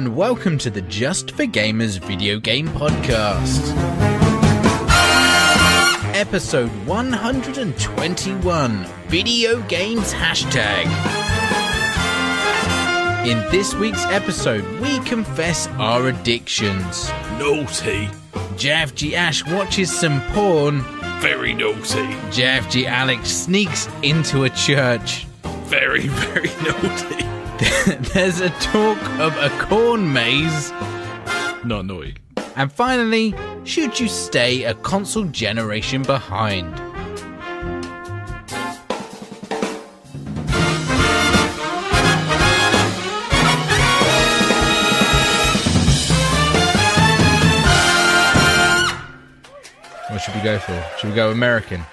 [0.00, 3.60] and welcome to the Just for Gamers video game podcast.
[6.14, 10.86] Episode 121 Video Games Hashtag.
[13.26, 17.10] In this week's episode, we confess our addictions.
[17.38, 18.06] Naughty.
[18.56, 20.80] JFG Ash watches some porn.
[21.20, 22.06] Very naughty.
[22.32, 25.26] JFG Alex sneaks into a church.
[25.66, 27.29] Very, very naughty.
[28.14, 30.70] There's a talk of a corn maze.
[31.62, 32.16] Not naughty.
[32.56, 36.72] And finally, should you stay a console generation behind?
[50.08, 50.86] What should we go for?
[50.98, 51.84] Should we go American?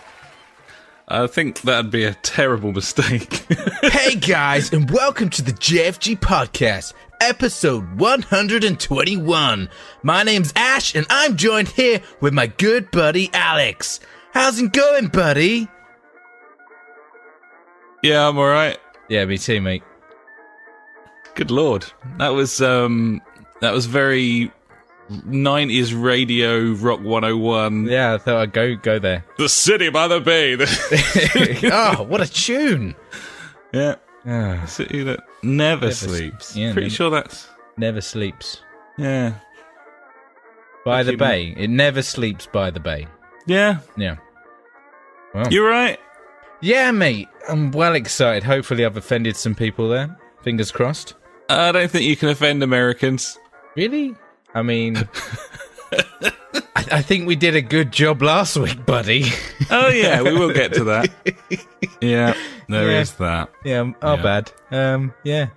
[1.10, 3.46] I think that'd be a terrible mistake.
[3.82, 9.70] hey guys, and welcome to the JFG Podcast, episode 121.
[10.04, 14.02] My name's Ash, and I'm joined here with my good buddy Alex.
[14.34, 15.70] How's it going, buddy?
[18.04, 18.78] yeah, I'm alright.
[19.08, 19.84] Yeah, me too, mate.
[21.36, 21.86] Good lord.
[22.18, 23.22] That was um
[23.62, 24.52] that was very
[25.10, 27.86] 90s radio rock 101.
[27.86, 29.24] Yeah, I thought I'd go go there.
[29.38, 30.56] The city by the bay.
[31.72, 32.96] oh, what a tune!
[33.74, 33.96] yeah.
[34.30, 36.48] Ah, City that never, Never sleeps.
[36.48, 36.56] sleeps.
[36.58, 38.62] Yeah, Pretty never- sure that's never sleeps
[38.98, 39.36] yeah.
[40.84, 41.54] by the bay.
[41.56, 43.08] It never sleeps by the bay.
[43.46, 43.80] Yeah.
[43.96, 44.18] Yeah.
[45.34, 45.98] Well, You're right.
[46.60, 47.30] yeah, mate.
[47.48, 48.44] I'm well excited.
[48.44, 50.18] Hopefully, I've offended some people there.
[50.42, 51.14] Fingers crossed.
[51.50, 53.38] I don't think you can offend Americans.
[53.78, 54.14] Really?
[54.54, 54.98] I mean,
[56.76, 59.26] I, I think we did a good job last week, buddy.
[59.70, 61.10] Oh yeah, we will get to that.
[62.02, 62.34] Yeah,
[62.70, 63.26] there is Yeah.
[63.26, 63.50] that.
[63.64, 64.24] yeah, our Yeah.
[64.24, 64.52] bad.
[64.72, 65.48] Um, yeah.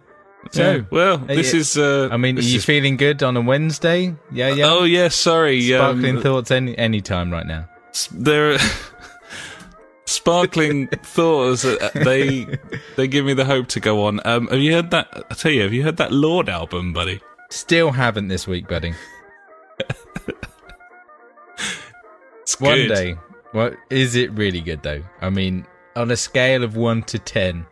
[0.53, 1.61] So, So, well, this yeah.
[1.61, 1.77] is.
[1.77, 4.15] Uh, I mean, are you is- feeling good on a Wednesday?
[4.33, 4.67] Yeah, yeah.
[4.71, 5.61] Oh yeah, sorry.
[5.63, 7.69] Sparkling um, thoughts any any time right now.
[8.13, 8.59] there,
[10.07, 11.65] sparkling thoughts.
[11.65, 12.47] uh, They
[12.97, 14.21] they give me the hope to go on.
[14.25, 15.09] Um, have you heard that?
[15.31, 17.21] I tell you, have you heard that Lorde album, buddy?
[17.51, 18.95] Still haven't this week, buddy.
[22.43, 22.89] It's One good.
[22.95, 23.15] day.
[23.53, 25.03] What is it really good though?
[25.21, 27.65] I mean, on a scale of one to ten,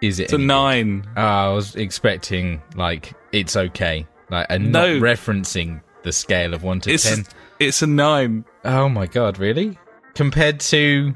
[0.00, 0.24] is it?
[0.24, 1.04] It's a nine.
[1.16, 4.94] Oh, I was expecting like it's okay, like and No.
[4.98, 7.24] not referencing the scale of one to It's ten.
[7.60, 8.44] it's a nine.
[8.64, 9.78] Oh my god, really?
[10.14, 11.14] Compared to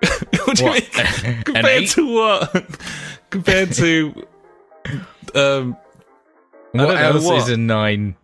[0.46, 0.82] what What?
[1.44, 2.80] Compared to what?
[3.30, 4.26] Compared to
[5.34, 5.76] um,
[6.72, 7.38] what else what?
[7.38, 8.16] is a nine?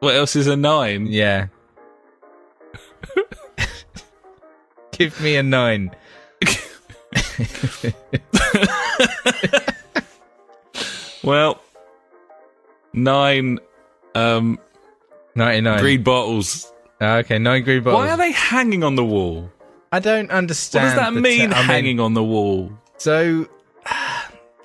[0.00, 1.06] what else is a nine?
[1.06, 1.48] Yeah.
[4.92, 5.92] Give me a nine.
[11.28, 11.60] Well,
[12.94, 13.58] nine
[14.14, 14.58] um,
[15.34, 15.80] 99.
[15.80, 16.72] green bottles.
[17.02, 18.02] Ah, okay, nine green bottles.
[18.02, 19.50] Why are they hanging on the wall?
[19.92, 20.96] I don't understand.
[20.96, 22.72] What does that mean, te- I mean, hanging on the wall?
[22.96, 23.46] So,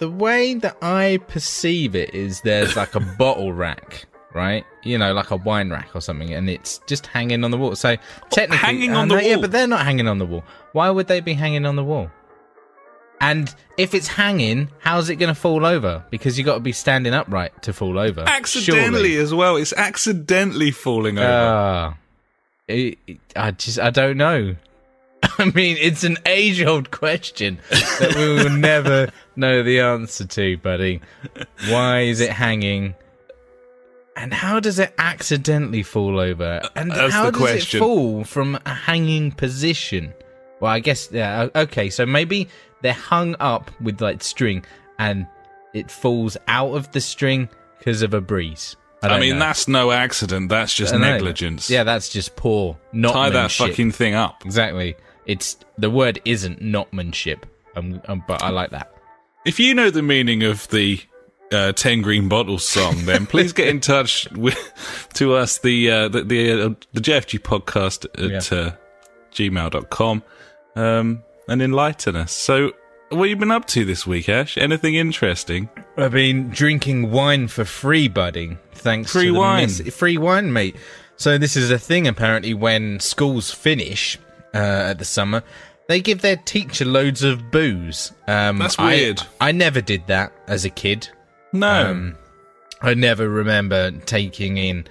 [0.03, 4.03] the way that I perceive it is there's like a bottle rack,
[4.33, 4.65] right?
[4.83, 7.73] You know, like a wine rack or something, and it's just hanging on the wall.
[7.77, 7.95] So
[8.29, 9.41] technically, hanging oh, on the no, Yeah, wall?
[9.43, 10.43] but they're not hanging on the wall.
[10.73, 12.11] Why would they be hanging on the wall?
[13.21, 16.03] And if it's hanging, how's it going to fall over?
[16.09, 18.25] Because you got to be standing upright to fall over.
[18.27, 19.15] Accidentally surely.
[19.15, 19.55] as well.
[19.55, 21.27] It's accidentally falling over.
[21.29, 21.97] Ah,
[22.67, 24.57] it, it- I just I don't know.
[25.37, 31.01] I mean, it's an age-old question that we will never know the answer to, buddy.
[31.69, 32.95] Why is it hanging?
[34.15, 36.61] And how does it accidentally fall over?
[36.75, 37.77] And That's how does question.
[37.77, 40.13] it fall from a hanging position?
[40.59, 41.49] Well, I guess yeah.
[41.55, 42.47] Okay, so maybe
[42.81, 44.65] they're hung up with like string,
[44.99, 45.25] and
[45.73, 48.75] it falls out of the string because of a breeze.
[49.01, 49.39] I, I mean, know.
[49.39, 50.49] that's no accident.
[50.49, 51.69] That's just negligence.
[51.69, 52.77] Yeah, that's just poor.
[52.93, 54.45] Not Tie that fucking thing up.
[54.45, 54.95] exactly.
[55.25, 57.43] It's the word isn't notmanship,
[57.75, 58.93] um, um, but I like that.
[59.45, 61.01] If you know the meaning of the
[61.51, 64.57] uh, Ten Green Bottles song, then please get in touch with
[65.15, 68.57] to us the uh, the the, uh, the JFG podcast at Yeah.
[68.59, 68.71] uh,
[69.33, 70.23] gmail.com
[70.75, 72.31] um, and enlighten us.
[72.31, 72.71] So,
[73.09, 74.57] what you been up to this week, Ash?
[74.57, 75.69] Anything interesting?
[75.97, 78.57] I've been drinking wine for free, buddy.
[78.73, 79.63] Thanks Free to the wine.
[79.63, 80.75] miss- free wine, mate.
[81.15, 84.17] So this is a thing apparently when schools finish
[84.53, 85.43] uh, at the summer,
[85.87, 88.11] they give their teacher loads of booze.
[88.27, 89.21] Um, That's weird.
[89.41, 91.09] I, never did that as a kid.
[91.51, 91.87] No.
[91.91, 92.17] Um,
[92.81, 94.85] I never remember taking in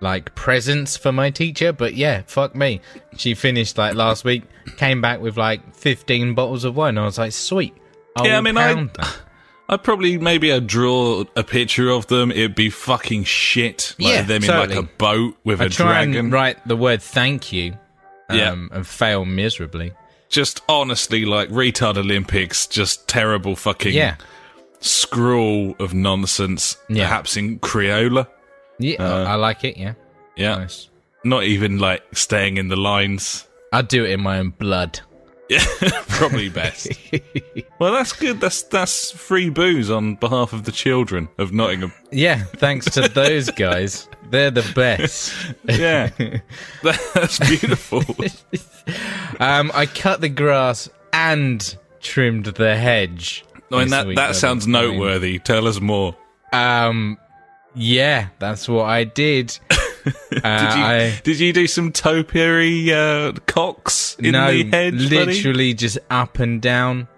[0.00, 2.80] like presents for my teacher, but yeah, fuck me.
[3.16, 4.44] She finished like last week,
[4.76, 6.98] came back with like 15 bottles of wine.
[6.98, 7.74] I was like, sweet.
[8.16, 9.16] I Yeah, I mean, I- that.
[9.70, 12.30] I'd probably maybe I'd draw a picture of them.
[12.30, 13.94] It'd be fucking shit.
[13.98, 16.16] Like Yeah, them in like a boat with I a try dragon.
[16.16, 17.76] and write the word thank you.
[18.30, 18.50] Yeah.
[18.50, 19.92] Um, and fail miserably.
[20.28, 24.16] Just honestly, like retard Olympics, just terrible fucking Yeah.
[24.80, 26.76] scrawl of nonsense.
[26.88, 27.04] Yeah.
[27.08, 28.26] Perhaps in Crayola.
[28.78, 29.76] Yeah, Uh, I like it.
[29.76, 29.94] Yeah,
[30.36, 30.56] Yeah.
[30.56, 30.88] nice.
[31.24, 33.46] Not even like staying in the lines.
[33.72, 35.00] I'd do it in my own blood.
[35.48, 35.64] Yeah,
[36.08, 36.88] probably best.
[37.78, 38.40] well, that's good.
[38.40, 41.92] That's that's free booze on behalf of the children of Nottingham.
[42.12, 44.08] Yeah, thanks to those guys.
[44.30, 45.32] They're the best.
[45.68, 46.10] Yeah,
[46.82, 48.02] that's beautiful.
[49.40, 53.44] Um, I cut the grass and trimmed the hedge.
[53.70, 55.38] I mean, that that sounds I mean, noteworthy.
[55.38, 56.16] Tell us more.
[56.52, 57.18] Um,
[57.74, 59.58] yeah, that's what I did.
[60.06, 65.10] Uh, Did you I, did you do some topiary uh, cocks in no, the hedge,
[65.10, 65.26] buddy?
[65.26, 67.08] literally just up and down,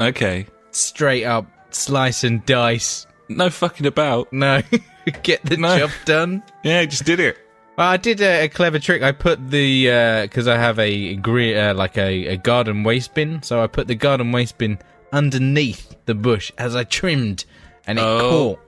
[0.00, 3.06] Okay, straight up, slice and dice.
[3.28, 4.32] no fucking about.
[4.32, 4.62] No,
[5.22, 5.78] get the No.
[5.78, 6.42] job done.
[6.62, 7.38] Yeah, I just did it.
[7.76, 9.02] Well, I did a, a clever trick.
[9.02, 13.62] I put the because I have a uh, like a, a garden waste bin, so
[13.62, 14.78] I put the garden waste bin
[15.12, 17.44] underneath the bush as I trimmed,
[17.86, 18.18] and it Oh.
[18.56, 18.63] caught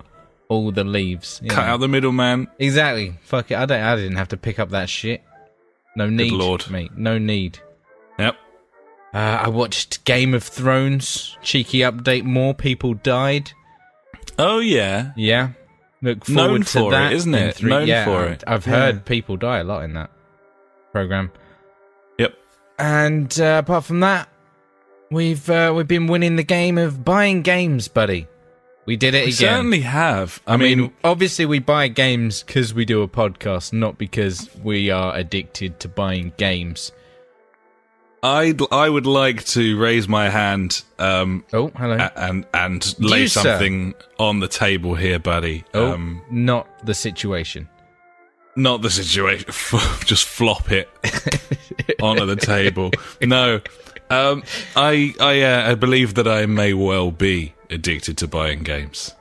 [0.49, 1.41] all the leaves.
[1.49, 1.73] Cut know.
[1.75, 2.49] out the middleman.
[2.59, 3.15] Exactly.
[3.23, 3.57] Fuck it.
[3.57, 3.81] I don't.
[3.81, 5.23] I didn't have to pick up that shit.
[5.97, 6.69] No need, lord.
[6.71, 6.97] mate.
[6.97, 7.59] No need.
[8.19, 8.37] Yep.
[9.15, 11.37] Uh, I watched Game of Thrones.
[11.43, 12.25] Cheeky update.
[12.25, 13.53] More people died.
[14.39, 15.13] Oh yeah.
[15.17, 15.51] Yeah.
[16.03, 17.13] Look Known forward to for it, that.
[17.15, 17.63] isn't in it?
[17.63, 18.45] Known yeah, for it.
[18.47, 18.73] I've Yeah.
[18.75, 20.11] heard people die a lot in that
[20.93, 21.33] program.
[22.19, 22.35] Yep.
[22.79, 24.29] And uh, apart from that,
[25.11, 28.27] we've uh, we've been winning the game of buying games, buddy.
[28.87, 29.35] We did it We again.
[29.35, 30.41] certainly have.
[30.47, 34.49] I, I mean, mean, obviously, we buy games because we do a podcast, not because
[34.63, 36.93] we are addicted to buying games.
[38.23, 41.97] I I would like to raise my hand um, Oh, hello.
[41.97, 43.43] a- and and lay You, sir.
[43.43, 45.65] something on the table here, buddy.
[45.75, 47.69] oh, Um, not the situation.
[48.57, 49.47] not the situation.
[50.07, 50.89] Just flop it
[52.03, 52.91] onto the table.
[53.21, 53.61] No,
[54.11, 54.43] um,
[54.75, 59.15] I I uh, I believe that I may well be addicted to buying games.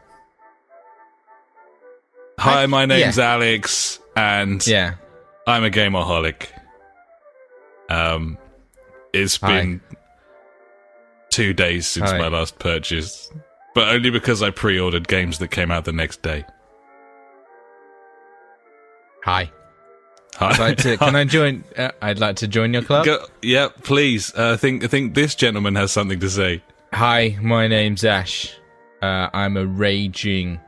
[2.39, 3.33] Hi, my name's yeah.
[3.33, 4.95] Alex, and Yeah.
[5.47, 6.47] I'm a gameaholic.
[7.89, 8.37] Um,
[9.13, 9.47] it's Hi.
[9.61, 9.81] been
[11.29, 12.17] two days since Hi.
[12.17, 13.31] my last purchase,
[13.73, 16.45] but only because I pre-ordered games that came out the next day.
[19.23, 19.51] Hi.
[20.35, 20.49] Hi.
[20.51, 21.63] I'd like to, can I join?
[21.77, 23.05] Uh, I'd like to join your club.
[23.05, 24.33] Go, yeah, please.
[24.35, 26.61] Uh, I think I think this gentleman has something to say.
[26.95, 28.55] Hi, my name's Ash.
[29.01, 30.61] Uh, I'm a raging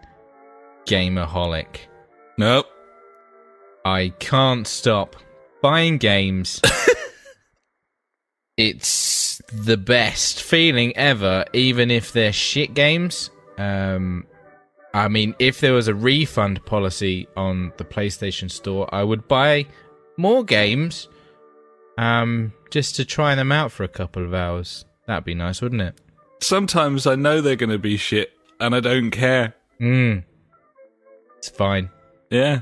[0.86, 1.78] gamerholic.
[2.38, 2.66] Nope.
[3.86, 5.16] I can't stop
[5.62, 6.62] buying games.
[8.58, 13.30] it's the best feeling ever, even if they're shit games.
[13.58, 14.28] Um,
[14.94, 19.66] I mean, if there was a refund policy on the PlayStation Store, I would buy
[20.18, 21.08] more games,
[21.98, 24.84] um, just to try them out for a couple of hours.
[25.06, 26.02] That'd be nice, wouldn't it?
[26.40, 29.54] Sometimes I know they're going to be shit, and I don't care.
[29.82, 30.24] Mm.
[31.38, 31.90] It's fine.
[32.30, 32.62] Yeah,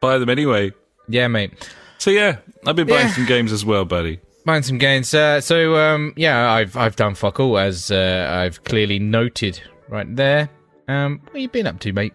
[0.00, 0.72] buy them anyway.
[1.08, 1.52] Yeah, mate.
[1.98, 3.12] So yeah, I've been buying Yeah.
[3.14, 4.20] some games as well, buddy.
[4.44, 5.12] Buying some games.
[5.14, 10.14] Uh, so um, yeah, I've I've done fuck all as uh, I've clearly noted right
[10.16, 10.48] there.
[10.88, 12.12] Um, what you been up to, mate?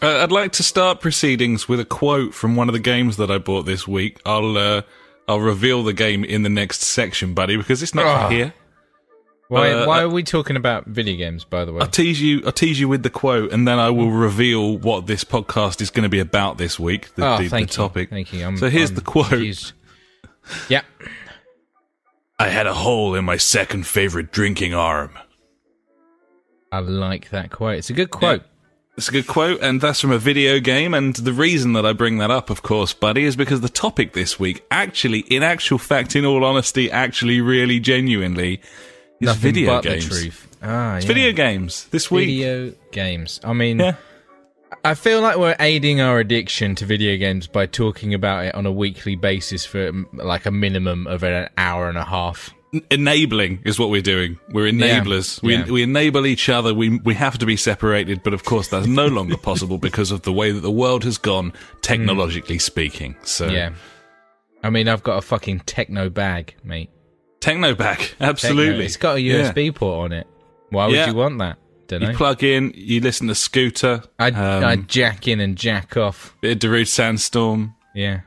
[0.00, 3.30] Uh, I'd like to start proceedings with a quote from one of the games that
[3.30, 4.20] I bought this week.
[4.24, 4.82] I'll uh,
[5.26, 8.54] I'll reveal the game in the next section, buddy, because it's not for here.
[9.48, 11.80] Why Uh, why uh, are we talking about video games, by the way?
[11.80, 12.42] I'll tease you.
[12.44, 15.90] I'll tease you with the quote, and then I will reveal what this podcast is
[15.90, 17.14] going to be about this week.
[17.14, 17.74] The, oh, the, the thank you.
[17.74, 18.10] topic.
[18.10, 18.44] Thank you.
[18.46, 19.28] I'm, So here's I'm the quote.
[19.30, 19.72] confused.
[20.68, 20.82] Yeah.
[22.38, 25.12] I had a hole in my second favorite drinking arm.
[26.70, 27.78] I like that quote.
[27.78, 28.42] It's a good quote.
[28.98, 30.92] It's a good quote, and that's from a video game.
[30.92, 34.12] And the reason that I bring that up, of course, buddy, is because the topic
[34.12, 38.60] this week, actually, in actual fact, in all honesty, actually, really, genuinely,
[39.20, 40.08] is Nothing video but games.
[40.08, 40.48] the truth.
[40.62, 41.08] Ah, It's yeah.
[41.14, 42.26] video games this week.
[42.28, 43.40] Video games.
[43.44, 43.94] I mean, Yeah.
[44.84, 48.66] I feel like we're aiding our addiction to video games by talking about it on
[48.66, 52.54] a weekly basis for like a minimum of an hour and a half.
[52.90, 54.38] Enabling is what we're doing.
[54.50, 55.00] We're Yeah.
[55.00, 55.42] enablers.
[55.42, 55.64] We, Yeah.
[55.64, 56.74] we enable each other.
[56.74, 60.22] We we have to be separated, but of course that's no longer possible because of
[60.22, 63.16] the way that the world has gone, technologically speaking.
[63.24, 63.70] So Yeah.
[64.62, 66.90] I mean, I've got a fucking techno bag, mate.
[67.40, 68.26] Techno back, Techno.
[68.26, 68.84] absolutely.
[68.86, 70.26] It's got a USB port on it.
[70.70, 71.06] Why would Yeah.
[71.08, 71.58] you want that?
[71.86, 72.14] Don't You know.
[72.14, 76.36] plug in, you listen to Scooter, I um, I jack in and jack off.
[76.42, 77.74] bit of Darude Sandstorm.
[77.94, 78.20] Yeah.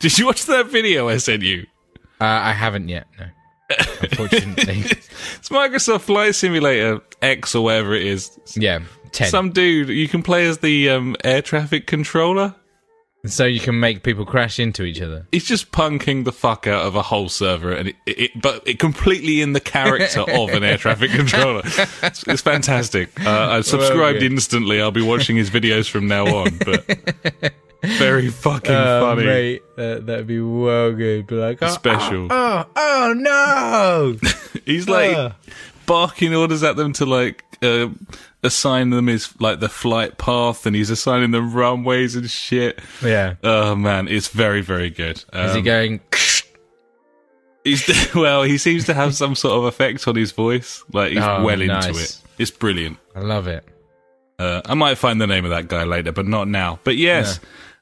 [0.00, 1.66] Did you watch that video I sent you?
[2.20, 3.06] Uh, I haven't yet.
[3.18, 3.26] No.
[4.02, 4.80] Unfortunately,
[5.38, 8.36] It's Microsoft Flight Simulator X or whatever it is.
[8.56, 8.80] yeah,
[9.12, 9.28] ten.
[9.30, 12.54] Some dude you can play as the um, air traffic controller.
[13.26, 15.26] So you can make people crash into each other.
[15.32, 18.78] He's just punking the fuck out of a whole server, and it, it, but it
[18.78, 21.62] completely in the character of an air traffic controller.
[21.64, 23.08] It's, it's fantastic.
[23.24, 24.32] Uh, I subscribed good.
[24.32, 24.80] instantly.
[24.80, 26.58] I'll be watching his videos from now on.
[26.58, 27.54] But
[27.98, 29.24] very fucking Oh, funny.
[29.26, 31.26] mate, that, that'd be well good.
[31.26, 32.28] Be like, oh, Special.
[32.30, 34.16] Oh, oh no!
[34.64, 35.36] He's like Ah.
[35.86, 37.88] barking orders at them to like uh,
[38.42, 42.78] assign them his like the flight path, and he's assigning them runways and shit.
[43.02, 43.34] yeah.
[43.42, 45.24] Oh man, it's very very good.
[45.32, 46.00] Um, Is he going?
[47.64, 50.84] He's well, he seems to have some sort of effect on his voice.
[50.92, 52.18] Like he's Oh, well into nice.
[52.18, 52.20] it.
[52.38, 52.98] It's brilliant.
[53.16, 53.64] I love it.
[54.38, 56.78] Uh, I might find the name of that guy later, but not now.
[56.84, 57.38] But yes,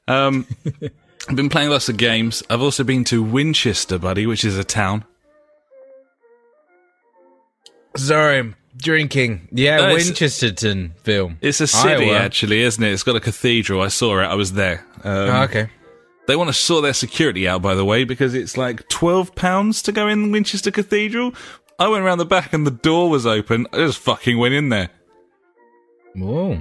[0.07, 0.47] um,
[1.27, 2.43] I've been playing lots of games.
[2.49, 5.03] I've also been to Winchester, buddy, which is a town.
[7.95, 9.47] Sorry, I'm drinking.
[9.51, 11.37] Yeah, No, it's- Winchesterton film.
[11.41, 12.17] It's a city, Iowa.
[12.19, 12.91] actually, isn't it?
[12.91, 13.81] It's got a cathedral.
[13.81, 14.25] I saw it.
[14.25, 14.85] I was there.
[15.03, 15.69] Um, Oh, okay.
[16.27, 19.81] They want to sort their security out, by the way, because it's like twelve pounds
[19.83, 21.33] to go in Winchester Cathedral.
[21.77, 23.67] I went around the back and the door was open.
[23.73, 24.89] I just fucking went in there.
[26.15, 26.59] Whoa.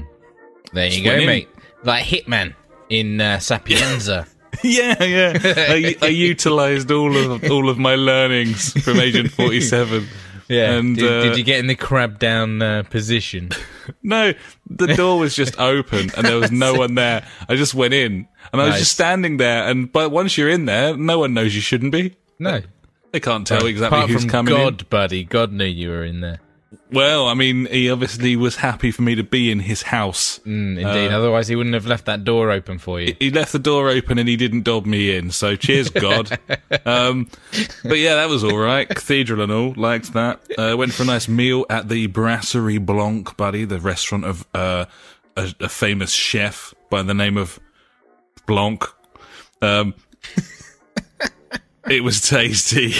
[0.73, 1.49] There you Just go, mate.
[1.85, 2.55] Like Hitman
[2.89, 4.27] in uh, Sapienza.
[4.63, 5.33] Yeah, yeah.
[5.43, 10.07] I, I utilized all of all of my learnings from Agent Forty Seven.
[10.49, 10.73] yeah.
[10.73, 13.51] And, did, uh, did you get in the crab down uh, position?
[14.05, 14.33] No,
[14.71, 17.27] the door was just open and there was no one there.
[17.49, 18.79] I just went in and I was Nice.
[18.81, 19.65] just standing there.
[19.69, 22.15] And but once you're in there, no one knows you shouldn't be.
[22.39, 22.63] No.
[23.11, 24.87] They can't tell exactly Apart who's from coming God, in.
[24.89, 25.25] buddy.
[25.25, 26.39] God knew you were in there.
[26.91, 30.39] Well, I mean, he obviously was happy for me to be in his house.
[30.41, 31.11] Mm, indeed.
[31.13, 33.15] Uh, Otherwise, he wouldn't have left that door open for you.
[33.19, 35.31] He left the door open and he didn't dob me in.
[35.31, 36.39] So cheers, God.
[36.85, 37.29] um,
[37.83, 38.89] but yeah, that was all right.
[38.95, 40.41] Cathedral and all, liked that.
[40.59, 44.85] Uh, went for a nice meal at the Brasserie Blanc, buddy, the restaurant of uh,
[45.37, 47.59] a, a famous chef by the name of
[48.47, 48.85] Blanc.
[49.61, 49.95] Um,
[51.89, 52.95] it was tasty.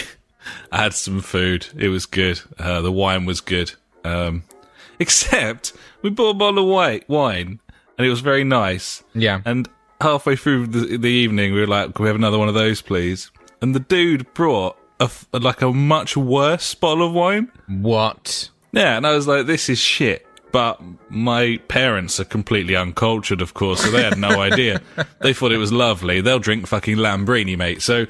[0.73, 1.67] I had some food.
[1.77, 2.41] It was good.
[2.59, 3.73] Uh, the wine was good.
[4.05, 4.43] Um,
[4.99, 7.61] except we bought a bottle of white wine
[7.99, 9.03] and it was very nice.
[9.15, 9.41] yeah.
[9.45, 9.69] And
[10.01, 12.83] halfway through the, the evening, we were like, "Can we have another one of those,
[12.83, 17.53] please?" And the dude brought a like a much worse bottle of wine.
[17.69, 18.49] what?
[18.73, 23.55] Yeah, and I was like, "This is shit." But my parents are completely uncultured, of
[23.55, 24.83] course, so they had no idea.
[25.21, 26.21] They thought it was lovely.
[26.21, 27.81] They'll drink fucking Lambrini, mate.
[27.81, 28.05] So,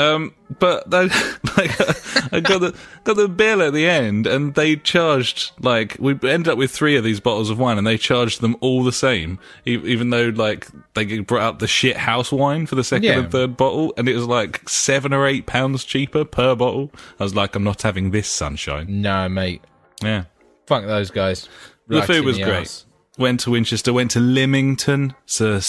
[0.00, 1.02] um, but they,
[1.56, 6.12] like, I got the got the bill at the end, and they charged like we
[6.12, 8.92] ended up with three of these bottles of wine, and they charged them all the
[8.92, 13.04] same, e- even though like they brought out the shit house wine for the second
[13.04, 13.18] Yeah.
[13.20, 16.90] and third bottle, and it was like seven or eight pounds cheaper per bottle.
[17.18, 18.86] I was like, I'm not having this sunshine.
[19.02, 19.62] No, mate.
[20.02, 20.24] Yeah.
[20.66, 21.48] Fuck those guys.
[21.88, 22.58] The food was the great.
[22.58, 22.86] arse.
[23.18, 25.60] Went to Winchester, went to Lymington, it's a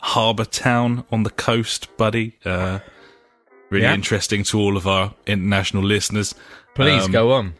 [0.00, 2.36] harbour town on the coast, buddy.
[2.44, 2.80] Uh,
[3.70, 3.94] really Yeah.
[3.94, 6.34] interesting to all of our international listeners.
[6.74, 7.54] Please Um, go on.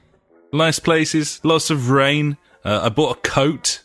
[0.53, 2.37] Nice places, lots of rain.
[2.65, 3.81] Uh, I bought a coat.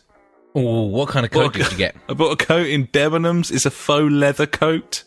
[0.54, 1.96] Oh, what kind of coat did you get?
[2.08, 3.50] I bought a coat in Debenhams.
[3.52, 5.02] It's a faux leather coat.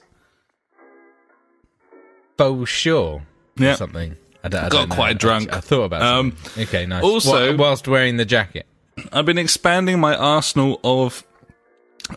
[2.37, 3.23] Faux sure.
[3.57, 3.75] Yeah.
[3.75, 4.15] Something.
[4.43, 4.95] I don't, Got don't know.
[4.95, 5.53] quite I- drunk.
[5.53, 6.63] I, thought about Um, something.
[6.63, 7.03] Okay, nice.
[7.03, 8.65] also- Wha- whilst wearing the jacket.
[9.11, 11.23] I've been expanding my arsenal of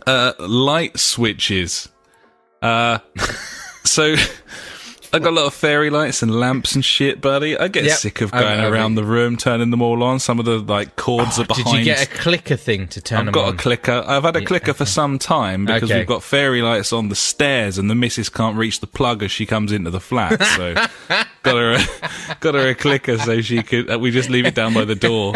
[0.07, 1.89] uh, light switches.
[2.61, 2.99] Uh,
[3.83, 4.15] so
[5.13, 7.57] I got a lot of fairy lights and lamps and shit, buddy.
[7.57, 7.97] I get Yep.
[7.97, 10.19] sick of going around the room, turning them all on.
[10.19, 11.65] Some of the like cords are behind.
[11.65, 13.53] Did you get a clicker thing to turn I've got on?
[13.55, 14.03] a clicker.
[14.07, 15.99] I've had a clicker for some time because Okay.
[15.99, 19.31] we've got fairy lights on the stairs, and the missus can't reach the plug as
[19.31, 20.41] she comes into the flat.
[20.55, 20.73] So
[21.43, 23.91] got her, a, got her a clicker so she could.
[23.91, 25.33] Uh, we just leave it down by the door,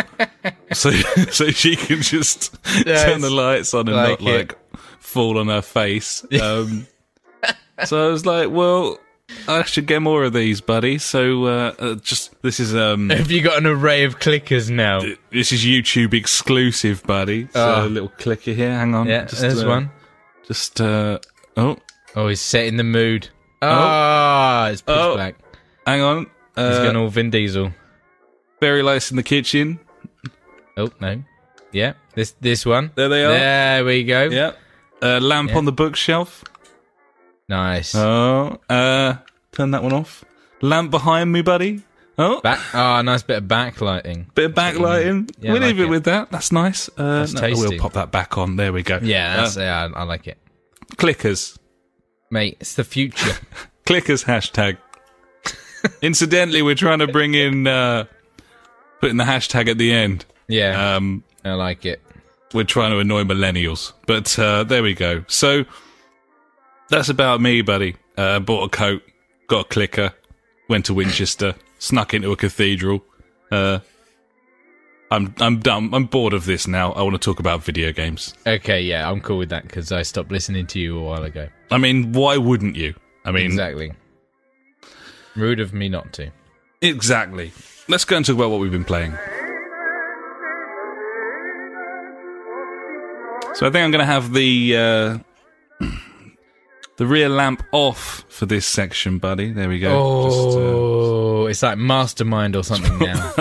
[0.72, 0.92] so
[1.32, 2.56] so she can just
[2.86, 4.38] turn the lights on and like not it.
[4.38, 4.58] like
[5.00, 6.26] fall on her face.
[6.42, 6.88] Um,
[7.84, 8.98] so I was like, well.
[9.48, 10.98] I should get more of these, buddy.
[10.98, 15.02] So, uh, uh, just this is um, Have you got an array of clickers now?
[15.32, 17.48] this is YouTube exclusive, buddy.
[17.54, 17.86] So Oh.
[17.86, 18.72] a little clicker here.
[18.72, 19.08] Hang on.
[19.08, 19.92] yeah, Just, there's uh, one.
[20.48, 21.20] Just uh
[21.58, 21.78] oh,
[22.16, 23.30] Oh, he's setting the mood.
[23.62, 25.16] Ah, it's pitch Oh.
[25.16, 25.36] black.
[25.86, 26.20] hang on.
[26.56, 27.72] He's Uh, going all Vin Diesel.
[28.60, 29.80] fairy lights in the kitchen.
[30.78, 31.24] Oh no.
[31.72, 32.92] Yeah, this this one.
[32.96, 33.32] There they are.
[33.32, 34.26] There we go.
[34.30, 34.52] Yeah.
[35.02, 36.44] Uh, lamp on the bookshelf.
[37.50, 37.94] Nice.
[37.96, 39.16] Oh, uh,
[39.52, 40.26] turn that one off.
[40.62, 41.84] Lamp behind me, buddy.
[42.18, 42.60] Oh, Back.
[42.74, 44.34] Ah, nice bit of backlighting.
[44.36, 45.30] bit of backlighting.
[45.40, 45.90] Yeah, we'll I leave like it it.
[45.90, 46.32] with that.
[46.32, 46.90] That's nice.
[46.98, 47.68] Uh, That's no, tasty.
[47.70, 48.56] We'll pop that back on.
[48.56, 49.00] There we go.
[49.04, 50.38] Yeah, that's, Uh, yeah, I, I like it,
[50.96, 51.58] clickers.
[52.32, 52.56] mate.
[52.62, 53.38] It's the future.
[53.86, 54.78] Clickers hashtag.
[56.02, 58.06] Incidentally, we're trying to bring in uh,
[59.02, 60.26] putting the hashtag at the end.
[60.48, 62.02] Yeah, Um, I like it.
[62.54, 65.24] we're trying to annoy millennials, but uh, there we go.
[65.28, 65.66] So
[66.90, 67.96] that's about me, buddy.
[68.18, 69.02] Uh, bought a coat,
[69.48, 70.14] got a clicker,
[70.70, 73.04] went to Winchester, snuck into a cathedral.
[73.52, 73.80] Uh,
[75.12, 75.94] I'm I'm done.
[75.94, 76.92] I'm bored of this now.
[76.94, 78.34] I want to talk about video games.
[78.48, 81.48] Okay, yeah, I'm cool with that because I stopped listening to you a while ago.
[81.72, 82.96] I mean, why wouldn't you?
[83.24, 83.94] I mean, Exactly.
[85.36, 86.32] Rude of me not to.
[86.82, 87.52] exactly.
[87.88, 89.12] Let's go and talk about what we've been playing.
[93.54, 95.18] So I think I'm going to have the uh,
[96.98, 99.52] the rear lamp off for this section, buddy.
[99.52, 100.26] There we go.
[100.30, 103.34] Just, uh, Oh, it's like Mastermind or something now.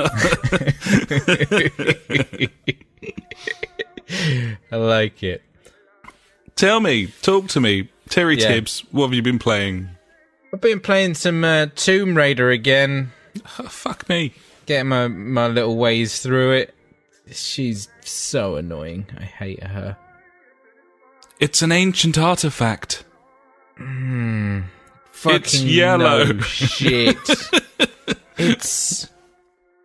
[4.70, 5.42] I like it.
[6.56, 8.48] tell me, talk to me, Terry Yeah.
[8.48, 8.80] Tibbs.
[8.90, 9.88] What have you been playing?
[10.52, 13.12] I've been playing some uh, Tomb Raider again,
[13.58, 14.32] Oh, fuck me.
[14.66, 16.74] getting my, my little ways through it.
[17.30, 19.06] She's so annoying.
[19.18, 19.96] I hate her.
[21.40, 23.04] It's an ancient artifact.
[23.76, 26.24] Fucking It's yellow.
[26.24, 27.16] no shit.
[28.36, 29.08] it's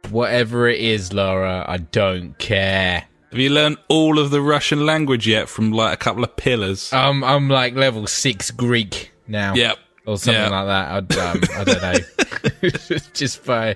[0.09, 1.65] whatever it is, Laura.
[1.67, 3.05] I don't care.
[3.31, 6.91] Have you learned all of the Russian language yet from like a couple of pillars?
[6.91, 9.53] Um, I'm like level six Greek now.
[9.53, 9.77] yep.
[10.07, 10.49] or something Yeah.
[10.63, 11.17] like that.
[11.17, 12.99] I, um, I don't know.
[13.13, 13.75] Just by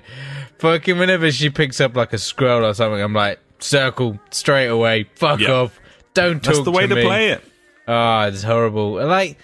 [0.58, 5.08] fucking whenever she picks up like a scroll or something, I'm like circle straight away.
[5.14, 5.50] Fuck Yep.
[5.50, 5.80] off.
[6.14, 7.02] Don't talk That's the way to, me.
[7.02, 7.44] play it.
[7.86, 8.94] Oh, it's horrible.
[9.06, 9.38] Like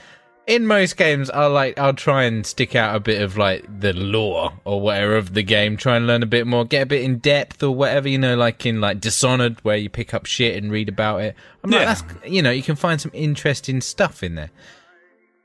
[0.50, 3.92] in most games, I'll like I'll try and stick out a bit of like the
[3.92, 5.76] lore or whatever of the game.
[5.76, 8.08] Try and learn a bit more, get a bit in depth or whatever.
[8.08, 11.36] You know, like in like Dishonored, where you pick up shit and read about it.
[11.62, 14.50] I'm like, that's you know, you can find some interesting stuff in there.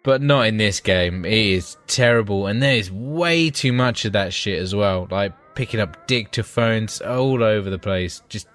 [0.01, 1.23] But not in this game.
[1.23, 5.07] It is terrible, and there is way too much of that shit as well.
[5.11, 8.23] Like picking up dictaphones all over the place.
[8.27, 8.47] Just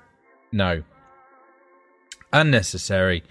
[0.51, 0.83] no,
[2.33, 3.23] unnecessary.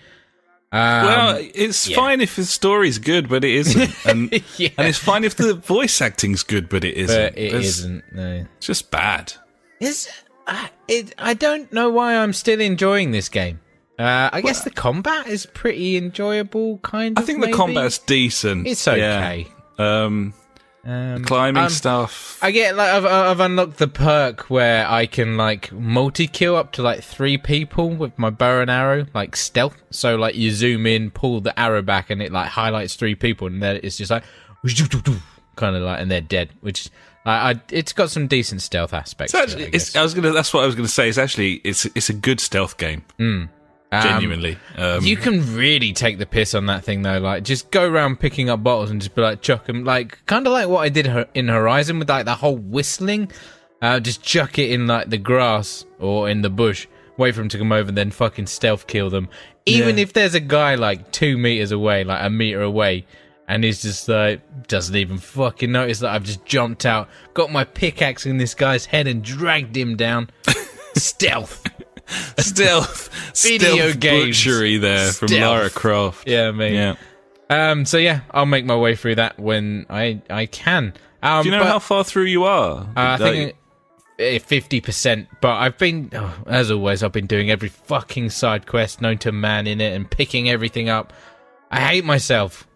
[0.72, 1.96] Um, Well, it's yeah.
[1.96, 3.96] fine if the story's good, but it isn't.
[4.06, 4.70] And, yeah.
[4.78, 7.34] and it's fine if the voice acting's good, but it isn't.
[7.34, 9.34] but it There's- not No, It's just bad.
[9.80, 10.10] is
[10.48, 11.14] I it?
[11.18, 13.60] I don't know why I'm still enjoying this game.
[13.98, 16.78] Uh, I guess the combat is pretty enjoyable.
[16.80, 17.24] Kind of.
[17.24, 18.66] I think the combat's decent.
[18.68, 18.94] It's Yeah.
[18.94, 19.48] okay.
[19.78, 20.34] Um,
[20.86, 22.40] Um, climbing um, stuff.
[22.42, 26.72] I get like I've, I've unlocked the perk where I can like multi kill up
[26.74, 29.76] to like three people with my bow and arrow, like stealth.
[29.92, 33.48] So like you zoom in, pull the arrow back, and it like highlights three people,
[33.48, 34.24] and then it's just like
[35.56, 36.50] kind of like, and they're dead.
[36.62, 36.90] Which
[37.26, 39.36] I, I it's got some decent stealth aspects.
[39.36, 39.96] Actually, it, I it's.
[39.96, 40.32] I was gonna.
[40.32, 41.10] That's what I was gonna say.
[41.10, 43.04] It's actually it's it's a good stealth game.
[43.92, 44.58] Um, Genuinely.
[44.78, 47.18] Um, You can really take the piss on that thing though.
[47.18, 49.84] Like, just go around picking up bottles and just be like, chuck them.
[49.84, 53.32] Like, kind of like what I did in Horizon with like the whole whistling.
[53.82, 56.86] Uh, just chuck it in like the grass or in the bush.
[57.18, 59.28] Wait for him to come over, then fucking stealth kill them.
[59.66, 60.04] Even Yeah.
[60.04, 63.06] if there's a guy like two meters away, like a meter away,
[63.48, 67.64] and he's just like doesn't even fucking notice that I've just jumped out, got my
[67.64, 70.30] pickaxe in this guy's head and dragged him down.
[70.96, 71.64] stealth.
[72.38, 73.10] Stealth,
[73.42, 74.28] Video stealth games.
[74.38, 75.42] butchery there from Stealth.
[75.42, 76.28] Lara Croft.
[76.28, 76.74] Yeah, mate.
[76.74, 76.96] Yeah.
[77.50, 77.86] Um.
[77.86, 80.94] So yeah, I'll make my way through that when I I can.
[81.22, 82.82] Um, Do you know but, how far through you are?
[82.82, 85.28] uh, I think fifty percent.
[85.42, 89.32] But I've been, oh, as always, I've been doing every fucking side quest known to
[89.32, 91.12] man in it and picking everything up.
[91.72, 92.68] I hate myself.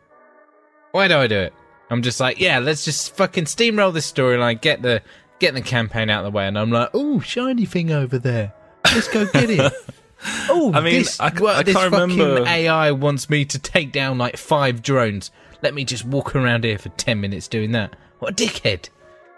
[0.91, 1.53] Why do I do it?
[1.89, 5.01] I'm just like, yeah, let's just fucking steamroll this storyline, get the
[5.39, 8.53] get the campaign out of the way, and I'm like, oh, shiny thing over there.
[8.85, 9.73] Let's go get it.
[10.47, 13.43] Oh, I mean, this, I c- well, I this can't fucking remember- AI wants me
[13.43, 15.31] to take down like five drones.
[15.61, 17.93] Let me just walk around here for ten minutes doing that.
[18.19, 18.87] What a dickhead!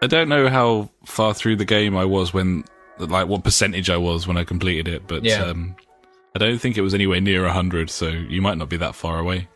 [0.04, 2.66] I don't know how far through the game I was when,
[3.00, 5.46] like, what percentage I was when I completed it, but Yeah.
[5.46, 5.76] um,
[6.36, 7.90] I don't think it was anywhere near hundred.
[7.90, 9.48] So you might not be that far away.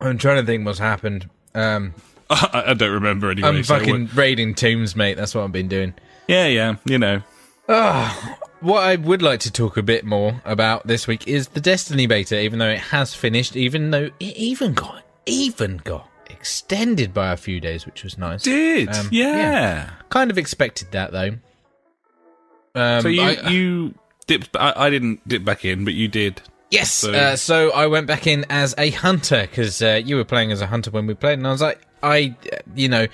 [0.00, 1.30] I'm trying to think what's happened.
[1.54, 1.94] Um,
[2.30, 3.48] I, I don't remember anyway.
[3.48, 5.14] I'm fucking raiding tombs, mate.
[5.16, 5.94] That's what I've been doing.
[6.26, 6.74] yeah, yeah.
[6.84, 7.22] You know,
[7.68, 12.06] What I would like to talk a bit more about this week is the Destiny
[12.06, 17.32] beta, even though it has finished, even though it even got even got extended by
[17.32, 18.42] a few days, which was nice.
[18.42, 19.36] did Um, yeah.
[19.36, 19.90] yeah.
[20.08, 21.36] Kind of expected that though.
[22.74, 23.94] Um, So you I- you
[24.26, 24.56] dipped.
[24.56, 26.40] I, I didn't dip back in, but you did.
[26.70, 26.92] Yes.
[26.92, 30.50] So- uh, so I went back in as a hunter because uh, you were playing
[30.52, 33.06] as a hunter when we played, and I was like, I, uh, you know,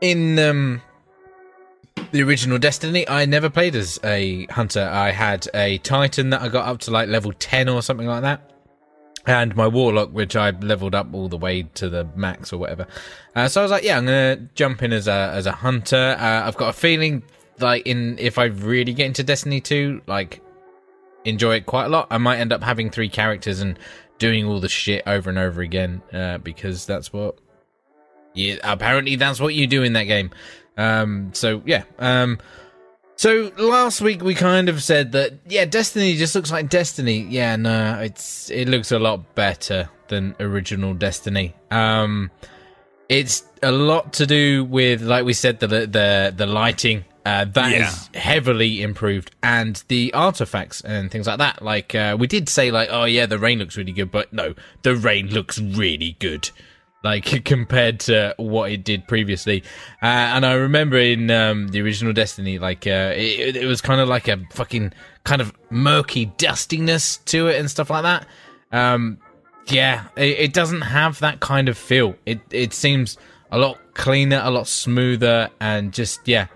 [0.00, 0.82] in um,
[2.12, 4.88] the original Destiny, I never played as a hunter.
[4.92, 8.22] I had a Titan that I got up to like level ten or something like
[8.22, 8.52] that,
[9.26, 12.86] and my warlock, which I leveled up all the way to the max or whatever.
[13.34, 16.16] Uh, so I was like, yeah, I'm gonna jump in as a as a hunter.
[16.18, 17.22] Uh, I've got a feeling
[17.58, 20.40] like in if I really get into Destiny 2, like
[21.24, 23.78] enjoy it quite a lot, I might end up having three characters and
[24.18, 27.38] doing all the shit over and over again uh, because that's what.
[28.32, 30.30] Yeah, apparently that's what you do in that game.
[30.76, 31.84] Um, so yeah.
[31.98, 32.38] Um,
[33.16, 37.20] so last week we kind of said that yeah, Destiny just looks like Destiny.
[37.28, 41.54] Yeah, no, it's it looks a lot better than original Destiny.
[41.70, 42.30] Um,
[43.08, 47.04] it's a lot to do with like we said the the the lighting.
[47.26, 47.86] Uh, that Yeah.
[47.88, 51.60] is heavily improved, and the artifacts and things like that.
[51.60, 54.54] Like uh, we did say, like oh yeah, the rain looks really good, but no,
[54.82, 56.48] the rain looks really good
[57.02, 59.62] like compared to what it did previously.
[60.02, 64.00] Uh, and I remember in um, the original Destiny, like uh, it, it was kind
[64.00, 64.92] of like a fucking
[65.24, 68.26] kind of murky dustiness to it and stuff like that.
[68.72, 69.18] Um,
[69.66, 72.14] yeah, it, it doesn't have that kind of feel.
[72.26, 73.16] It it seems
[73.50, 76.46] a lot cleaner, a lot smoother, and just yeah,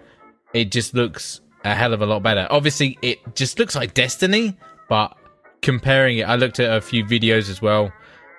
[0.53, 2.47] it just looks a hell of a lot better.
[2.51, 4.57] Obviously, it just looks like Destiny,
[4.89, 5.17] but
[5.63, 7.93] comparing it, I looked at a few videos as well.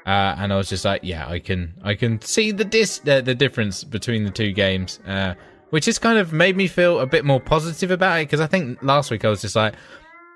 [0.05, 3.21] Uh, and I was just like, yeah, I can, I can see the dis, uh,
[3.21, 5.33] the difference between the two games, uh,
[5.71, 8.27] which has kind of made me feel a bit more positive about it.
[8.27, 9.73] Because I think last week I was just like,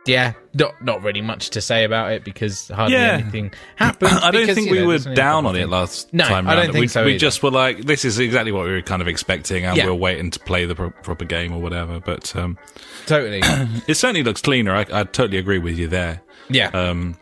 [0.07, 3.19] yeah, not not really much to say about it because hardly Yeah.
[3.21, 4.11] anything happened.
[4.11, 6.23] I don't because, think we know, were there's only a down on it last No,
[6.25, 7.19] time I don't think we, so We either.
[7.19, 9.85] just were like, this is exactly what we were kind of expecting, and Yeah.
[9.85, 11.99] we we're waiting to play the pro- proper game or whatever.
[11.99, 12.57] But um,
[13.05, 13.41] Totally,
[13.87, 14.73] it certainly looks cleaner.
[14.73, 16.21] I, I totally agree with you there.
[16.49, 17.15] yeah, Um,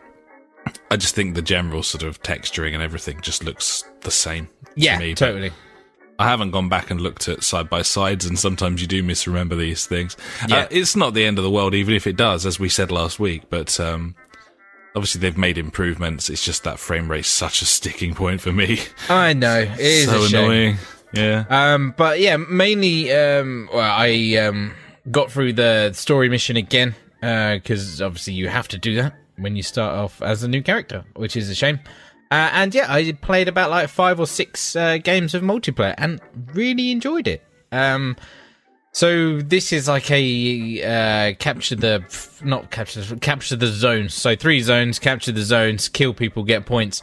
[0.90, 4.46] I just think the general sort of texturing and everything just looks the same.
[4.46, 5.52] to yeah, me, totally.
[6.18, 9.56] I haven't gone back and looked at side by sides, and sometimes you do misremember
[9.56, 10.16] these things.
[10.48, 10.60] Yeah.
[10.60, 12.90] Uh, it's not the end of the world, even if it does, as we said
[12.90, 13.42] last week.
[13.50, 14.16] But um,
[14.96, 16.28] obviously, they've made improvements.
[16.28, 18.80] It's just that frame rate's such a sticking point for me.
[19.08, 20.44] I know it is so a shame.
[20.44, 20.76] annoying.
[21.12, 21.44] Yeah.
[21.48, 24.74] Um, but yeah, mainly, um, well, I um,
[25.10, 29.62] got through the story mission again because obviously you have to do that when you
[29.62, 31.80] start off as a new character, which is a shame.
[32.30, 36.20] Uh, and yeah, I played about like five or six uh, games of multiplayer and
[36.52, 37.42] really enjoyed it.
[37.72, 38.16] Um,
[38.92, 42.04] so this is like a uh, capture the
[42.42, 44.14] not capture capture the zones.
[44.14, 47.02] So three zones, capture the zones, kill people, get points,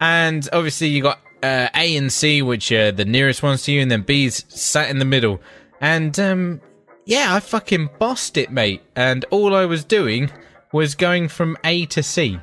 [0.00, 3.80] and obviously you got uh, A and C, which are the nearest ones to you,
[3.80, 5.40] and then B's sat in the middle.
[5.80, 6.60] And um,
[7.04, 8.82] yeah, I fucking bossed it, mate.
[8.96, 10.30] And all I was doing
[10.72, 12.38] was going from A to C,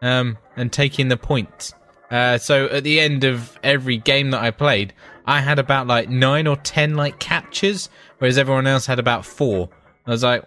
[0.00, 1.74] um, and taking the points.
[2.10, 4.92] Uh, so at the end of every game that I played,
[5.24, 9.70] I had about like nine or ten like captures, whereas everyone else had about four.
[10.06, 10.44] I was like,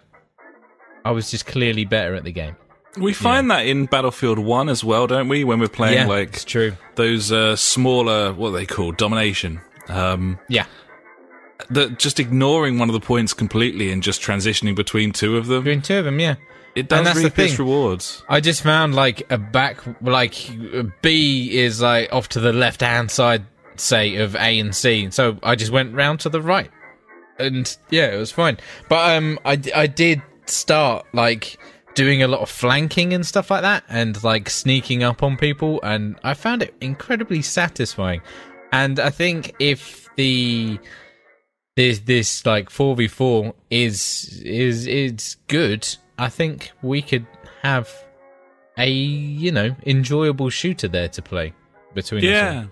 [1.04, 2.56] I was just clearly better at the game.
[2.98, 5.44] We find that in Battlefield 1 as well, don't we?
[5.44, 6.72] When we're playing yeah, like it's true.
[6.94, 9.60] those uh, smaller, what are they call domination.
[9.88, 10.64] Um, Yeah,
[11.70, 15.64] that just ignoring one of the points completely and just transitioning between two of them.
[15.64, 16.20] doing two of them.
[16.20, 16.36] Yeah.
[16.76, 17.66] It does that's the reap its thing.
[17.66, 18.22] rewards.
[18.28, 20.34] I just found like a back, like
[21.00, 25.10] B is like off to the left hand side, say, of A and C.
[25.10, 26.70] So I just went round to the right.
[27.38, 28.58] And yeah, it was fine.
[28.90, 31.58] But um, I, I did start like
[31.94, 35.80] doing a lot of flanking and stuff like that and like sneaking up on people.
[35.82, 38.20] And I found it incredibly satisfying.
[38.70, 40.78] And I think if the
[41.74, 47.26] this this like 4v4 is is is good i think we could
[47.62, 47.88] have
[48.78, 51.52] a you know enjoyable shooter there to play
[51.94, 52.58] between us Yeah.
[52.62, 52.70] all.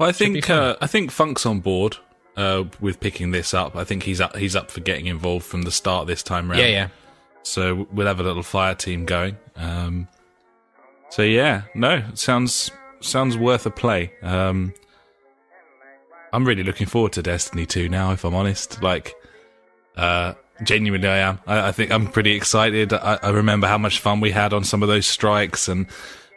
[0.00, 1.96] Well, I think uh, I think Funk's on board
[2.36, 3.76] uh, with picking this up.
[3.76, 6.60] I think he's up, he's up for getting involved from the start this time round.
[6.60, 6.88] yeah yeah
[7.44, 9.36] So we'll have a little fire team going.
[9.54, 10.08] Um,
[11.10, 12.70] so yeah, no, it sounds
[13.00, 14.12] sounds worth a play.
[14.22, 14.72] Um,
[16.32, 18.12] I'm really looking forward to Destiny 2 now.
[18.12, 19.14] If I'm honest, like,
[19.96, 21.38] uh, genuinely, I am.
[21.46, 22.92] I, I think I'm pretty excited.
[22.92, 25.86] I, I remember how much fun we had on some of those strikes, and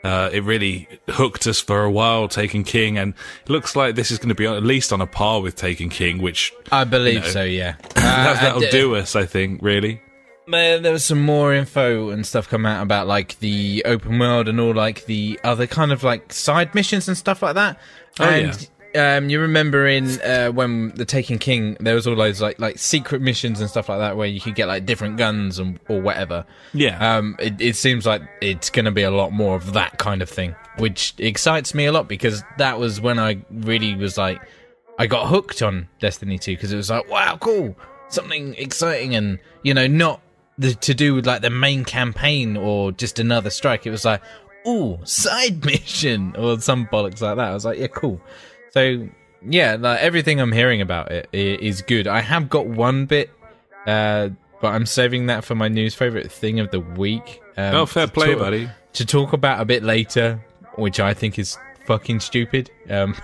[0.03, 2.27] uh, it really hooked us for a while.
[2.27, 5.07] Taken King, and it looks like this is going to be at least on a
[5.07, 7.29] par with Taken King, which i believe know.
[7.29, 9.15] so yeah that, Uh, that'll and, uh, do us.
[9.15, 10.01] I think really.
[10.47, 14.47] Man, there was some more info and stuff come out about like the open world
[14.47, 17.79] and all like the other kind of like side missions and stuff like that.
[18.19, 22.41] Oh, and um, you remember in uh, when the Taken King, there was all those
[22.41, 25.60] like like secret missions and stuff like that where you could get like different guns
[25.60, 26.45] and or whatever.
[26.73, 27.17] Yeah.
[27.17, 30.21] Um, it, it seems like it's going to be a lot more of that kind
[30.21, 34.41] of thing, which excites me a lot because that was when I really was like,
[34.97, 37.75] I got hooked on Destiny 2 because it was like, wow, cool,
[38.10, 40.21] something exciting, and you know, not
[40.58, 43.86] the, to do with like the main campaign or just another strike.
[43.86, 44.21] It was like,
[44.67, 47.49] ooh, side mission or some bollocks like that.
[47.49, 48.21] I was like, yeah, cool.
[48.75, 49.07] So
[49.47, 52.07] yeah, like everything I'm hearing about it is good.
[52.07, 53.31] I have got one bit,
[53.88, 54.29] uh,
[54.61, 57.41] but I'm saving that for my news favorite thing of the week.
[57.57, 58.69] Um, Oh, fair to play, talk- buddy.
[58.93, 60.43] To talk about a bit later,
[60.75, 62.69] which I think is fucking stupid.
[62.89, 63.15] Um,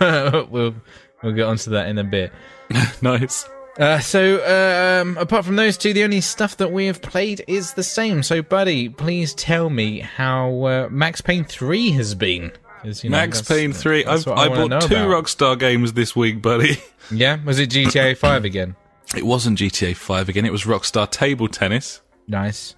[0.49, 0.75] we'll
[1.21, 2.31] we'll get onto that in a bit.
[3.01, 3.47] nice.
[3.79, 7.73] Uh, so, um, apart from those two, the only stuff that we have played is
[7.73, 8.21] the same.
[8.21, 12.51] So, buddy, please tell me how uh, Max Payne 3 has been.
[12.83, 14.05] You know, Max Payne 3.
[14.05, 15.25] I've, what I, bought two about.
[15.25, 16.77] Rockstar games this week, buddy.
[17.13, 17.39] Yeah?
[17.43, 18.75] Was it GTA 5 again?
[19.17, 22.75] It wasn't GTA 5 again, it was Rockstar Table Tennis, Nice.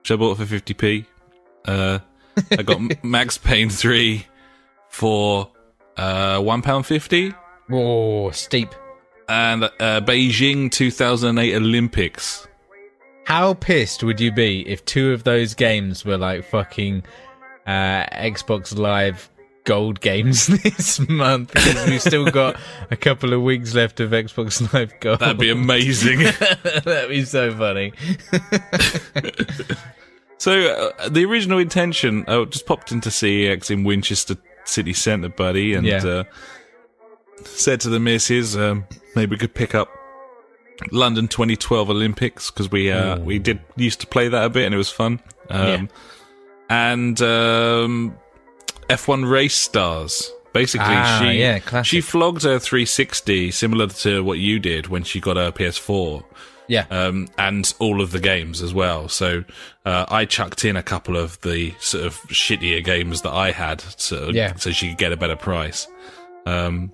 [0.00, 1.06] which I bought for 50p.
[1.64, 2.00] Uh,
[2.50, 4.26] I got Max Payne 3
[4.88, 5.52] for
[5.96, 7.34] uh, £1.50.
[7.70, 8.74] Oh, steep.
[9.28, 12.48] And uh, Beijing 2008 Olympics.
[13.24, 17.04] How pissed would you be if two of those games were like fucking
[17.66, 19.30] uh, Xbox Live
[19.66, 21.52] gold games this month?
[21.52, 22.56] Because we've still got
[22.90, 25.18] a couple of weeks left of Xbox Live gold.
[25.20, 26.20] That'd be amazing.
[26.84, 27.92] That'd be so funny.
[30.38, 35.74] so, uh, the original intention, I just popped into CEX in Winchester City Centre, buddy,
[35.74, 36.04] and Yeah.
[36.06, 36.24] uh,
[37.44, 39.88] said to the missus, um, maybe we could pick up
[40.92, 43.22] London 2012 Olympics because we uh, Ooh.
[43.22, 45.20] we did used to play that a bit and it was fun.
[45.50, 45.86] Um, Yeah.
[46.68, 48.18] And um,
[48.88, 50.32] F1 Race Stars.
[50.52, 51.86] Basically, Ah, she yeah, classic.
[51.90, 56.24] she flogged her 360 similar to what you did when she got her PS4
[56.66, 56.86] Yeah.
[56.90, 59.10] um, and all of the games as well.
[59.10, 59.44] So
[59.84, 63.82] uh, I chucked in a couple of the sort of shittier games that I had,
[63.98, 64.54] so Yeah.
[64.56, 65.86] so she could get a better price.
[66.46, 66.90] Um,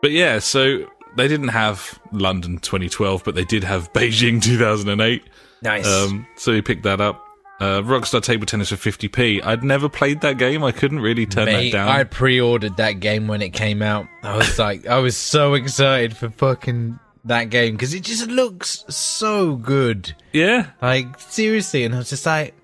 [0.00, 0.84] but yeah, so
[1.16, 5.22] they didn't have London 2012, but they did have Beijing 2008.
[5.62, 5.86] nice.
[5.86, 7.21] Um, so he picked that up.
[7.62, 9.44] Uh, Rockstar Table Tennis for 50p.
[9.44, 10.64] I'd never played that game.
[10.64, 11.88] I couldn't really turn Mate, that down.
[11.88, 14.06] I pre-ordered that game when it came out.
[14.24, 18.84] I was like, I was so excited for fucking that game because it just looks
[18.88, 20.12] so good.
[20.32, 22.54] yeah, Like seriously, and I was just like,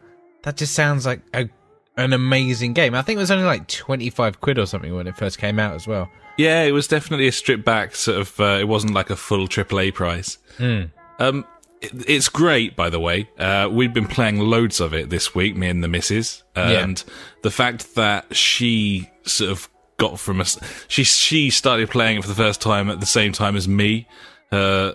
[0.42, 1.48] that just sounds like a,
[1.96, 2.96] an amazing game.
[2.96, 5.60] I think it was only like twenty five quid or something when it first came
[5.60, 6.10] out as well.
[6.36, 8.40] Yeah, it was definitely a stripped back sort of.
[8.40, 10.38] Uh, it wasn't like a full AAA price.
[10.58, 11.44] Um, it,
[11.80, 13.28] it's great, by the way.
[13.38, 17.02] Uh, we've been playing loads of it this week, me and the missus, and
[17.42, 22.28] the fact that she sort of got from us, she she started playing it for
[22.28, 24.06] the first time at the same time as me.
[24.50, 24.92] Uh,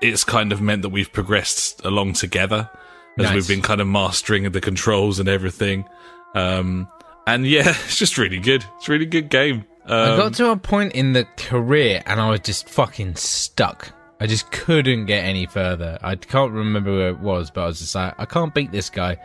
[0.00, 2.70] it's kind of meant that we've progressed along together
[3.18, 3.34] as Nice.
[3.34, 5.88] we've been kind of mastering the controls and everything.
[6.34, 6.88] Um,
[7.26, 8.64] and yeah, it's just really good.
[8.76, 9.64] It's a really good game.
[9.86, 13.92] Um, I got to a point in the career and I was just fucking stuck.
[14.20, 15.98] I just couldn't get any further.
[16.02, 18.88] I can't remember where it was, but I was just like, I can't beat this
[18.88, 19.18] guy.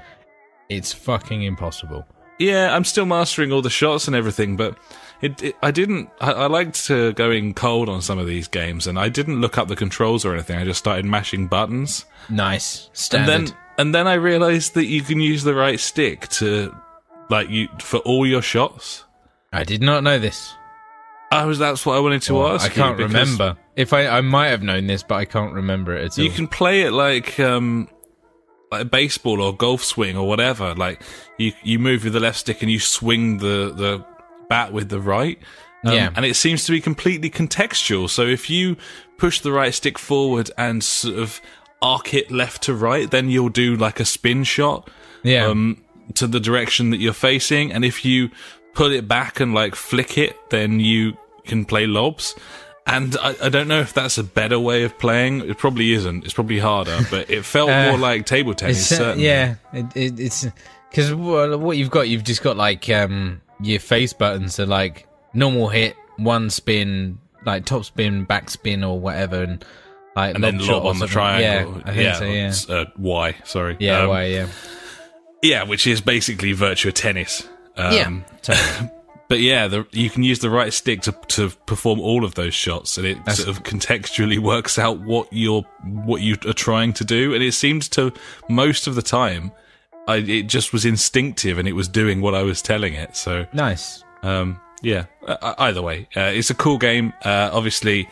[0.69, 2.06] It's fucking impossible.
[2.39, 4.77] Yeah, I'm still mastering all the shots and everything, but
[5.21, 6.10] it, it I didn't.
[6.19, 9.58] I, I liked to going cold on some of these games, and I didn't look
[9.58, 10.58] up the controls or anything.
[10.58, 12.88] I just started mashing buttons, Nice.
[12.88, 13.47] and Standard.
[13.47, 16.75] then and then I realized that you can use the right stick to
[17.30, 19.06] like you for all your shots.
[19.54, 20.54] I did not know this.
[21.32, 22.70] I was that's what I wanted to Well, ask.
[22.70, 23.58] I can't remember.
[23.76, 26.26] If I, I might have known this, but I can't remember it at all.
[26.26, 27.88] You can play it like um
[28.72, 30.76] like a baseball or golf swing or whatever.
[30.76, 31.02] Like
[31.38, 34.06] you you move with the left stick and you swing the the
[34.50, 35.39] bat with the right.
[35.86, 36.12] Um, Yeah.
[36.15, 38.10] And it seems to be completely contextual.
[38.10, 38.76] So if you
[39.17, 41.41] push the right stick forward and sort of
[41.82, 44.89] arc it left to right, then you'll do like a spin shot
[45.24, 45.46] yeah.
[45.46, 45.82] um,
[46.15, 47.72] to the direction that you're facing.
[47.72, 48.30] And if you
[48.74, 52.36] pull it back and like flick it, then you can play lobs.
[52.88, 55.41] And I, I don't know if that's a better way of playing.
[55.47, 56.23] It probably isn't.
[56.25, 58.91] It's probably harder, but it felt Uh, more like table tennis.
[58.91, 59.25] Uh, certainly.
[59.25, 60.47] yeah, it, it, it's
[60.89, 65.69] because what you've got, you've just got like um your face buttons are like normal
[65.69, 69.63] hit, one spin, like top spin, back spin, or whatever, and
[70.15, 71.75] like and then lob on the triangle.
[71.77, 72.71] Yeah, I think so.
[72.73, 73.77] Yeah, Uh, y, sorry.
[73.80, 74.25] yeah, Um, why?
[74.25, 74.47] Yeah,
[75.43, 77.47] yeah, which is basically virtua tennis.
[77.77, 78.19] Um, yeah.
[78.41, 78.89] Totally.
[79.32, 82.54] But yeah, the, you can use the right stick to to perform all of those
[82.54, 86.91] shots, and it That's- sort of contextually works out what you're what you are trying
[86.91, 87.34] to do.
[87.34, 88.12] And it seemed to
[88.50, 89.54] most of the time,
[90.06, 93.15] I, it just was instinctive, and it was doing what I was telling it.
[93.15, 94.04] So nice.
[94.22, 97.13] um, yeah, uh, either way, uh, it's a cool game.
[97.24, 98.10] Uh, obviously,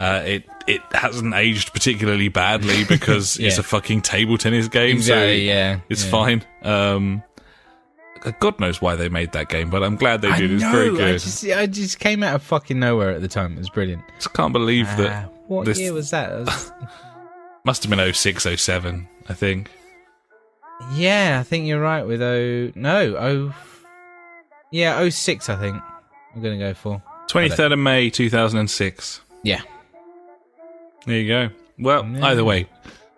[0.00, 4.96] uh, it it hasn't aged particularly badly because it's a fucking table tennis game.
[4.96, 5.46] Exactly.
[5.46, 6.10] so yeah, it's yeah.
[6.10, 6.46] fine.
[6.62, 7.22] Um,
[8.40, 10.50] God knows why they made that game, but I'm glad they did.
[10.52, 11.20] It's very I good.
[11.20, 13.54] just, I just came out of fucking nowhere at the time.
[13.54, 14.02] It was brilliant.
[14.16, 16.28] just can't believe that Ah, what this- year was that?
[16.30, 16.72] That was-
[17.64, 19.70] must have been 06, 07, I think.
[20.94, 23.54] yeah, I think you're right with oh no oh
[24.70, 25.76] Yeah, 06, I think.
[26.34, 27.02] I'm gonna go for.
[27.28, 29.20] 23rd of May 2006.
[29.42, 29.60] Yeah.
[31.06, 31.50] There you go.
[31.78, 32.26] Well, Yeah.
[32.26, 32.68] either way,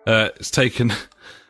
[0.07, 0.91] uh, it's taken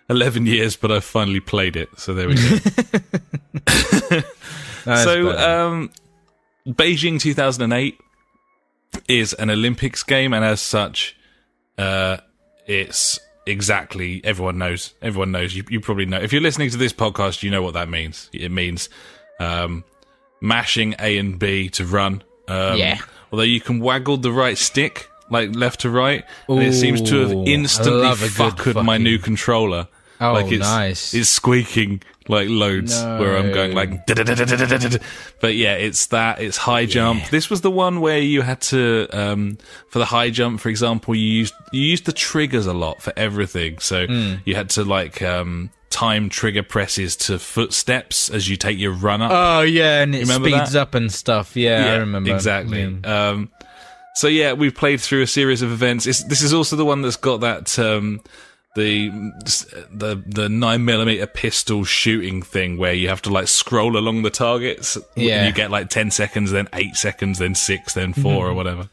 [0.09, 1.89] 11 years, but I've finally played it.
[1.97, 4.21] So there we go.
[4.85, 5.89] So, um,
[6.67, 7.99] Beijing 2008
[9.07, 11.17] is an Olympics game, and as such,
[11.77, 12.17] uh,
[12.67, 14.93] it's exactly everyone knows.
[15.01, 15.55] Everyone knows.
[15.55, 16.19] You, you probably know.
[16.19, 18.29] If you're listening to this podcast, you know what that means.
[18.31, 18.89] It means
[19.39, 19.83] um,
[20.39, 22.23] mashing A and B to run.
[22.47, 22.99] Um, Yeah.
[23.31, 27.15] Although you can waggle the right stick, like left to right, and it seems to
[27.21, 29.87] have instantly fucked my new controller.
[30.21, 31.13] Oh, like it's, nice.
[31.13, 37.23] It's squeaking like loads where I'm going like but yeah it's that it's high jump
[37.29, 41.13] this was the one where you had to um for the high jump for example
[41.13, 44.35] you used you used the triggers a lot for everything so Hmm.
[44.43, 49.21] you had to like um time trigger presses to footsteps as you take your run
[49.21, 50.81] up Oh yeah, and it speeds that?
[50.81, 51.55] up and stuff.
[51.55, 52.83] Yeah, I remember exactly.
[52.83, 53.29] Yeah.
[53.29, 53.51] Um,
[54.15, 56.05] so yeah, we've played through a series of events.
[56.07, 58.19] It's, this is also the one that's got that um,
[58.75, 59.09] the
[59.89, 64.29] the the nine millimeter pistol shooting thing where you have to like scroll along the
[64.29, 64.97] targets.
[65.15, 65.37] Yeah.
[65.37, 68.89] and you get like ten seconds, then eight seconds, then six, then 4 or whatever.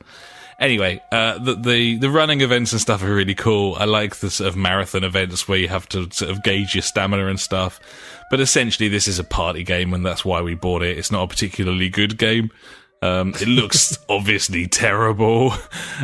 [0.59, 3.75] Anyway, uh, the, the the running events and stuff are really cool.
[3.75, 6.83] I like the sort of marathon events where you have to sort of gauge your
[6.83, 7.81] stamina and stuff.
[8.31, 10.97] But essentially, this is a party game, and that's why we bought it.
[10.97, 12.51] It's not a particularly good game.
[13.03, 15.53] Um, it looks obviously terrible,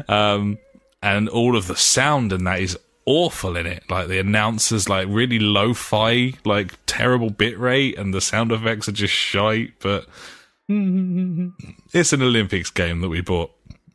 [0.08, 0.58] um,
[1.00, 2.76] and all of the sound and that is
[3.08, 3.82] awful in it.
[3.88, 9.14] Like the announcers, like really lo-fi, like terrible bitrate, and the sound effects are just
[9.14, 9.80] shite.
[9.80, 10.06] But
[10.68, 13.50] it's an Olympics game that we bought,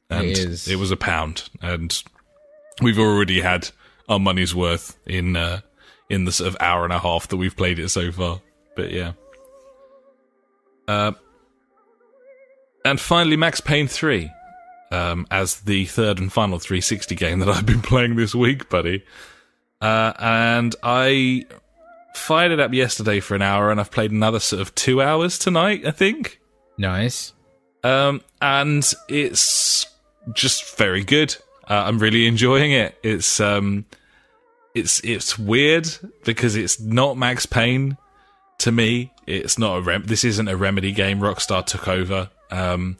[0.09, 2.03] and It it was a pound, and
[2.81, 3.69] we've already had
[4.09, 5.61] our money's worth in uh,
[6.09, 8.41] in the sort of hour and a half that we've played it so far.
[8.75, 9.13] But yeah.
[10.87, 11.13] Uh,
[12.83, 14.29] and finally, Max Payne 3,
[14.93, 19.03] um, as the third and final 360 game that I've been playing this week, buddy.
[19.81, 21.45] Uh, and I
[22.15, 25.39] fired it up yesterday for an hour, and I've played another sort of two hours
[25.39, 26.39] tonight, I think.
[26.77, 27.33] Nice.
[27.83, 29.85] Um, and it's
[30.33, 31.35] just very good.
[31.69, 32.97] Uh, I'm really enjoying it.
[33.03, 33.85] It's um,
[34.73, 35.87] it's it's weird
[36.23, 37.97] because it's not Max Payne
[38.59, 39.11] to me.
[39.25, 41.19] It's not a rem- this isn't a Remedy game.
[41.19, 42.29] Rockstar took over.
[42.51, 42.97] Um,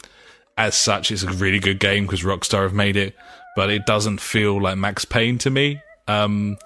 [0.58, 3.16] as such, it's a really good game because Rockstar have made it,
[3.56, 5.82] but it doesn't feel like Max Payne to me.
[6.08, 6.58] Um,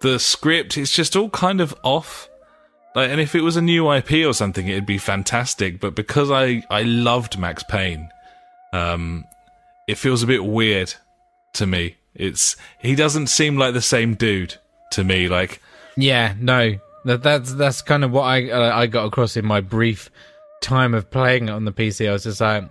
[0.00, 2.28] the script it's just all kind of off.
[2.94, 5.80] Like, and if it was a new IP or something, it'd be fantastic.
[5.80, 8.08] But because I I loved Max Payne,
[8.72, 9.24] um,
[9.88, 10.94] it feels a bit weird
[11.54, 11.96] to me.
[12.14, 14.56] It's he doesn't seem like the same dude
[14.92, 15.28] to me.
[15.28, 15.60] Like
[15.96, 19.60] Yeah, no, that that's that's kind of what I uh, I got across in my
[19.60, 20.10] brief
[20.60, 22.08] time of playing it on the PC.
[22.08, 22.64] I was just like,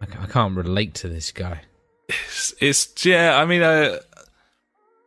[0.00, 1.62] I, can't relate to this guy.
[2.08, 3.38] it's, it's yeah.
[3.38, 3.98] I mean, I,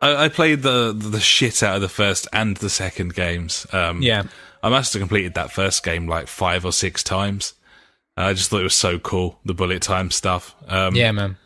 [0.02, 3.68] I I played the the shit out of the first and the second games.
[3.72, 4.24] Um, Yeah,
[4.64, 7.54] I must have completed that first game like five or six times.
[8.18, 10.54] I just thought it was so cool, the bullet time stuff.
[10.68, 11.38] Um, yeah, man.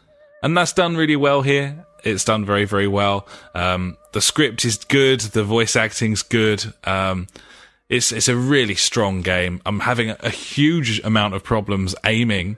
[0.41, 1.85] and that's done really well here.
[2.03, 3.27] It's done very, very well.
[3.53, 5.19] Um, the script is good.
[5.21, 6.73] The voice acting's good.
[6.83, 7.27] Um,
[7.89, 9.61] it's it's a really strong game.
[9.65, 12.57] I'm having a, a huge amount of problems aiming.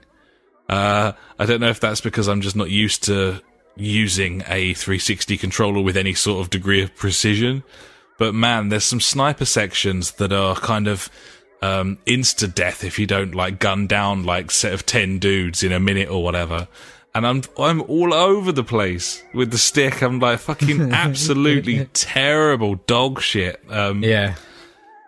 [0.68, 3.40] Uh, I don't know if that's because I'm just not used to
[3.76, 7.62] using a 360 controller with any sort of degree of precision.
[8.18, 11.10] But man, there's some sniper sections that are kind of
[11.62, 15.72] um, insta death if you don't like gun down like set of ten dudes in
[15.72, 16.68] a minute or whatever.
[17.14, 20.02] And I'm I'm all over the place with the stick.
[20.02, 23.62] I'm like fucking absolutely terrible dog shit.
[23.68, 24.36] Um, Yeah,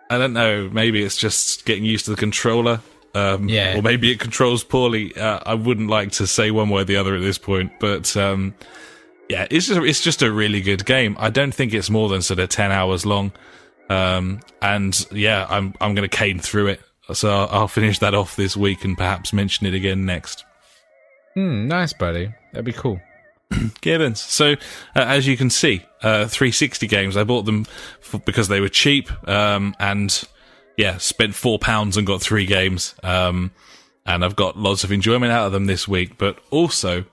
[0.09, 0.69] I don't know.
[0.69, 2.81] Maybe it's just getting used to the controller.
[3.15, 3.77] Um, Yeah.
[3.77, 5.15] Or maybe it controls poorly.
[5.15, 8.15] Uh, I wouldn't like to say one way or the other at this point, but
[8.15, 8.53] um,
[9.29, 11.15] yeah, it's just it's just a really good game.
[11.19, 13.31] I don't think it's more than sort of ten hours long.
[13.89, 16.81] Um, and yeah, I'm I'm going to cane through it.
[17.13, 20.45] So I'll, I'll finish that off this week and perhaps mention it again next.
[21.33, 22.31] hmm, nice, buddy.
[22.53, 23.01] That'd be cool.
[23.81, 24.19] Gibbons.
[24.21, 24.55] So, uh,
[24.95, 27.17] as you can see, uh, 360 games.
[27.17, 27.65] I bought them
[28.01, 30.23] f because they were cheap, um, and
[30.79, 32.95] yeah, spent four pounds and got three games.
[33.03, 33.51] Um,
[34.05, 36.17] and I've got lots of enjoyment out of them this week.
[36.17, 37.03] But also,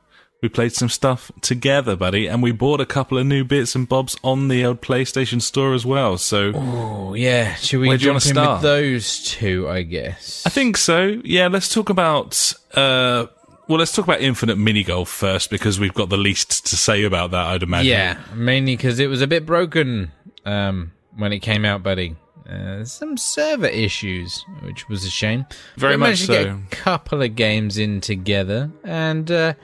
[0.41, 3.89] we played some stuff together, buddy, and we bought a couple of new bits and
[3.89, 6.17] bobs on the old PlayStation Store as well.
[6.17, 9.69] So, Oh yeah, should we jump in with those two?
[9.69, 10.45] I guess.
[10.47, 11.21] I think so.
[11.25, 12.55] Yeah, let's talk about.
[12.73, 13.27] Uh,
[13.67, 17.03] well, let's talk about Infinite Mini Golf first because we've got the least to say
[17.03, 17.47] about that.
[17.47, 17.91] I'd imagine.
[17.91, 20.13] Yeah, mainly because it was a bit broken
[20.45, 22.15] um, when it came out, buddy.
[22.49, 25.47] Uh, some server issues, which was a shame.
[25.77, 26.51] Very we much managed to get so.
[26.51, 29.55] a couple of games in together, and uh,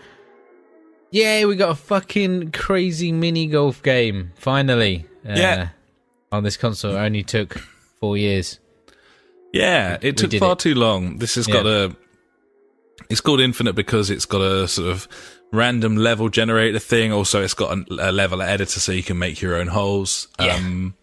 [1.10, 5.06] yeah, we got a fucking crazy mini golf game finally.
[5.28, 5.68] Uh, Yeah.
[6.32, 7.58] on this console, it only took
[8.00, 8.58] four years.
[9.52, 10.58] Yeah, it We took far it.
[10.60, 11.18] too long.
[11.18, 11.94] This has got a.
[13.10, 15.06] It's called Infinite because it's got a sort of
[15.52, 17.12] random level generator thing.
[17.12, 20.28] Also, it's got a, a level editor so you can make your own holes.
[20.40, 20.54] Yeah.
[20.56, 20.94] Um,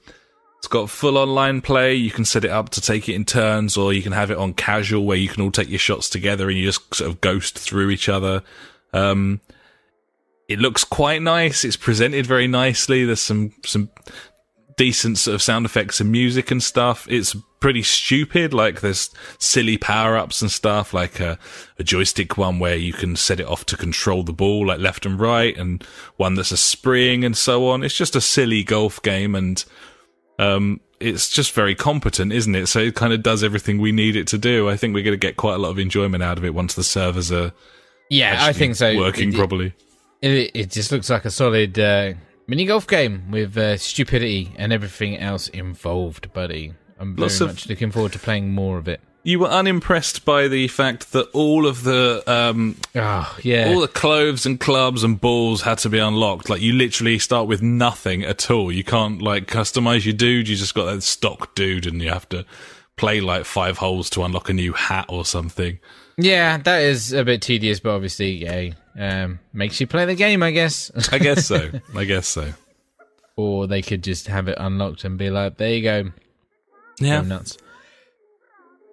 [0.60, 1.96] it's got full online play.
[1.96, 4.38] You can set it up to take it in turns, or you can have it
[4.38, 7.22] on casual where you can all take your shots together and you just sort of
[7.22, 8.44] ghost through each other.
[8.92, 9.40] Um,
[10.50, 11.64] it looks quite nice.
[11.64, 13.06] It's presented very nicely.
[13.06, 13.90] There's some some
[14.76, 17.08] decent sort of sound effects and music and stuff.
[17.10, 18.54] It's pretty stupid.
[18.54, 21.38] Like there's silly power ups and stuff, like a,
[21.78, 25.06] a joystick one where you can set it off to control the ball, like left
[25.06, 25.84] and right, and
[26.18, 27.82] one that's a spring and so on.
[27.84, 29.64] It's just a silly golf game, and
[30.40, 32.66] um, it's just very competent, isn't it?
[32.68, 34.68] So it kind of does everything we need it to do.
[34.70, 36.74] I think we're going to get quite a lot of enjoyment out of it once
[36.74, 37.52] the servers are
[38.10, 38.96] Yeah, I think so.
[38.98, 39.74] working It- properly.
[40.22, 42.14] It, it just looks like a solid uh,
[42.48, 46.74] mini golf game with uh, stupidity and everything else involved, buddy.
[47.00, 49.00] I'm very Lots of- much looking forward to playing more of it.
[49.22, 53.68] You were unimpressed by the fact that all of the um, Oh, yeah.
[53.70, 56.50] all the clothes and clubs and balls had to be unlocked.
[56.50, 58.72] Like you literally start with nothing at all.
[58.72, 60.48] You can't like customize your dude.
[60.48, 62.46] You just got that stock dude, and you have to
[62.96, 65.80] play like five holes to unlock a new hat or something.
[66.18, 70.42] yeah, that is a bit tedious, but obviously, yeah, um, makes you play the game,
[70.44, 70.92] I guess.
[71.12, 71.70] I guess so.
[71.96, 72.54] I guess so.
[73.36, 75.98] or they could just have it unlocked and be like, there you go,
[77.00, 77.22] Yeah, go Yeah.
[77.22, 77.58] nuts.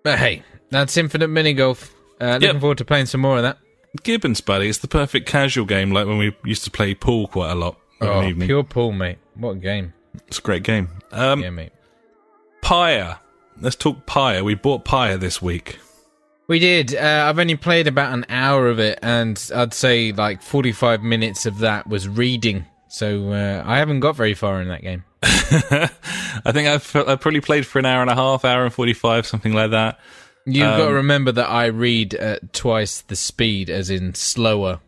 [0.06, 1.92] But hey, that's Infinite Mini Golf.
[2.20, 2.60] Uh, looking Yep.
[2.60, 3.58] forward to playing some more of that.
[4.04, 4.68] Gibbons, buddy.
[4.68, 7.76] It's the perfect casual game, like when we used to play pool quite a lot.
[8.00, 9.18] Oh, pure pool, mate.
[9.34, 9.94] What a game.
[10.28, 10.90] It's a great game.
[11.10, 11.72] Um, yeah, mate.
[12.62, 13.18] Pyre.
[13.60, 14.44] Let's talk Pyre.
[14.44, 15.80] We bought Pyre this week.
[16.46, 16.94] We did.
[16.94, 21.46] Uh, I've only played about an hour of it, and I'd say like 45 minutes
[21.46, 22.64] of that was reading.
[22.86, 25.02] So uh, I haven't got very far in that game.
[25.22, 29.26] I think I've, I've probably played for an hour and a half, hour and 45,
[29.26, 29.98] something like that.
[30.44, 34.80] You've got to Um, remember that I read at twice the speed, as in slower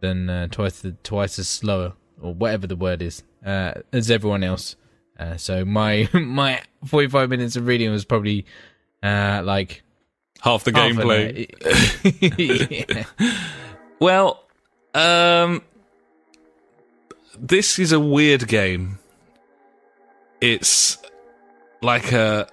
[0.00, 4.44] than uh, twice the twice as slower, or whatever the word is, uh, as everyone
[4.44, 4.76] else.
[5.18, 8.44] Uh, so my my 45 minutes of reading was probably
[9.02, 9.82] uh, like
[10.40, 11.48] Half the half gameplay.
[12.88, 13.04] yeah.
[14.00, 14.44] Well,
[14.94, 15.62] um,
[17.36, 18.97] this is a weird game.
[20.40, 20.98] It's
[21.82, 22.48] like a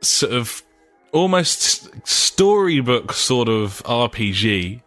[0.00, 0.62] sort of
[1.12, 4.82] almost storybook sort of RPG.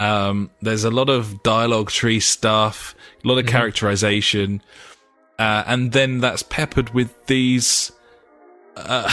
[0.00, 2.94] Um, there's a lot of dialogue tree stuff,
[3.24, 4.60] a lot of characterization,
[5.38, 7.92] uh, and then that's peppered with these
[8.76, 9.10] uh,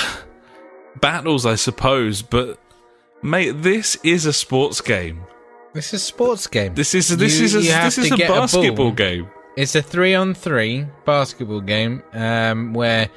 [1.00, 2.24] battles, I suppose.
[2.24, 2.60] But
[3.22, 5.22] mate, this is a sports game.
[5.76, 6.74] It's a sports game.
[6.74, 9.30] This is this You- is a, this is a get a basketball game.
[9.60, 13.10] It's a three on three basketball game um, where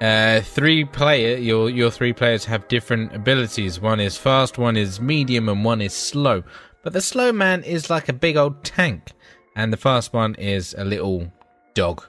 [0.00, 3.78] uh, three player your your three players have different abilities.
[3.78, 6.44] One is fast, one is medium, and one is slow.
[6.82, 9.12] But the slow man is like a big old tank,
[9.54, 11.30] and the fast one is a little
[11.74, 12.06] dog.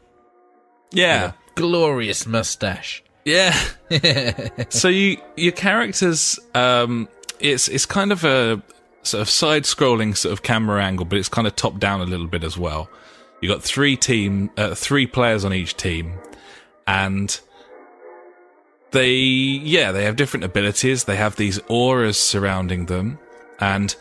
[0.93, 3.03] Yeah, Glorious mustache.
[3.25, 3.51] yeah.
[4.69, 7.09] so you your characters, um,
[7.41, 8.63] it's it's kind of a
[9.01, 12.27] sort of side-scrolling sort of camera angle, but it's kind of top down a little
[12.27, 12.89] bit as well.
[13.43, 16.13] You got three team, uh, three players on each team,
[16.87, 17.37] and
[18.91, 21.03] they yeah they have different abilities.
[21.03, 23.19] They have these auras surrounding them,
[23.59, 23.93] and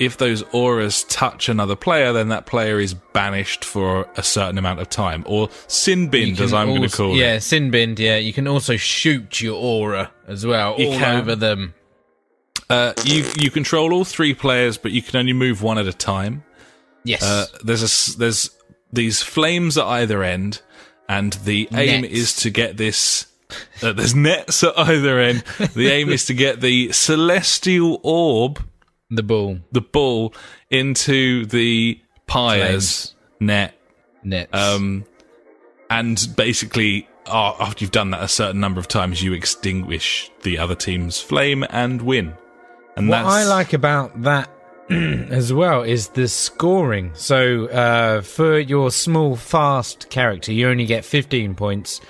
[0.00, 4.80] if those auras touch another player, then that player is banished for a certain amount
[4.80, 7.18] of time, or sin binned, as I'm going to call it.
[7.18, 8.00] Yeah, sin binned.
[8.00, 11.20] Yeah, you can also shoot your aura as well, You all can.
[11.20, 11.72] over them.
[12.68, 15.92] Uh, you you control all three players, but you can only move one at a
[15.92, 16.42] time.
[17.04, 17.22] Yes.
[17.22, 18.50] Uh, there's a there's
[18.92, 20.62] these flames at either end,
[21.08, 22.14] and the aim Nets.
[22.14, 23.26] is to get this.
[23.82, 25.42] Uh, there's nets at either end.
[25.74, 28.62] The aim is to get the celestial orb,
[29.10, 29.58] the ball.
[29.72, 30.34] the ball,
[30.70, 33.74] into the pyre's net.
[34.22, 34.50] Nets.
[34.52, 35.04] Um,
[35.88, 40.58] and basically, uh, after you've done that a certain number of times, you extinguish the
[40.58, 42.34] other team's flame and win.
[42.96, 44.50] And What I like about that
[45.30, 47.10] as well is the scoring.
[47.14, 52.00] So uh, for your small, fast character, you only get 15 points.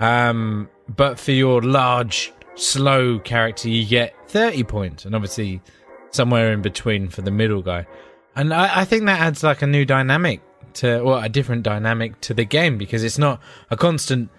[0.00, 5.04] Um, but for your large, slow character, you get 30 points.
[5.04, 5.62] And obviously,
[6.10, 7.86] somewhere in between for the middle guy.
[8.34, 10.40] And I, I think that adds like a new dynamic
[10.74, 14.30] to, well, a different dynamic to the game because it's not a constant,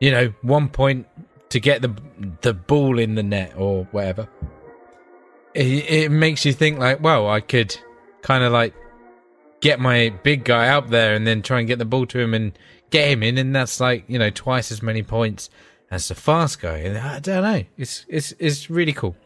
[0.00, 1.06] you know, one point
[1.48, 1.94] to get the
[2.40, 4.28] the ball in the net or whatever.
[5.54, 7.76] It, it makes you think like, well, I could
[8.22, 8.74] kind of like
[9.60, 12.34] get my big guy out there and then try and get the ball to him
[12.34, 12.52] and
[12.90, 15.50] get him in, and that's like you know twice as many points
[15.90, 16.78] as the fast guy.
[16.78, 19.16] And I don't know, it's it's it's really cool.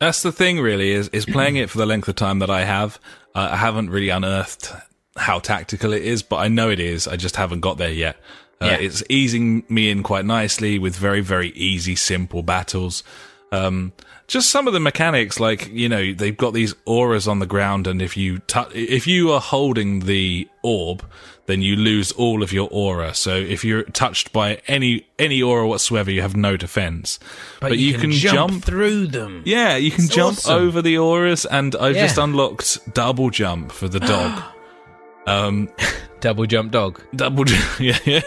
[0.00, 2.64] That's the thing, really, is is playing it for the length of time that I
[2.64, 2.98] have.
[3.34, 4.72] Uh, I haven't really unearthed
[5.16, 7.06] how tactical it is, but I know it is.
[7.06, 8.16] I just haven't got there yet.
[8.60, 8.76] Uh, Yeah.
[8.78, 13.04] It's easing me in quite nicely with very, very easy, simple battles.
[13.52, 13.92] Um,
[14.28, 17.86] just some of the mechanics, like you know, they've got these auras on the ground,
[17.86, 21.04] and if you tou if you are holding the orb,
[21.46, 23.12] then you lose all of your aura.
[23.14, 27.18] So if you're touched by any any aura whatsoever, you have no defense.
[27.60, 29.42] But, you, can, jump through them.
[29.44, 30.54] yeah, you can It's jump awesome.
[30.62, 32.24] over the auras, and I just Yeah.
[32.24, 34.42] unlocked double jump for the dog.
[35.26, 35.68] um,
[36.20, 37.02] Double jump dog.
[37.16, 38.20] double, ju- yeah, yeah.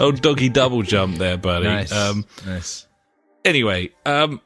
[0.00, 1.66] Oh, doggy double jump there, buddy.
[1.66, 1.92] Nice.
[1.92, 2.86] Um, nice.
[3.44, 4.40] anyway, um,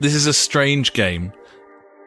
[0.00, 1.32] this is a strange game,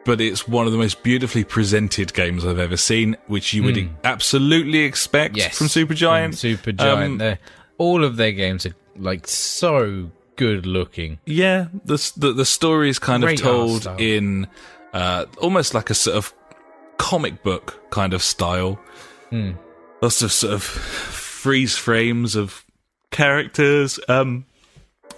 [0.04, 3.88] but it's one of the most beautifully presented games I've ever seen, which you would
[4.04, 5.36] absolutely expect.
[5.36, 5.58] Yes.
[5.58, 6.34] from Supergiant.
[6.36, 7.22] Super Giant.
[7.22, 7.38] Um,
[7.78, 11.18] all of their games are like so good looking.
[11.26, 14.46] Yeah, the the, the story is kind Great of told in
[14.92, 16.34] uh, almost like a sort of
[16.98, 18.78] comic book kind of style.
[19.30, 19.52] Hmm.
[20.00, 22.64] Lots of sort of freeze frames of
[23.10, 24.00] characters.
[24.08, 24.46] Um,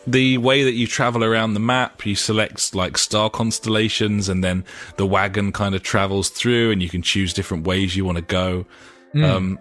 [0.06, 4.64] the way that you travel around the map, you select like star constellations, and then
[4.96, 8.22] the wagon kind of travels through, and you can choose different ways you want to
[8.22, 8.66] go.
[9.12, 9.24] Hmm.
[9.24, 9.58] Um,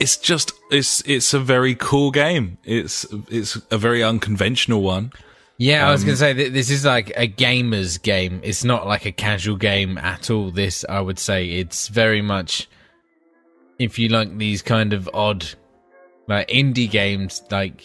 [0.00, 2.58] it's just it's it's a very cool game.
[2.64, 5.12] It's it's a very unconventional one.
[5.56, 8.40] Yeah, I was Um, going to say that this is like a gamer's game.
[8.42, 10.50] It's not like a casual game at all.
[10.50, 12.68] This, I would say, it's very much
[13.78, 15.46] if you like these kind of odd,
[16.26, 17.84] like indie games, like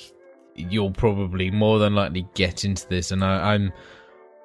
[0.59, 3.11] you'll probably more than likely get into this.
[3.11, 3.71] And I, I'm,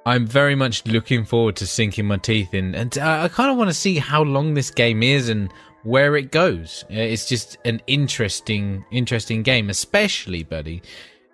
[0.07, 3.57] I'm very much looking forward to sinking my teeth in, and I, I kind of
[3.57, 5.51] want to see how long this game is and
[5.83, 6.85] where it goes.
[6.91, 10.83] Uh, It's just an interesting, interesting game, especially, buddy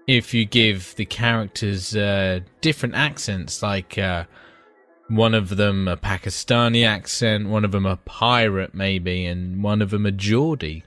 [0.06, 4.24] if you give the characters uh, different accents, like uh,
[5.08, 9.90] one of them a Pakistani accent, one of them a pirate maybe, and one of
[9.90, 10.84] them a Geordie.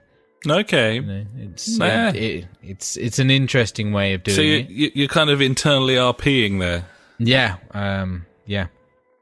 [0.47, 0.95] Okay.
[0.95, 1.85] You know, it's Nah.
[2.07, 4.69] uh, it, it's it's an interesting way of doing So you, it.
[4.69, 6.85] you, you're kind of internally RPing there.
[7.19, 8.67] Yeah, um, yeah.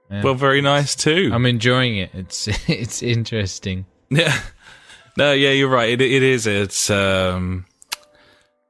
[0.09, 0.24] Yeah.
[0.24, 1.30] Well, very nice too.
[1.34, 2.09] I'm enjoying it.
[2.13, 3.86] It's it's interesting.
[4.09, 4.39] yeah.
[5.17, 5.89] No, yeah, you're right.
[5.89, 6.47] It, it is.
[6.47, 7.65] It's um,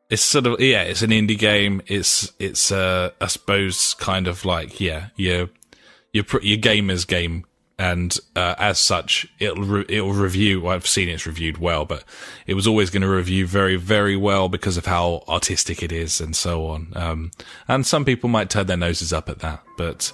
[0.09, 0.81] it's sort of yeah.
[0.83, 1.81] It's an indie game.
[1.87, 5.49] It's it's uh, I suppose kind of like yeah, your
[6.13, 7.45] your pr- your gamer's game,
[7.81, 10.67] and uh, as such, it'll re- it'll review.
[10.67, 12.03] I've seen it's reviewed well, but
[12.45, 16.21] it was always going to review very very well because of how artistic it is
[16.21, 16.93] and so on.
[16.95, 17.31] Um,
[17.67, 20.13] and some people might turn their noses up at that, but.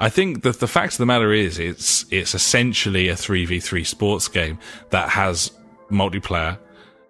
[0.00, 3.60] I think that the fact of the matter is, it's it's essentially a three v
[3.60, 4.58] three sports game
[4.90, 5.52] that has
[5.92, 6.58] multiplayer.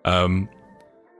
[0.04, 0.46] Um,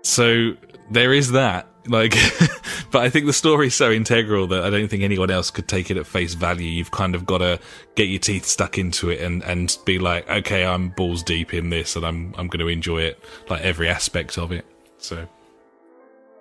[0.03, 0.55] so
[0.91, 1.67] there is that.
[1.87, 2.13] Like,
[2.91, 5.91] but I think the story's so integral that I don't think anyone else could take
[5.91, 6.69] it at face value.
[6.69, 7.59] You've kind of got to
[7.97, 11.71] get your teeth stuck into it and and be like, okay, I'm balls deep in
[11.71, 14.65] this, and I'm I'm going to enjoy it, like every aspect of it.
[14.99, 15.27] So,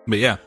[0.08, 0.38] but yeah.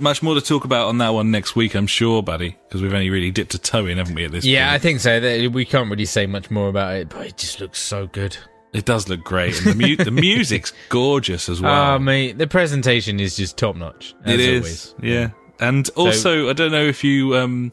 [0.00, 2.94] Much more to talk about on that one next week, I'm sure, buddy, because we've
[2.94, 5.48] only really dipped a toe in, haven't we, at this Yeah, I think so.
[5.48, 8.36] We can't really say much more about it, but it just looks so good.
[8.78, 9.56] It does look great.
[9.64, 11.72] And the, mu- the music's gorgeous as well.
[11.72, 14.14] Ah, mate, the presentation is just top notch.
[14.24, 14.94] It is, always.
[15.02, 15.30] yeah.
[15.60, 17.72] And also, I don't know if you um,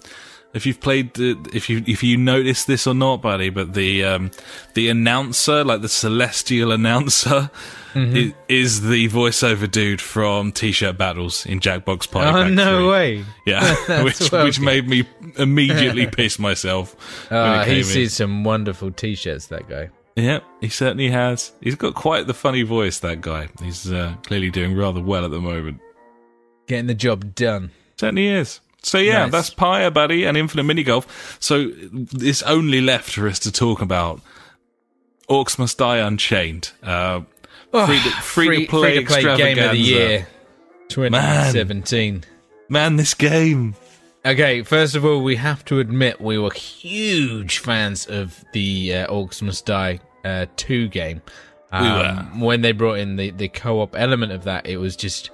[0.56, 4.04] if you've played the, if you if you noticed this or not, buddy, but the
[4.04, 4.32] um,
[4.74, 7.50] the announcer, like the celestial announcer,
[7.96, 8.18] Mm-hmm.
[8.18, 12.28] i- is the voiceover dude from T-shirt battles in Jackbox Party.
[12.30, 12.90] Oh Pack no 3.
[12.90, 13.26] way!
[13.46, 14.66] Yeah, which well which good.
[14.66, 16.94] made me immediately piss myself.
[17.32, 19.48] Uh, he sees some wonderful t-shirts.
[19.48, 19.92] That guy.
[20.16, 21.52] Yep, he certainly has.
[21.62, 23.00] He's got quite the funny voice.
[23.00, 23.50] That guy.
[23.62, 25.82] He's uh, clearly doing rather well at the moment.
[26.68, 27.72] Getting the job done.
[27.98, 28.60] Certainly is.
[28.82, 29.32] So yeah, Nice.
[29.32, 31.38] that's Pyre, buddy, and Infinite Mini Golf.
[31.42, 31.72] So
[32.14, 34.22] it's only left for us to talk about
[35.30, 36.72] Orcs Must Die Unchained.
[36.82, 37.22] Uh,
[37.72, 40.28] free to, free, to play free-to-play game of the year,
[40.90, 42.24] 2017.
[42.70, 43.76] Man, this game.
[44.26, 49.08] Okay, first of all, we have to admit we were huge fans of the uh,
[49.08, 51.22] Orcs Must Die uh, 2 game.
[51.72, 55.30] We Um, When they brought in the, the co-op element of that, it was just,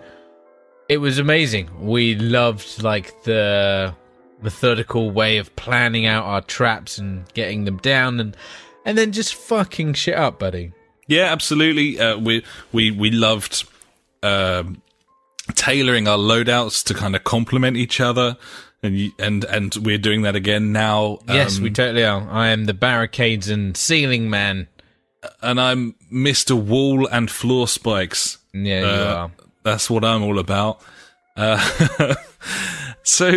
[0.89, 1.69] it was amazing.
[1.79, 3.95] We loved like the
[4.41, 8.35] methodical way of planning out our traps and getting them down, and
[8.83, 10.73] and then just fucking shit up, buddy.
[11.07, 11.97] Yeah, absolutely.
[11.99, 13.65] Uh, we we we loved
[14.23, 14.81] um,
[15.55, 18.35] tailoring our loadouts to kind of complement each other.
[18.83, 21.19] And you, and and we're doing that again now.
[21.27, 22.27] Yes, Um, we totally are.
[22.31, 24.67] I am the barricades and ceiling man.
[25.41, 28.39] and I'm Mister Wall and Floor Spikes.
[28.53, 29.31] Yeah, you Uh, are.
[29.63, 30.81] That's what I'm all about.
[31.37, 32.15] Uh,
[33.03, 33.31] so,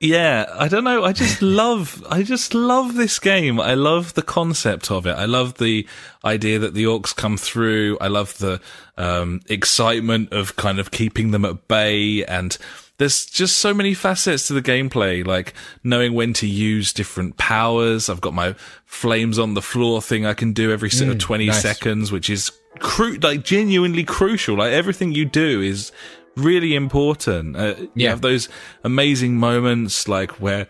[0.00, 1.04] yeah, I don't know.
[1.04, 3.58] I just love, I just love this game.
[3.58, 5.12] I love the concept of it.
[5.16, 5.86] I love the
[6.22, 7.96] idea that the orcs come through.
[8.00, 8.60] I love the
[8.98, 12.58] um, excitement of kind of keeping them at bay and.
[12.98, 18.08] There's just so many facets to the gameplay, like knowing when to use different powers.
[18.08, 18.54] I've got my
[18.86, 21.62] flames on the floor thing I can do every sort of 20 nice.
[21.62, 24.56] seconds, which is cru- like genuinely crucial.
[24.56, 25.92] Like everything you do is
[26.36, 27.56] really important.
[27.56, 28.48] Uh, you have those
[28.84, 30.66] amazing moments like where,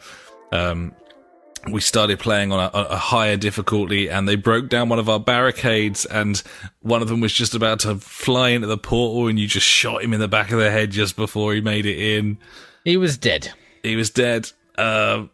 [0.52, 0.94] um,
[1.70, 5.18] we started playing on a, a higher difficulty and they broke down one of our
[5.20, 6.42] barricades and
[6.80, 10.02] one of them was just about to fly into the portal and you just shot
[10.02, 12.38] him in the back of the head just before he made it in.
[12.84, 13.52] He was dead.
[13.82, 14.50] He was dead.
[14.76, 15.24] Uh,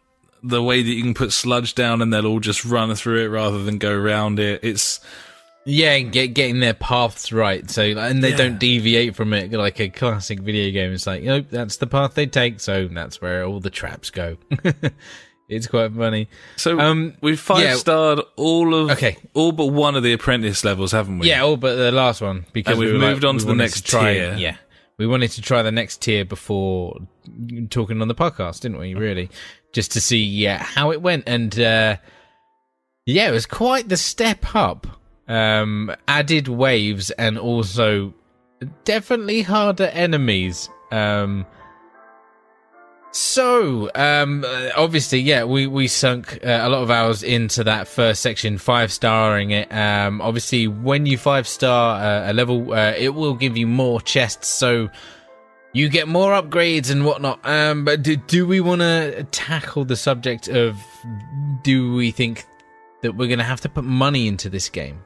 [0.43, 3.27] the way that you can put sludge down and they'll all just run through it
[3.27, 4.59] rather than go around it.
[4.63, 4.99] It's,
[5.65, 8.37] Yeah, get, getting their paths right, so and they Yeah.
[8.37, 10.91] don't deviate from it like a classic video game.
[10.91, 14.37] It's like, nope, that's the path they take, so that's where all the traps go.
[15.49, 16.27] it's quite funny.
[16.55, 17.75] So Um, we've five yeah.
[17.75, 19.17] starred all of Okay.
[19.33, 21.27] all but one of the apprentice levels, haven't we?
[21.29, 23.53] Yeah, all but the last one because And we've we moved like, on to the
[23.55, 24.35] next try, tier.
[24.37, 24.57] Yeah,
[24.97, 26.97] we wanted to try the next tier before
[27.69, 28.93] talking on the podcast, didn't we?
[28.95, 29.29] Really,
[29.73, 31.97] just to see yeah how it went, and uh,
[33.05, 34.87] yeah, it was quite the step up.
[35.27, 38.13] Um, added waves and also
[38.83, 40.69] definitely harder enemies.
[40.91, 41.47] Um,
[43.15, 47.87] so, um, uh, obviously, yeah, we, we sunk uh, a lot of hours into that
[47.87, 49.71] first section, five starring it.
[49.71, 54.01] Um, obviously, when you five star uh, a level, uh, it will give you more
[54.01, 54.89] chests, so
[55.71, 57.39] you get more upgrades and whatnot.
[57.47, 60.75] Um, but do, do we want to tackle the subject of
[61.63, 62.45] do we think
[63.01, 65.01] that we're going to have to put money into this game?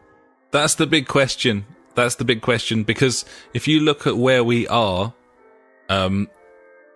[0.49, 1.63] That's the big question.
[1.93, 5.13] That's the big question because if you look at where we are,
[5.89, 6.27] um,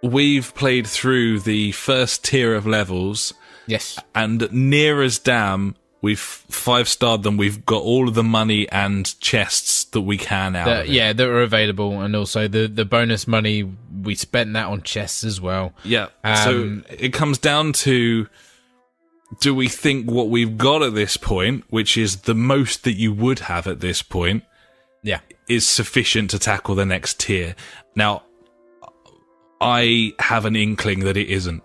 [0.04, 3.34] we've played through the first tier of levels,
[3.66, 3.98] Yes.
[4.14, 7.38] and near as damn, we've five starred them.
[7.38, 10.68] We've got all of the money and chests that we can out.
[10.86, 10.90] it.
[10.90, 13.64] yeah, that were available, and also the the bonus money
[14.04, 15.74] we spent that on chests as well.
[15.86, 16.08] Yeah.
[16.26, 18.28] Um, so it comes down to
[19.40, 23.14] do we think what we've got at this point, which is the most that you
[23.14, 24.44] would have at this point,
[25.02, 27.56] Yeah, is sufficient to tackle the next tier?
[27.96, 28.24] Now,
[29.64, 31.64] I have an inkling that it isn't.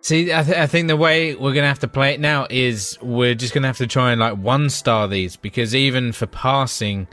[0.00, 2.98] See, I, th- I think the way we're gonna have to play it now is
[3.00, 7.08] we're just gonna have to try and like one star these because even for passing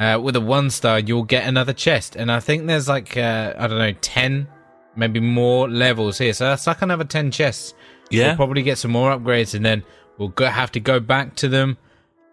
[0.00, 3.52] uh, with a one star, you'll get another chest, and I think there's like uh,
[3.58, 4.48] I don't know ten,
[4.96, 7.74] maybe more levels here, so that's like another ten chests.
[8.10, 8.28] Yeah.
[8.28, 9.84] We'll probably get some more upgrades, and then
[10.16, 11.76] we'll go, have to go back to them,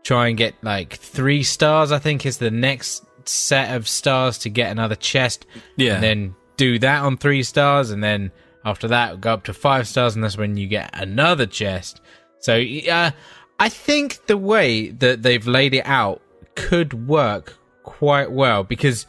[0.03, 1.91] try and get like three stars.
[1.91, 5.45] I think is the next set of stars to get another chest.
[5.75, 5.95] Yeah.
[5.95, 8.31] And then do that on three stars, and then
[8.65, 12.01] after that go up to five stars, and that's when you get another chest.
[12.39, 13.11] So uh,
[13.59, 16.21] I think the way that they've laid it out
[16.55, 19.07] could work quite well because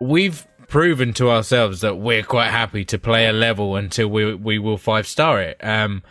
[0.00, 4.58] we've proven to ourselves that we're quite happy to play a level until we we
[4.58, 5.62] will five star it.
[5.62, 6.02] Um,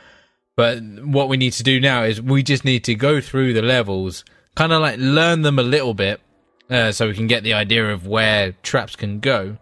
[0.57, 3.61] but what we need to do now is we just need to go through the
[3.61, 6.19] levels, kind of like learn them a little bit,
[6.69, 9.57] uh, so we can get the idea of where traps can go.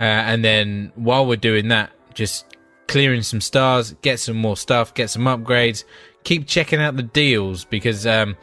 [0.00, 2.46] Uh, and then while we're doing that, just
[2.86, 5.84] clearing some stars, get some more stuff, get some upgrades,
[6.24, 8.36] keep checking out the deals because um,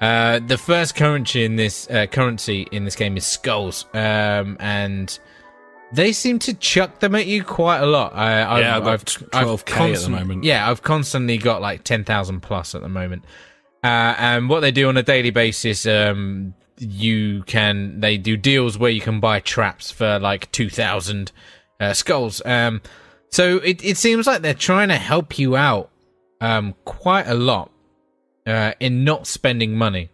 [0.00, 5.18] uh, the first currency in this uh, currency in this game is skulls, um, and
[5.92, 8.14] they seem to chuck them at you quite a lot.
[8.14, 10.44] I, I've, Yeah, I've I've, 12K I've at the moment.
[10.44, 13.24] Yeah, I've constantly got like ten thousand plus at the moment.
[13.82, 18.78] Uh, and what they do on a daily basis, um, you can they do deals
[18.78, 21.32] where you can buy traps for like two thousand
[21.80, 22.42] uh, skulls.
[22.44, 22.80] Um,
[23.30, 25.90] so it it seems like they're trying to help you out
[26.40, 27.70] um, quite a lot
[28.46, 30.10] uh, in not spending money.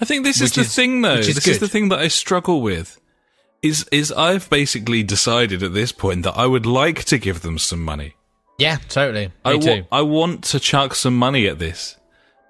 [0.00, 1.14] I think this is the is- thing, though.
[1.14, 3.00] is this is the thing that I struggle with.
[3.62, 7.58] Is is I've basically decided at this point that I would like to give them
[7.58, 8.16] some money.
[8.58, 9.28] Yeah, totally.
[9.28, 9.86] Me I, wa-.
[9.92, 11.96] I want to chuck some money at this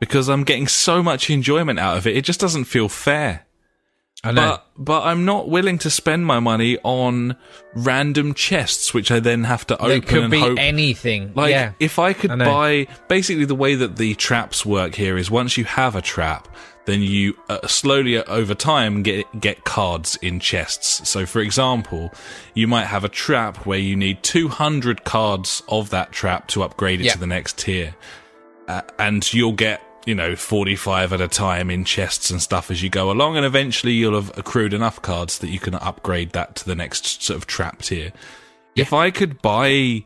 [0.02, 2.16] because I'm getting so much enjoyment out of it.
[2.16, 3.46] It just doesn't feel fair.
[4.24, 4.50] I know.
[4.50, 7.36] But but I'm not willing to spend my money on
[7.76, 10.58] random chests, which I then have to open could and be hope.
[10.58, 11.32] anything.
[11.36, 11.74] like yeah.
[11.78, 12.44] if I I could know.
[12.44, 16.48] buy, basically the way that the traps work here is once you have a trap,
[16.84, 21.08] then you uh, slowly uh, over time get get cards in chests.
[21.08, 22.12] So for example,
[22.54, 27.00] you might have a trap where you need 200 cards of that trap to upgrade
[27.00, 27.12] it Yeah.
[27.12, 27.94] to the next tier
[28.66, 32.82] uh, and you'll get you know 45 at a time in chests and stuff as
[32.82, 36.56] you go along and eventually you'll have accrued enough cards that you can upgrade that
[36.56, 38.12] to the next sort of trap tier
[38.74, 40.04] if i could buy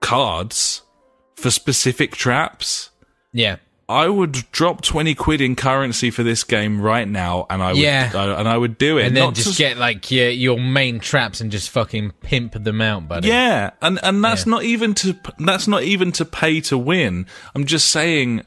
[0.00, 0.82] cards
[1.36, 2.90] for specific traps
[3.32, 3.56] yeah.
[3.88, 7.78] i would drop 20 quid in currency for this game right now and i would
[7.82, 8.10] Yeah.
[8.14, 10.58] I- and i would do it And then Not just to- get like your your
[10.60, 13.28] main traps and just fucking pimp them out, buddy.
[13.28, 14.50] Yeah, and and that's Yeah.
[14.50, 17.26] not even to that's not even to pay to win.
[17.54, 18.42] I'm just saying,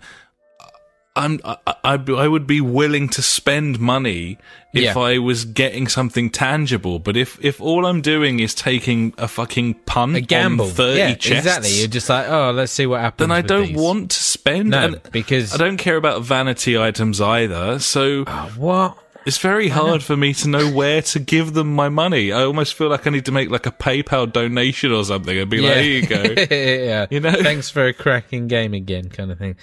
[1.16, 4.40] I'm I, I, I would be willing to spend money
[4.74, 4.98] if Yeah.
[4.98, 6.98] I was getting something tangible.
[6.98, 10.66] But if if all I'm doing is taking a fucking punt A gamble.
[10.66, 11.70] on thirty yeah, chests, exactly.
[11.80, 13.28] You're just like, oh, let's see what happens.
[13.28, 13.78] then I don't these.
[13.78, 14.70] want to spend.
[14.72, 17.78] No, and because I don't care about vanity items either.
[17.80, 18.24] So.
[18.26, 18.98] Oh, what?
[19.26, 22.34] It's very hard for me to know where to give them my money.
[22.34, 25.50] I almost feel like I need to make like a PayPal donation or something and
[25.50, 26.24] be like, here you go.
[26.54, 27.06] yeah.
[27.10, 27.32] You know?
[27.32, 29.56] Thanks for a cracking game again, kind of thing.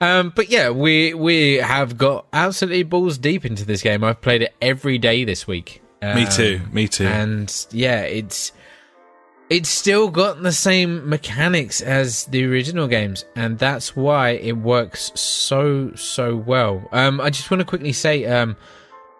[0.00, 4.04] Um, but yeah, we we have got absolutely balls deep into this game.
[4.04, 5.82] I've played it every day this week.
[6.02, 6.60] me Um, too.
[6.72, 7.06] Me too.
[7.06, 8.52] And yeah, it's
[9.50, 15.10] it's still got the same mechanics as the original games, and that's why it works
[15.14, 16.86] so so well.
[16.92, 18.56] Um, I just want to quickly say, um,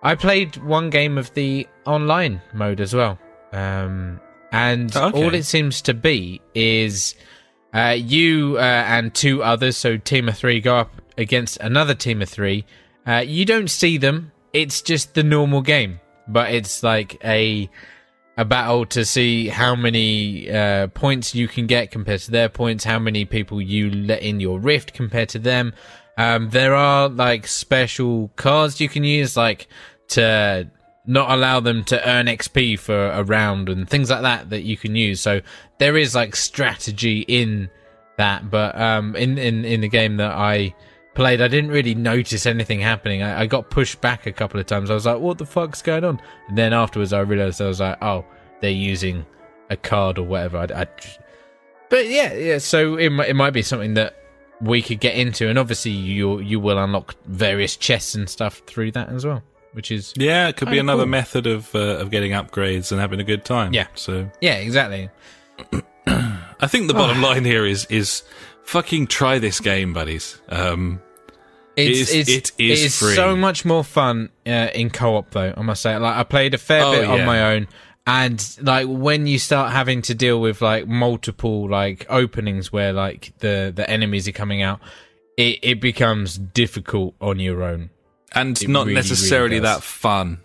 [0.03, 3.19] I played one game of the online mode as well,
[3.53, 4.21] um,
[4.53, 5.25] and Oh, okay.
[5.25, 7.15] all it seems to be is
[7.73, 12.23] uh, you uh, and two others, so team of three, go up against another team
[12.23, 12.65] of three.
[13.07, 17.69] Uh, you don't see them; it's just the normal game, but it's like a
[18.39, 22.85] a battle to see how many uh, points you can get compared to their points,
[22.85, 25.73] how many people you let in your rift compared to them.
[26.17, 29.67] Um, there are like special cards you can use, like
[30.09, 30.71] to
[31.09, 34.77] not allow them to earn XP for a round and things like that that you
[34.77, 35.21] can use.
[35.21, 35.41] So
[35.79, 37.71] there is like strategy in
[38.19, 40.75] that, but um, in in in the game that I
[41.15, 43.23] played, I didn't really notice anything happening.
[43.23, 44.91] I, I got pushed back a couple of times.
[44.91, 47.81] I was like, "What the fuck's going on?" And then afterwards, I realized I was
[47.81, 48.25] like, "Oh,
[48.61, 49.25] they're using
[49.71, 50.87] a card or whatever." I, I
[51.89, 52.59] but yeah, yeah.
[52.59, 54.15] So it it might be something that
[54.61, 58.93] we could get into, and obviously you you will unlock various chests and stuff through
[58.93, 59.43] that as well,
[59.73, 61.11] which is yeah, it could be another cool.
[61.11, 63.73] method of uh, of getting upgrades and having a good time.
[63.75, 63.87] Yeah.
[63.95, 65.11] So yeah, exactly.
[66.07, 68.23] I think the bottom line here is is
[68.65, 70.41] fucking try this game, buddies.
[70.49, 71.01] Um,
[71.77, 75.55] It's, is- it's, it is it is so much more fun uh, in co-op though.
[75.57, 77.69] I must say, like I played a fair Oh, bit on my own,
[78.07, 83.33] and like when you start having to deal with like multiple like openings where like
[83.39, 84.81] the the enemies are coming out,
[85.37, 87.91] it it becomes difficult on your own.
[88.35, 90.41] And It not really, necessarily really that fun.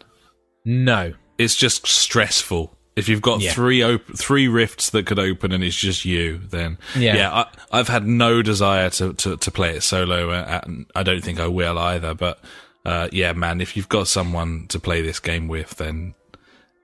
[0.66, 2.78] No, It's just stressful.
[2.96, 3.54] If you've got Yeah.
[3.54, 7.32] three op- three rifts that could open and it's just you, then Yeah.
[7.34, 11.24] I, I've had no desire to, to, to play it solo, uh, and I don't
[11.24, 12.14] think I will either.
[12.14, 12.40] But
[12.86, 16.14] uh, yeah, man, if you've got someone to play this game with, then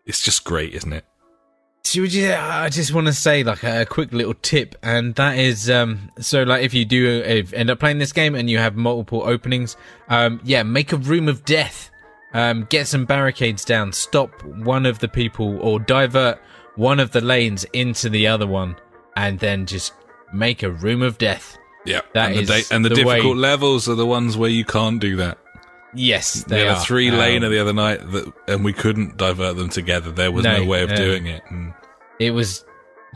[0.06, 1.06] it's just great, isn't it?
[1.84, 5.38] So would you, I just want to say like a quick little tip, and that
[5.40, 8.60] is um, so like if you do if end up playing this game and you
[8.60, 9.76] have multiple openings,
[10.08, 11.90] um, yeah, make a room of death.
[12.32, 16.40] Um, get some barricades down, stop one of the people, or divert
[16.76, 18.76] one of the lanes into the other one,
[19.18, 19.94] and then just
[20.32, 21.58] make a room of death.
[21.86, 24.50] Yeah, That and the, da- and the, the difficult way- levels are the ones where
[24.52, 25.40] you can't do that.
[25.94, 28.74] Yes, They they had are a three lane Um, the other night, that, and we
[28.74, 30.12] couldn't divert them together.
[30.12, 30.96] There was no, No, way of no.
[30.96, 31.42] doing it.
[31.50, 31.74] And
[32.20, 32.64] It was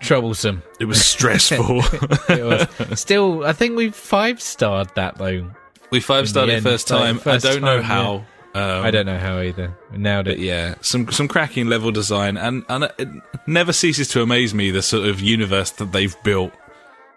[0.01, 0.63] troublesome.
[0.79, 1.81] it was stressful.
[2.29, 2.43] It
[2.79, 2.99] was.
[2.99, 5.49] Still, I think we five starred that though.
[5.91, 7.19] we five starred it first time.
[7.19, 8.25] first I don't know time, how.
[8.55, 9.75] Um, I don't know how either.
[9.91, 10.37] We nailed it.
[10.39, 13.07] yeah, some some cracking level design, and and it
[13.47, 16.53] never ceases to amaze me the sort of universe that they've built.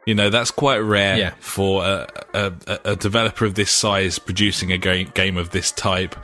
[0.06, 1.34] You know, that's quite rare Yeah.
[1.40, 2.52] for a, a,
[2.84, 6.14] a- developer of this size producing a game, game of this type.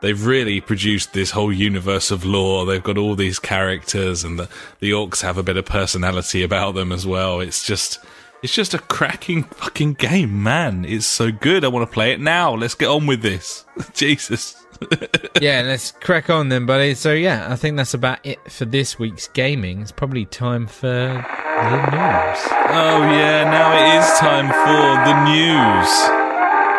[0.00, 2.66] They've really produced this whole universe of lore.
[2.66, 4.48] They've got all these characters, and the
[4.80, 7.40] the orcs have a bit of personality about them as well.
[7.40, 7.98] It's just.
[8.40, 10.84] It's just a cracking fucking game, man.
[10.84, 11.64] It's so good.
[11.64, 12.54] I want to play it now.
[12.54, 13.64] Let's get on with this.
[13.94, 14.64] Jesus.
[15.40, 16.94] yeah, let's crack on then, buddy.
[16.94, 19.80] So yeah, I think that's about it for this week's gaming.
[19.80, 22.38] It's probably time for the news.
[22.70, 25.90] Oh yeah, now it is time for the news.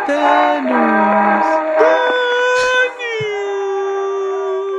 [0.08, 1.46] The news.
[1.80, 2.26] The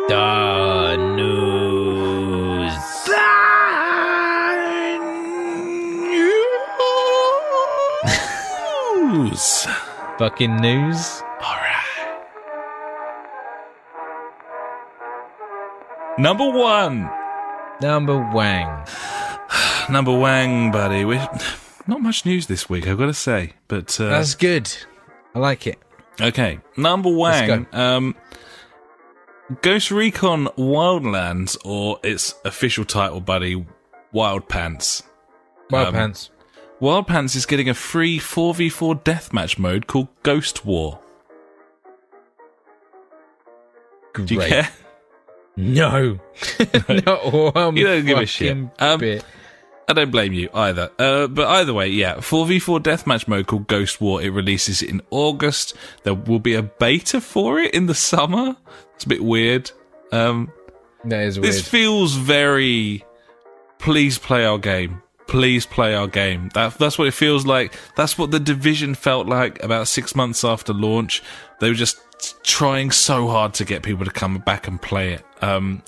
[0.06, 0.08] news.
[0.08, 2.74] The news.
[9.04, 9.66] The news.
[10.18, 11.22] Fucking news.
[16.18, 17.10] Number one.
[17.80, 18.86] Number Wang.
[19.90, 21.04] Number Wang, buddy.
[21.04, 21.28] We're
[21.86, 23.54] not much news this week, I've got to say.
[23.68, 24.70] But uh, That's good.
[25.34, 25.78] I like it.
[26.20, 27.66] okay, number Wang.
[27.72, 27.78] go.
[27.78, 28.14] Um,
[29.62, 33.64] Ghost Recon Wildlands, or its official title, buddy,
[34.12, 35.02] Wild Pants.
[35.70, 36.30] Well, Um, pants.
[36.80, 40.98] Wild Pants is getting a free 4v4 deathmatch mode called Ghost War.
[44.12, 44.28] Great.
[44.28, 44.68] Do you care?
[45.74, 46.18] No.
[46.88, 48.56] Not one You don't give a shit.
[48.78, 49.20] Um.
[49.88, 50.88] I don't blame you either.
[51.00, 54.22] Uh, but either way, yeah, 4v4 deathmatch mode called Ghost War.
[54.22, 55.74] It releases in August.
[56.04, 58.56] There will be a beta for it in the summer.
[58.94, 59.72] It's a bit weird.
[60.12, 60.52] Um,
[61.04, 61.52] That is weird.
[61.52, 63.04] this feels very.
[63.78, 65.02] Please play our game.
[65.26, 66.50] Please play our game.
[66.54, 67.74] That that's what it feels like.
[67.96, 71.20] That's what the division felt like about six months after launch.
[71.58, 71.98] They were just
[72.42, 75.24] trying so hard to get people to come back and play it.
[75.40, 75.82] Um,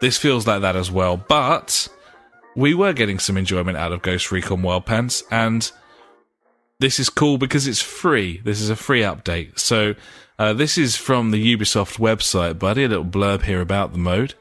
[0.00, 1.16] this feels like that as well.
[1.16, 1.88] But
[2.56, 5.70] we were getting some enjoyment out of Ghost Recon Wild Pants, and
[6.78, 8.40] this is cool because it's free.
[8.44, 9.58] This is a free update.
[9.58, 9.94] So
[10.38, 12.84] uh, this is from the Ubisoft website, buddy.
[12.84, 14.34] A little blurb here about the mode.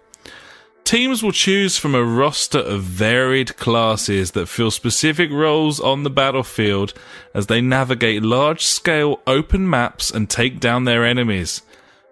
[0.90, 6.10] Teams will choose from a roster of varied classes that fill specific roles on the
[6.10, 6.96] battlefield
[7.32, 11.62] as they navigate large scale open maps and take down their enemies.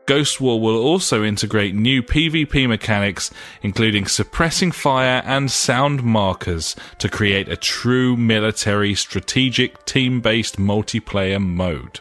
[0.05, 3.31] Ghost War will also integrate new PvP mechanics,
[3.63, 11.43] including suppressing fire and sound markers, to create a true military strategic team based multiplayer
[11.43, 11.99] mode.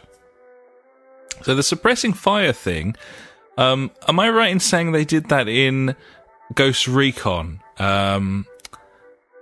[1.41, 2.95] So, the suppressing fire thing,
[3.57, 5.95] um, am I right in saying they did that in
[6.55, 8.45] Ghost Recon, um,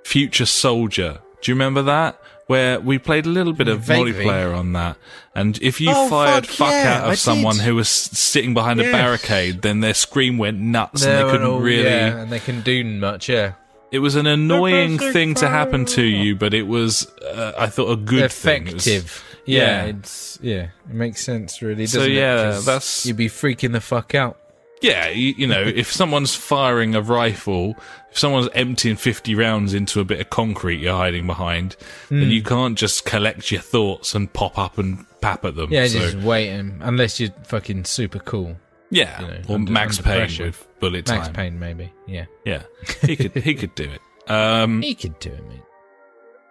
[0.04, 1.20] Future Soldier?
[1.42, 2.20] Do you remember that?
[2.48, 4.14] Where we played a little bit of Vaguely.
[4.14, 4.98] multiplayer on that,
[5.34, 7.66] and if you Oh, fired fuck fuck yeah, out of I someone did.
[7.66, 11.48] who was sitting behind a barricade, then their scream went nuts They and they couldn't
[11.48, 11.86] all- really.
[11.86, 13.54] Yeah, and they can do much, yeah.
[13.92, 17.66] It was an annoying Suppressing thing to happen to you, but it was, uh, I
[17.66, 18.68] thought, a good thing.
[18.68, 19.24] It was- Effective.
[19.46, 19.84] yeah, yeah.
[19.86, 21.88] it's yeah, it makes sense really.
[21.88, 22.66] So, Doesn't it?
[22.66, 24.38] that's- you'd be freaking the fuck out.
[24.82, 27.76] Yeah, you, you know, if someone's firing a rifle,
[28.12, 31.76] if someone's emptying 50 rounds into a bit of concrete you're hiding behind,
[32.10, 32.20] Hmm.
[32.20, 35.72] then you can't just collect your thoughts and pop up and pap at them.
[35.72, 38.58] Yeah, so, just waiting unless you're fucking super cool.
[38.92, 39.22] yeah.
[39.22, 40.44] you know, or under- Max under Payne pressure.
[40.46, 41.34] with bullet Max time.
[41.36, 41.92] Payne, maybe.
[42.06, 42.64] Yeah, Yeah,
[43.02, 44.02] he could he could do it.
[44.30, 45.62] Um, he could do it, mate.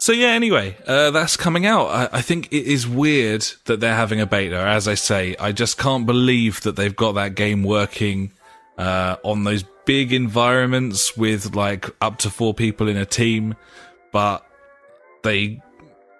[0.04, 1.86] So yeah, anyway, uh, that's coming out.
[1.86, 4.58] I, I think it is weird that they're having a beta.
[4.58, 8.30] As I say, I just can't believe that they've got that game working
[8.76, 13.54] uh, on those big environments with like up to four people in a team,
[14.12, 14.46] but
[15.22, 15.62] they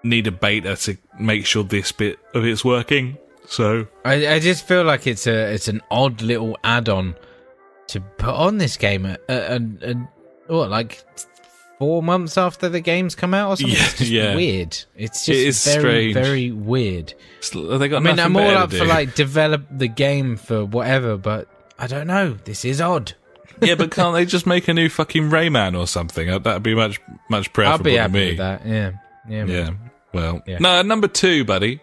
[0.03, 3.19] need a beta to make sure this bit of it's working.
[3.49, 7.17] So I, I just feel like it's a it's an odd little add-on
[7.89, 9.05] to put on this game.
[9.05, 10.09] Uh, and and
[10.47, 11.05] what like
[11.79, 13.77] four months after the game's come out or something?
[13.77, 14.35] Yeah, it's just yeah.
[14.35, 14.79] weird.
[14.97, 16.15] It's just It very strange.
[16.15, 17.15] very weird.
[17.53, 21.49] they got I mean, I'm all up for like develop the game for whatever, but
[21.79, 22.35] I don't know.
[22.45, 23.15] This is odd.
[23.63, 26.29] yeah, but can't they just make a new fucking Rayman or something?
[26.31, 28.29] Uh, That'd be much much I'll preferable be to happy me.
[28.31, 28.67] with that.
[28.67, 28.91] Yeah,
[29.29, 29.45] yeah.
[29.47, 29.71] Yeah.
[30.13, 30.59] Well, Yeah.
[30.61, 31.81] no, number two, buddy.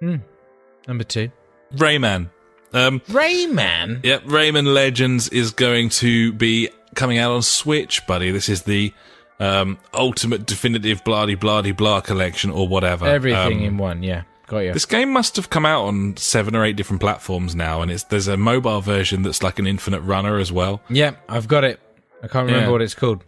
[0.00, 1.30] Number two,
[1.76, 2.30] Rayman.
[2.72, 4.04] Um, Rayman.
[4.04, 8.30] yep, Rayman Legends is going to be coming out on Switch, buddy.
[8.30, 8.92] This is the
[9.40, 13.06] um, ultimate definitive bloody bloody blah collection or whatever.
[13.06, 14.02] Everything Um, in one.
[14.02, 14.72] Yeah, got you.
[14.72, 18.04] this game must have come out on seven or eight different platforms now, and it's
[18.04, 20.80] there's a mobile version that's like an infinite runner as well.
[20.88, 21.80] Yeah, I've got it.
[22.22, 22.72] I can't remember Yeah.
[22.72, 23.24] what it's called.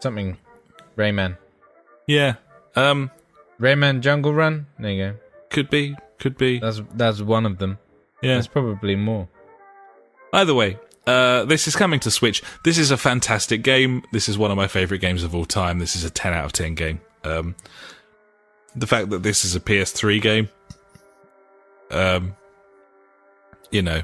[0.00, 0.36] Something
[0.96, 1.36] Rayman.
[2.06, 2.34] Yeah,
[2.76, 3.10] um,
[3.60, 4.66] Rayman Jungle Run.
[4.78, 5.16] There you go.
[5.50, 6.58] could be, could be.
[6.58, 7.78] That's that's one of them.
[8.22, 8.34] Yeah.
[8.34, 9.28] There's probably more.
[10.32, 10.78] Either way,
[11.10, 12.40] uh, this is coming to Switch.
[12.62, 14.04] This is a fantastic game.
[14.12, 15.80] This is one of my favorite games of all time.
[15.80, 17.00] This is a 10 out of 10 game.
[17.24, 17.56] Um,
[18.76, 20.48] the fact that this is a PS3 game,
[21.90, 22.36] um,
[23.72, 24.02] you know,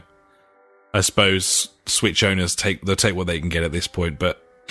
[0.92, 4.18] I suppose Switch owners take they'll take what they can get at this point.
[4.18, 4.42] But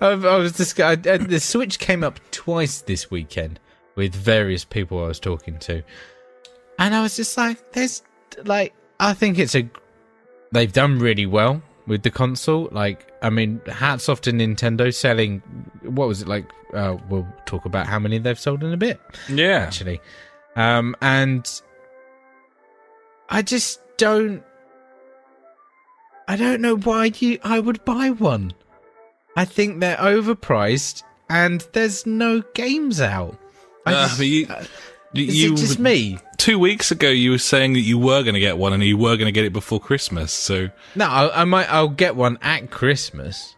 [0.00, 3.58] I, was just I- the Switch came up twice this weekend
[3.94, 5.82] with various people I was talking to,
[6.78, 8.02] and I was just like, "There's
[8.44, 9.68] like, I think it's a
[10.52, 12.68] they've done really well with the console.
[12.72, 15.40] Like, I mean, hats off to Nintendo selling.
[15.82, 16.46] What was it like?
[16.74, 19.00] Uh, we'll talk about how many they've sold in a bit.
[19.28, 20.00] yeah, actually.
[20.56, 21.48] Um, and
[23.28, 24.42] I just don't.
[26.28, 27.38] I don't know why you.
[27.42, 28.52] I would buy one.
[29.36, 33.38] I think they're overpriced, and there's no games out.
[33.86, 34.46] I Uh, just- you,
[35.12, 36.18] you, is you it just me?
[36.40, 38.96] Two weeks ago you were saying that you were going to get one and you
[38.96, 40.32] were going to get it before Christmas.
[40.32, 41.70] So No, I, I might.
[41.72, 43.54] I'll get one at Christmas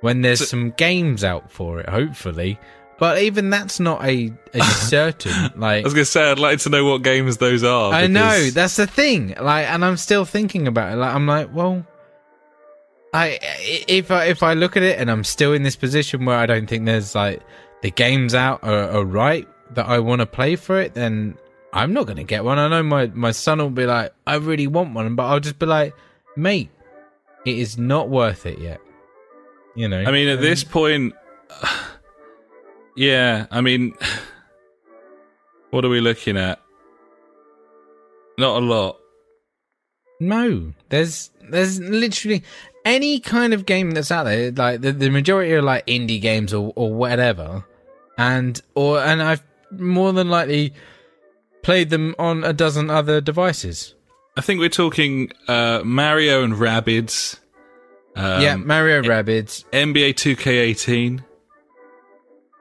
[0.00, 1.88] when there's So- some games out for it.
[1.88, 2.58] Hopefully,
[2.98, 5.52] but even that's not a, a certain.
[5.56, 7.92] Like I was going to say I'd like to know what games those are.
[7.92, 9.34] I know that's the thing.
[9.40, 10.96] Like, and I'm still thinking about it.
[10.96, 11.86] Like, I'm like, well,
[13.14, 13.38] I
[13.88, 16.46] if I if I look at it and I'm still in this position where I
[16.46, 17.42] don't think there's like
[17.82, 21.36] the games out are, are right that I want to play for it, then
[21.72, 22.58] I'm not going to get one.
[22.58, 25.58] I know my my son will be like, I really want one, but I'll just
[25.58, 25.94] be like,
[26.36, 26.70] mate,
[27.46, 28.80] it is not worth it yet.
[29.74, 30.02] You know.
[30.04, 31.14] I mean, at And- this point,
[32.96, 33.46] yeah.
[33.50, 33.94] I mean,
[35.70, 36.60] what are we looking at?
[38.38, 38.98] Not a lot.
[40.20, 42.42] No, there's there's literally
[42.84, 44.52] any kind of game that's out there.
[44.52, 47.64] Like the, the majority are like indie games or or whatever,
[48.18, 49.42] and or and I've
[49.72, 50.74] more than likely
[51.62, 53.94] played them on a dozen other devices.
[54.36, 57.38] I think we're talking uh, Mario and Rabbids.
[58.16, 59.64] Um, yeah, Mario Rabbids.
[59.72, 61.22] NBA 2K18,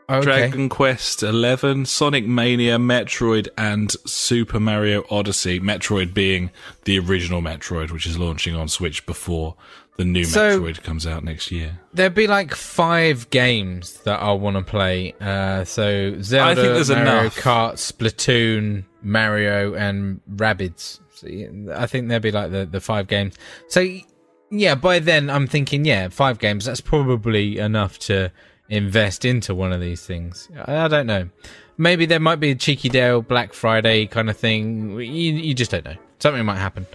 [0.10, 0.26] Okay.
[0.26, 5.58] Dragon Quest 11, Sonic Mania, Metroid, and Super Mario Odyssey.
[5.62, 6.52] Metroid being
[6.84, 9.56] the original Metroid, which is launching on Switch before
[9.98, 11.80] the new So- Metroid comes out next year.
[11.94, 15.14] There'd be like five games that I want to play.
[15.20, 17.36] Uh, so Zelda, I think there's Mario enough.
[17.38, 21.00] Kart, Splatoon, Mario, and Rabbids.
[21.14, 21.28] So,
[21.76, 23.36] I think there'd be like the, the five games.
[23.68, 23.86] So
[24.50, 26.66] yeah, by then I'm thinking, yeah, five games.
[26.66, 28.32] That's probably enough to
[28.70, 30.50] invest into one of these things.
[30.66, 31.30] I, I don't know.
[31.78, 34.92] Maybe there might be a cheeky deal, Black Friday kind of thing.
[35.00, 35.96] You, you just don't know.
[36.20, 36.86] Something might happen.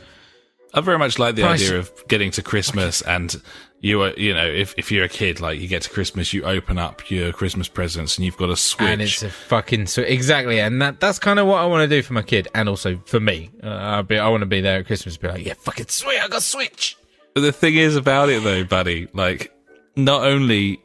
[0.76, 3.34] I very much like the Price- idea of getting to Christmas and
[3.80, 6.42] you are, you know, if, if you're a kid, like you get to Christmas, you
[6.44, 8.88] open up your Christmas presents and you've got a Switch.
[8.88, 11.96] And it's a fucking sw- exactly, and that that's kind of what I want to
[11.96, 13.50] do for my kid, and also for me.
[13.62, 16.18] Uh, I'll be, I want to be there at Christmas, be like, yeah, fucking sweet,
[16.20, 16.96] I got Switch.
[17.34, 19.52] But the thing is about it though, buddy, like
[19.94, 20.80] not only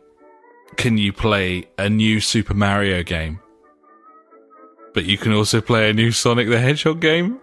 [0.76, 3.40] can you play a new Super Mario game,
[4.94, 7.40] but you can also play a new Sonic the Hedgehog game.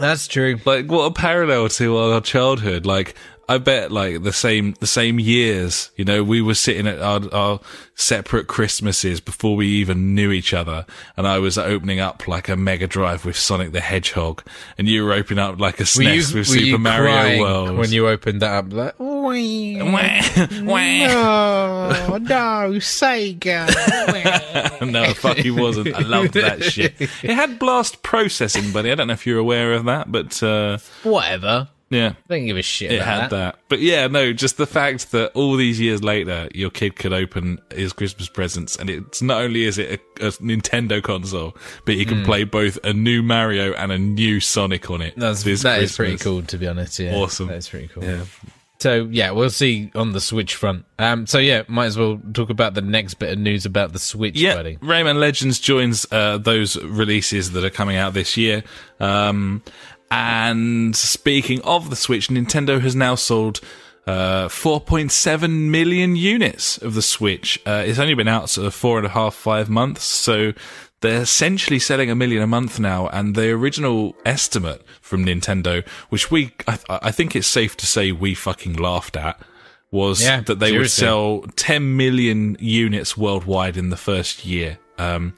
[0.00, 0.58] That's true.
[0.64, 2.86] Like what a parallel to our childhood.
[2.86, 3.14] Like
[3.50, 7.20] I bet like the same the same years, you know, we were sitting at our,
[7.34, 7.60] our
[7.96, 10.86] separate Christmases before we even knew each other,
[11.16, 14.44] and I was opening up like a Mega Drive with Sonic the Hedgehog,
[14.78, 17.76] and you were opening up like a SNES you, with Super Mario World.
[17.76, 18.72] when you opened that up?
[18.72, 20.20] Like, "Wee, Wah,
[20.62, 23.66] no, no, Sega.
[24.88, 25.92] no, fuck he wasn't.
[25.92, 26.94] I loved that shit.
[27.00, 28.92] It had blast processing, buddy.
[28.92, 31.66] I don't know if you're aware of that, but uh, Whatever.
[31.90, 32.92] Yeah, Don't give a shit.
[32.92, 33.58] it about had that.
[33.68, 37.58] But yeah, no, just the fact that all these years later, your kid could open
[37.74, 42.04] his Christmas presents, and it's not only is it a, a Nintendo console, but he
[42.04, 45.14] can play both a new Mario and a new Sonic on it.
[45.16, 46.98] That's this that is pretty cool, to be honest.
[46.98, 47.48] Yeah, Awesome.
[47.48, 48.04] That's pretty cool.
[48.04, 48.24] Yeah.
[48.78, 50.86] So yeah, we'll see on the Switch front.
[50.98, 53.98] Um, so yeah, might as well talk about the next bit of news about the
[53.98, 54.76] Switch, Yeah, buddy.
[54.76, 58.64] Rayman Legends joins uh, those releases that are coming out this year.
[58.98, 59.62] Um,
[60.10, 63.60] and speaking of the Switch, Nintendo has now sold
[64.06, 67.60] uh, 4.7 million units of the Switch.
[67.66, 70.52] Uh, it's only been out sort of four and a half, five months, so
[71.00, 73.08] they're essentially selling a million a month now.
[73.08, 78.12] And the original estimate from Nintendo, which we, I, I think it's safe to say
[78.12, 79.40] we fucking laughed at,
[79.90, 84.78] was Yeah, that they would sell 10 million units worldwide in the first year.
[84.98, 85.34] Um,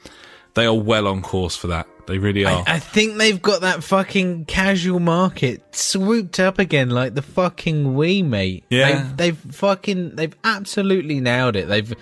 [0.55, 1.87] they are well on course for that.
[2.07, 2.65] They really are.
[2.67, 7.95] I, I think they've got that fucking casual market swooped up again like the fucking
[7.95, 8.65] Wii, mate.
[8.69, 8.93] Yeah.
[8.93, 11.69] They've, they've fucking, they've absolutely nailed it.
[11.69, 11.95] They've,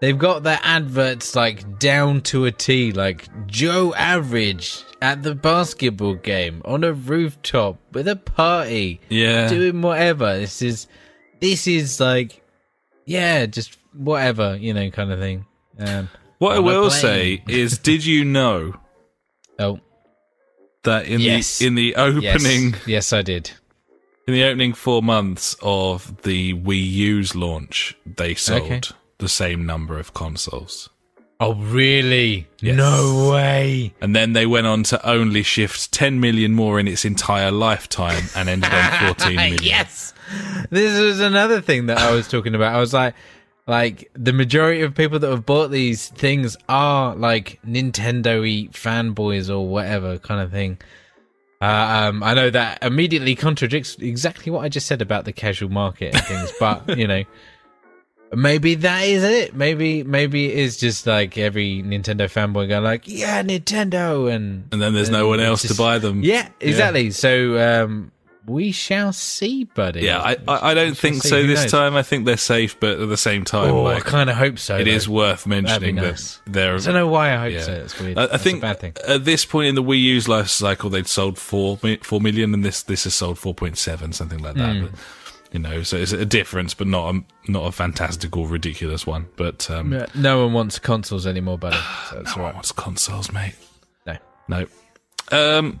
[0.00, 6.14] they've got their adverts like down to a T, like Joe Average at the basketball
[6.14, 9.48] game on a rooftop with a party, yeah.
[9.48, 10.38] doing whatever.
[10.38, 10.86] This is,
[11.40, 12.42] this is like,
[13.04, 15.46] yeah, just whatever, you know, kind of thing.
[15.78, 18.74] Um, what I will say is, did you know
[19.58, 19.80] oh,
[20.84, 21.58] that in Yes.
[21.58, 21.98] the in the yes,
[22.44, 23.50] opening yes, I did.
[24.26, 28.80] in the opening four months of the Wii U's launch, they sold Okay.
[29.18, 30.88] the same number of consoles.
[31.38, 32.46] Oh, really?
[32.62, 32.76] Yes.
[32.78, 33.92] No way.
[34.00, 38.24] And then they went on to only shift 10 million more in its entire lifetime
[38.34, 39.58] and ended on 14 million.
[39.62, 40.14] yes.
[40.70, 42.74] This was another thing that I was talking about.
[42.74, 43.14] I was like,
[43.66, 49.66] like the majority of people that have bought these things are like Nintendo-y fanboys or
[49.66, 50.78] whatever kind of thing.
[51.60, 55.70] Uh, um, I know that immediately contradicts exactly what I just said about the casual
[55.70, 57.24] market and things, but you know,
[58.32, 59.54] Maybe that is it.
[59.54, 64.82] Maybe maybe it is just like every Nintendo fanboy going like, yeah, Nintendo, and And
[64.82, 66.22] then there's no one else to buy them.
[66.22, 67.12] yeah, exactly.
[67.12, 68.10] So um,
[68.46, 70.00] we shall see, buddy.
[70.02, 71.70] Yeah, I, I, I don't think so this knows?
[71.72, 71.96] time.
[71.96, 74.58] I think they're safe, but at the same time, Oh, like I kind of hope
[74.58, 74.76] so.
[74.76, 74.90] it though.
[74.90, 76.36] is worth mentioning nice.
[76.44, 76.74] that they're.
[76.74, 77.60] I don't know why I hope Yeah.
[77.62, 77.72] so.
[77.72, 78.18] It's weird.
[78.18, 78.94] I, I That's think a bad thing.
[79.06, 82.64] at this point in the Wii U's life cycle, they'd sold four four million, and
[82.64, 84.82] this this has sold four point seven, something like that.
[84.90, 84.90] But,
[85.52, 89.26] you know, so it's a difference, but not a not a fantastical, ridiculous one.
[89.36, 91.76] But um, Yeah, No one wants consoles anymore, buddy.
[92.10, 93.54] So that's no all one wants consoles, mate.
[94.06, 94.16] No.
[94.48, 94.66] No.
[95.32, 95.80] Um.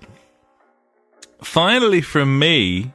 [1.42, 2.92] Finally, from me,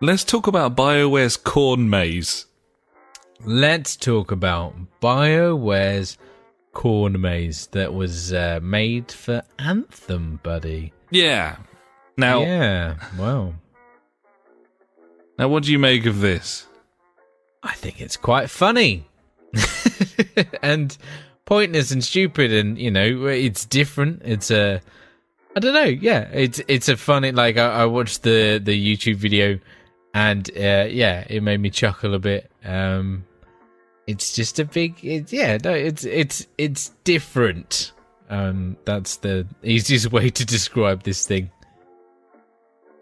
[0.00, 2.46] let's talk about Bioware's Corn Maze.
[3.44, 6.18] Let's talk about BioWare's
[6.72, 10.92] Corn Maze that was uh, made for Anthem, buddy.
[11.10, 11.56] Yeah.
[12.16, 13.54] Now, Yeah, wow.
[15.38, 16.66] now, what do you make of this?
[17.62, 19.08] I think it's quite funny
[20.62, 20.96] and
[21.44, 24.22] pointless and stupid, and you know, it's different.
[24.24, 24.80] It's a,
[25.58, 25.86] I don't know.
[25.86, 27.32] Yeah, it's it's a funny.
[27.32, 29.58] Like I, I watched the the YouTube video,
[30.14, 32.48] and uh, yeah, it made me chuckle a bit.
[32.64, 33.24] Um,
[34.06, 35.04] it's just a big.
[35.04, 37.90] It, yeah, no, it's it's it's different.
[38.30, 41.50] Um, that's the easiest way to describe this thing.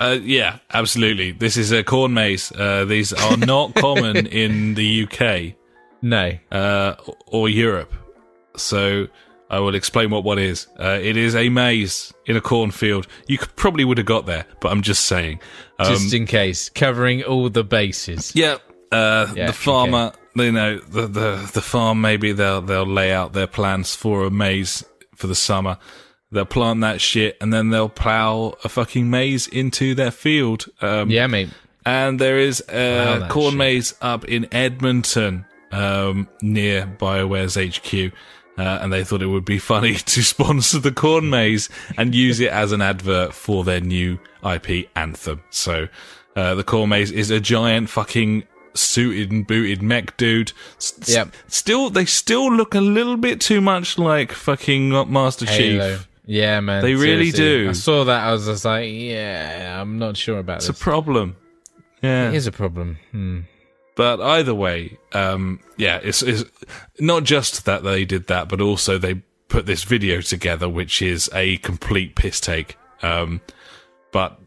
[0.00, 1.32] Uh, yeah, absolutely.
[1.32, 2.50] This is a corn maze.
[2.52, 5.56] Uh, these are not common in the UK
[6.00, 6.94] No, uh,
[7.26, 7.92] or Europe.
[8.56, 9.08] So
[9.48, 10.66] I will explain what one is.
[10.78, 13.06] Uh, it is a maze in a cornfield.
[13.28, 15.40] You could, probably would have got there, but I'm just saying.
[15.78, 18.32] Um, just in case, covering all the bases.
[18.34, 18.56] yeah,
[18.92, 20.12] uh, Yeah, the farmer.
[20.34, 22.00] You know, the, the the farm.
[22.02, 24.84] Maybe they'll they'll lay out their plans for a maze
[25.14, 25.78] for the summer.
[26.32, 30.66] They'll plant that shit, and then they'll plow a fucking maze into their field.
[30.82, 31.48] Um, Yeah, mate.
[31.86, 33.58] and there is a corn shit.
[33.58, 38.12] maze up in Edmonton, um, near Bioware's HQ.
[38.58, 42.40] Uh, and they thought it would be funny to sponsor the corn maze and use
[42.40, 45.42] it as an advert for their new IP anthem.
[45.50, 45.88] So,
[46.36, 50.52] uh, the corn maze is a giant fucking suited and booted mech dude.
[50.78, 51.34] S- Yep.
[51.48, 55.96] Still, they still look a little bit too much like fucking Master Halo.
[55.96, 56.08] Chief.
[56.24, 56.82] Yeah, man.
[56.82, 57.64] They really seriously.
[57.64, 57.68] do.
[57.70, 58.24] I saw that.
[58.26, 60.68] I was just like, yeah, I'm not sure about that.
[60.68, 61.36] It's a problem.
[62.02, 62.28] Yeah.
[62.30, 62.98] it is a problem.
[63.12, 63.40] Hmm.
[63.96, 66.44] But either way, um, yeah, it's, it's
[67.00, 71.30] not just that they did that, but also they put this video together, which is
[71.34, 72.76] a complete piss take.
[73.02, 73.40] Um,
[74.12, 74.38] but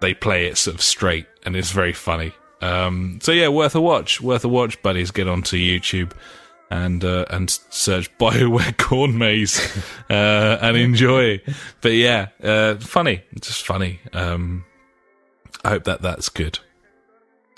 [0.00, 2.32] they play it sort of straight, and it's very funny.
[2.60, 4.20] Um, so yeah, worth a watch.
[4.20, 5.10] Worth a watch, buddies.
[5.10, 6.12] Get onto YouTube
[6.70, 9.60] and uh, and search Bioware Corn Maze
[10.08, 11.40] uh, and enjoy.
[11.80, 14.00] But yeah, uh, funny, just funny.
[14.12, 14.64] Um,
[15.64, 16.60] I hope that that's good.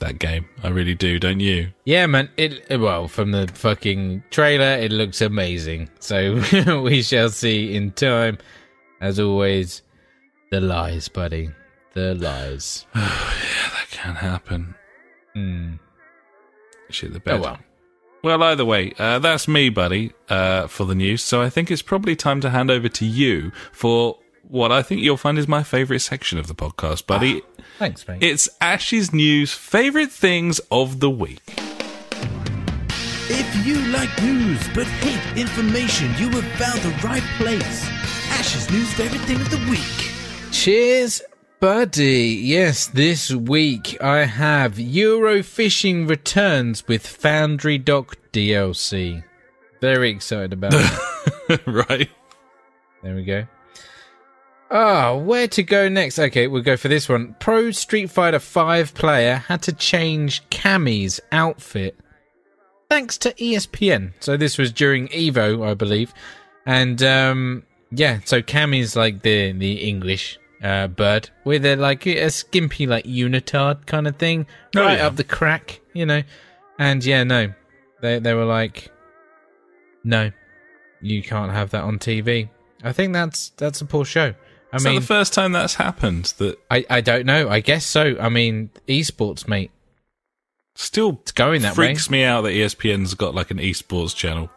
[0.01, 1.69] That game, I really do, don't you?
[1.85, 2.29] Yeah, man.
[2.37, 5.89] It well from the fucking trailer, it looks amazing.
[6.01, 6.43] So
[6.83, 8.39] we shall see in time.
[9.01, 9.83] As always,
[10.51, 11.51] the lies, buddy.
[11.93, 12.87] The lies.
[12.97, 14.75] Oh, yeah, that can happen.
[15.35, 15.75] Hmm.
[16.91, 17.35] Shit the bed.
[17.35, 17.59] Oh well.
[18.23, 21.23] Well, either way, uh, that's me, buddy, uh, for the news.
[21.23, 24.19] So I think it's probably time to hand over to you for
[24.55, 27.43] what I think you'll find is my favourite section of the podcast, buddy.
[27.43, 28.23] Ah, thanks, mate.
[28.23, 31.43] It's Ash's news favourite things of the week.
[33.29, 37.89] If you like news but hate information, you have found the right place.
[38.31, 40.53] Ash's news favorite thing of the week.
[40.53, 41.21] Cheers,
[41.59, 42.39] buddy.
[42.41, 49.25] Yes, this week I have Eurofishing returns with Foundry Dock DLC.
[49.81, 51.61] Very excited about it.
[51.67, 52.09] right?
[53.03, 53.49] There we go.
[54.75, 56.19] Ah, where to go next?
[56.19, 57.37] Okay, we'll go for this one.
[57.39, 61.97] Pro Street Fighter 5 player had to change Cammy's outfit
[62.95, 64.13] thanks to ESPN.
[64.21, 66.15] So this was during Evo, I believe.
[66.67, 72.31] And um yeah, so Cammy's like the the English uh bird with a like a
[72.31, 74.47] skimpy like unitard kind of thing.
[74.77, 75.07] Oh, right yeah.
[75.07, 76.23] up the crack, you know.
[76.79, 77.53] And yeah, no.
[78.01, 78.91] They they were like
[80.05, 80.31] no.
[81.01, 82.49] You can't have that on TV.
[82.83, 84.35] I think that's that's a poor show.
[84.75, 86.35] I Is mean, that the first time that's happened?
[86.39, 87.49] That I, I don't know.
[87.49, 88.17] I guess so.
[88.21, 89.71] I mean, esports, mate.
[90.75, 91.87] still It's going that way.
[91.87, 94.51] freaks me out that ESPN's got like an esports channel.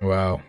[0.00, 0.40] Wow.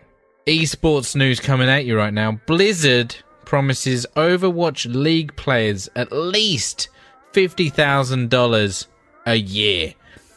[0.46, 2.40] Esports news coming at you right now.
[2.46, 3.14] Blizzard
[3.44, 6.88] promises Overwatch League players at least
[7.32, 8.86] fifty thousand dollars
[9.26, 9.92] a year.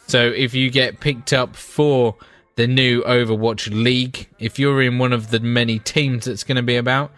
[0.06, 2.14] So if you get picked up for
[2.56, 6.62] the new Overwatch League, if you're in one of the many teams that's going to
[6.62, 7.10] be about,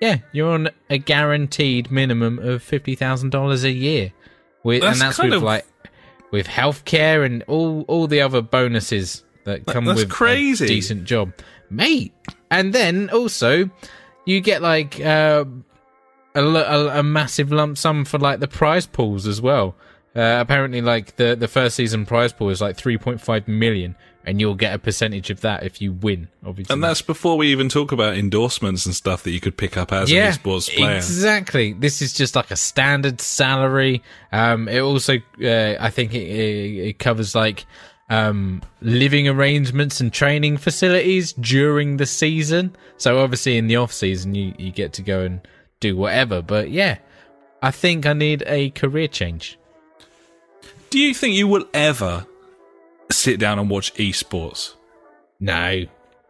[0.00, 4.12] yeah, you're on a guaranteed minimum of fifty thousand dollars a year.
[4.62, 5.66] With That's and that's with of- like
[6.30, 10.64] with healthcare and all all the other bonuses that come that's with crazy.
[10.64, 11.32] a decent job,
[11.70, 12.12] mate.
[12.50, 13.70] And then also
[14.26, 15.44] you get like uh,
[16.34, 19.74] a, a a massive lump sum for like the prize pools as well.
[20.14, 23.96] Uh, apparently, like the the first season prize pool is like three point five million,
[24.24, 26.28] and you'll get a percentage of that if you win.
[26.44, 29.76] Obviously, And that's before we even talk about endorsements and stuff that you could pick
[29.76, 30.96] up as an esports player.
[30.96, 31.72] Exactly.
[31.72, 34.02] This is just like a standard salary.
[34.32, 37.64] Um, it also, uh, I think it, it, it covers like
[38.10, 42.76] um, living arrangements and training facilities during the season.
[42.98, 45.40] So obviously, in the off season, you you get to go and
[45.78, 46.42] do whatever.
[46.42, 46.98] But yeah,
[47.62, 49.58] I think I need a career change.
[50.90, 52.26] Do you think you will ever
[53.10, 54.74] sit down and watch esports?
[55.38, 55.84] No,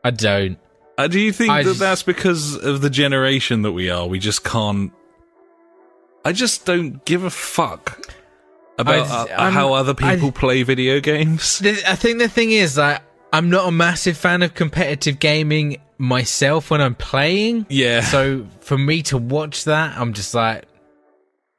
[0.05, 0.59] I don't.
[0.99, 4.07] Uh, do you think I that just- that's because of the generation that we are?
[4.07, 4.93] We just can't.
[6.25, 8.07] I just don't give a fuck
[8.79, 11.63] about I- uh, how other I- people play video games.
[11.87, 13.03] I think the thing is that
[13.33, 17.67] I'm not a massive fan of competitive gaming myself when I'm playing.
[17.69, 18.01] Yeah.
[18.03, 20.65] So for me to watch that, I'm just like,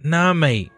[0.03, 0.71] nah, mate.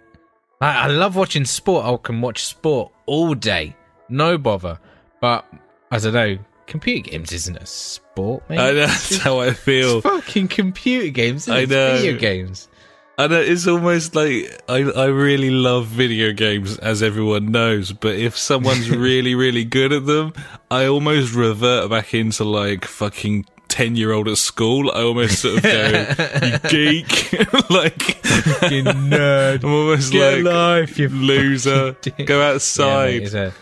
[0.61, 1.85] I, I love watching sport.
[1.85, 3.75] I can watch sport all day,
[4.13, 4.79] no bother.
[5.21, 5.45] But
[5.91, 6.43] as I don't know.
[6.65, 8.57] Computer games isn't a sport, mate.
[8.57, 9.97] I know, that's how I feel.
[9.97, 11.49] It's fucking computer games.
[11.49, 11.97] I It's know.
[11.97, 12.69] Video games.
[13.17, 17.91] And it's almost like I, I really love video games, as everyone knows.
[17.91, 20.33] But if someone's really, really good at them,
[20.71, 24.89] I almost revert back into like fucking ten year old at school.
[24.89, 26.05] I almost sort of go,
[26.41, 29.63] "You geek!" like Fucking nerd.
[29.63, 31.95] I'm almost Get like life, you loser.
[32.25, 33.33] Go Yeah, outside.
[33.33, 33.53] a-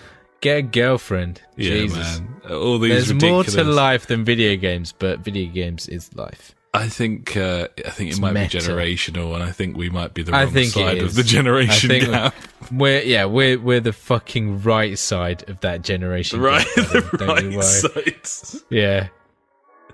[0.41, 1.41] get a girlfriend.
[1.55, 2.19] Yeah, Jesus.
[2.19, 2.41] man.
[2.49, 3.55] All these There's ridiculous.
[3.55, 6.55] more to life than video games, but video games is life.
[6.73, 8.57] I think uh, I think it might meta.
[8.57, 11.99] be generational, and I think we might be the wrong side of the generation I
[11.99, 12.35] think gap.
[12.71, 16.39] We're yeah, we're we're the fucking right side of that generation.
[16.39, 18.63] Right, gap, the don't right side.
[18.69, 19.09] Yeah,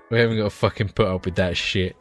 [0.08, 1.96] we haven't got to fucking put up with that shit.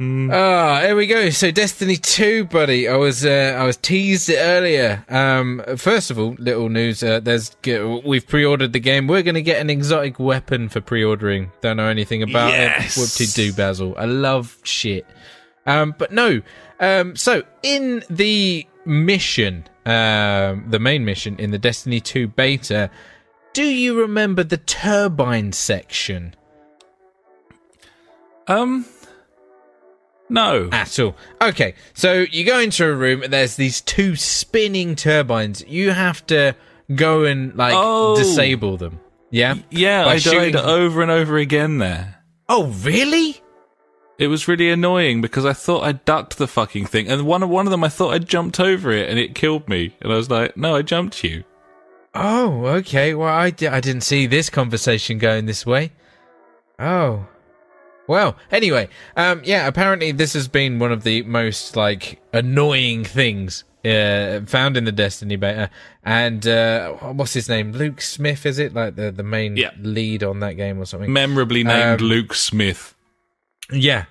[0.00, 0.32] Mm.
[0.32, 1.28] Ah, here we go.
[1.30, 2.88] So Destiny 2, buddy.
[2.88, 5.04] I was uh, I was teased it earlier.
[5.08, 7.02] Um, first of all, little news.
[7.02, 7.56] Uh, there's
[8.04, 9.08] we've pre-ordered the game.
[9.08, 11.50] We're gonna get an exotic weapon for pre-ordering.
[11.62, 12.96] Don't know anything about Yes.
[12.96, 13.00] it.
[13.20, 13.94] Whoop do Basil.
[13.98, 15.04] I love shit.
[15.66, 16.42] Um, but no.
[16.78, 22.88] Um, so in the mission, um, the main mission in the Destiny 2 beta,
[23.52, 26.36] do you remember the turbine section?
[28.46, 28.86] Um,
[30.28, 30.68] no.
[30.72, 31.16] at all.
[31.40, 35.64] Okay, so you go into a room and there's these two spinning turbines.
[35.66, 36.54] You have to
[36.94, 38.16] go and like Oh.
[38.16, 39.00] disable them.
[39.30, 39.56] Yeah.
[39.70, 42.16] Yeah, By I died over and over again there.
[42.48, 43.40] Oh, really?
[44.18, 47.48] It was really annoying because I thought I ducked the fucking thing, and one of
[47.50, 50.16] one of them I thought I jumped over it and it killed me, and I
[50.16, 51.44] was like, "No, I jumped you."
[52.14, 53.14] Oh, okay.
[53.14, 55.92] Well, I, di- I didn't see this conversation going this way.
[56.80, 57.26] Oh.
[58.08, 63.62] Well, anyway, um, yeah, apparently this has been one of the most, like, annoying things
[63.84, 65.70] uh, found in the Destiny beta.
[66.04, 67.72] And, uh, what's his name?
[67.72, 68.74] Luke Smith, is it?
[68.74, 69.70] Like, the, the main Yeah.
[69.80, 71.12] lead on that game or something?
[71.12, 72.94] Memorably named Um, Luke Smith.
[73.70, 74.06] Yeah.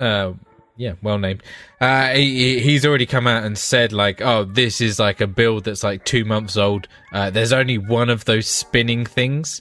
[0.00, 0.32] Uh,
[0.76, 1.42] yeah, well named.
[1.80, 5.26] Uh, he, he- he's already come out and said like, "Oh, this is like a
[5.26, 6.86] build that's like two months old.
[7.12, 9.60] Uh, there's only one of those spinning things."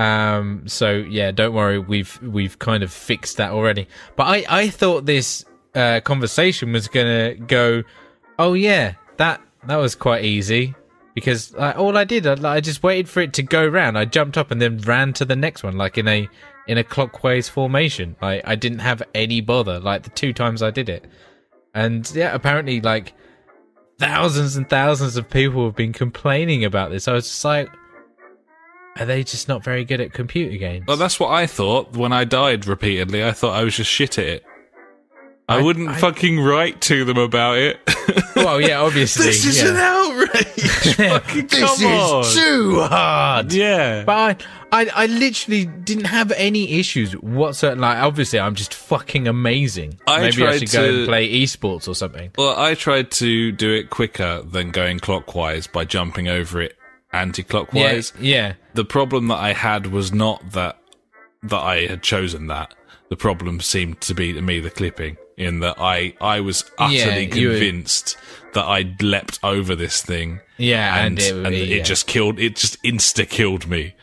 [0.00, 3.86] Um, so yeah, don't worry, we've we've kind of fixed that already.
[4.16, 5.44] But I I thought this
[5.74, 7.82] uh, conversation was gonna go,
[8.38, 10.74] "Oh yeah, that that was quite easy."
[11.14, 13.98] Because like, all I did, I, I just waited for it to go round.
[13.98, 16.26] I jumped up and then ran to the next one, like in a
[16.66, 18.16] in a clockwise formation.
[18.22, 19.80] I I didn't have any bother.
[19.80, 21.04] Like the two times I did it,
[21.74, 23.12] and yeah, apparently like
[23.98, 27.06] thousands and thousands of people have been complaining about this.
[27.06, 27.68] I was just like,
[29.00, 30.86] are they just not very good at computer games?
[30.86, 33.24] Well, that's what I thought when I died repeatedly.
[33.24, 34.44] I thought I was just shit at it.
[35.48, 37.80] I, I- wouldn't I- fucking write to them about it.
[38.36, 39.24] well, yeah, obviously.
[39.26, 39.70] this is yeah.
[39.70, 40.94] an outrage.
[40.96, 42.20] fucking this on.
[42.20, 43.52] is too hard.
[43.52, 44.04] Yeah.
[44.04, 47.80] But I, I, I literally didn't have any issues whatsoever.
[47.80, 49.98] Like, obviously, I'm just fucking amazing.
[50.06, 52.30] I Maybe I should go to- and play esports or something.
[52.36, 56.76] Well, I tried to do it quicker than going clockwise by jumping over it
[57.12, 58.12] anti-clockwise.
[58.20, 58.52] Yeah, yeah.
[58.74, 60.76] The problem that I had was not that
[61.42, 62.74] that I had chosen that.
[63.08, 66.98] The problem seemed to be to me the clipping in that I I was utterly
[66.98, 68.16] Yeah, you were- convinced
[68.52, 70.40] that I'd leapt over this thing.
[70.58, 71.82] Yeah, and and it and be, it yeah.
[71.82, 73.94] just killed it just insta killed me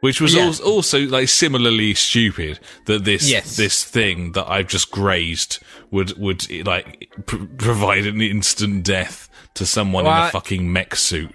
[0.00, 0.42] which was Yeah.
[0.44, 3.56] als- also like similarly stupid that this Yes.
[3.56, 5.58] this thing that I've just grazed
[5.90, 11.34] would would like pr- provide an instant death to someone in a fucking mech suit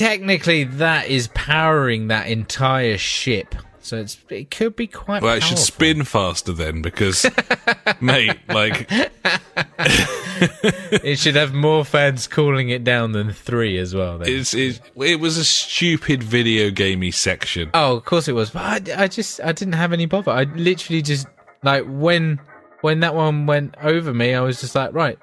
[0.00, 3.54] technically that is powering that entire ship.
[3.80, 5.22] So it's it could be quite.
[5.22, 7.26] Well, it should spin faster then, because,
[8.00, 8.90] mate, like,
[11.02, 14.18] It should have more fans cooling it down than three as well.
[14.18, 14.28] Then.
[14.28, 17.70] it's, it, it was a stupid video gamey section.
[17.74, 18.50] Oh, of course it was.
[18.50, 20.32] But I, I just I didn't have any bother.
[20.32, 21.26] I literally just
[21.62, 22.40] like when
[22.82, 25.18] when that one went over me, I was just like, right,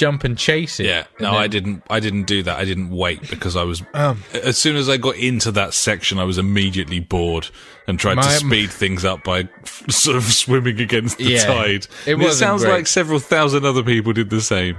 [0.00, 0.86] jump and chase it.
[0.86, 1.82] Yeah, no, then- I didn't.
[1.90, 2.58] I didn't do that.
[2.58, 3.82] I didn't wait because I was.
[3.94, 7.48] Um, as soon as I got into that section, I was immediately bored
[7.86, 11.44] and tried to My- speed things up by f- sort of swimming against the Yeah,
[11.44, 11.70] tide.
[11.84, 12.72] it And it wasn't sounds great.
[12.72, 14.76] like several thousand other people did the same.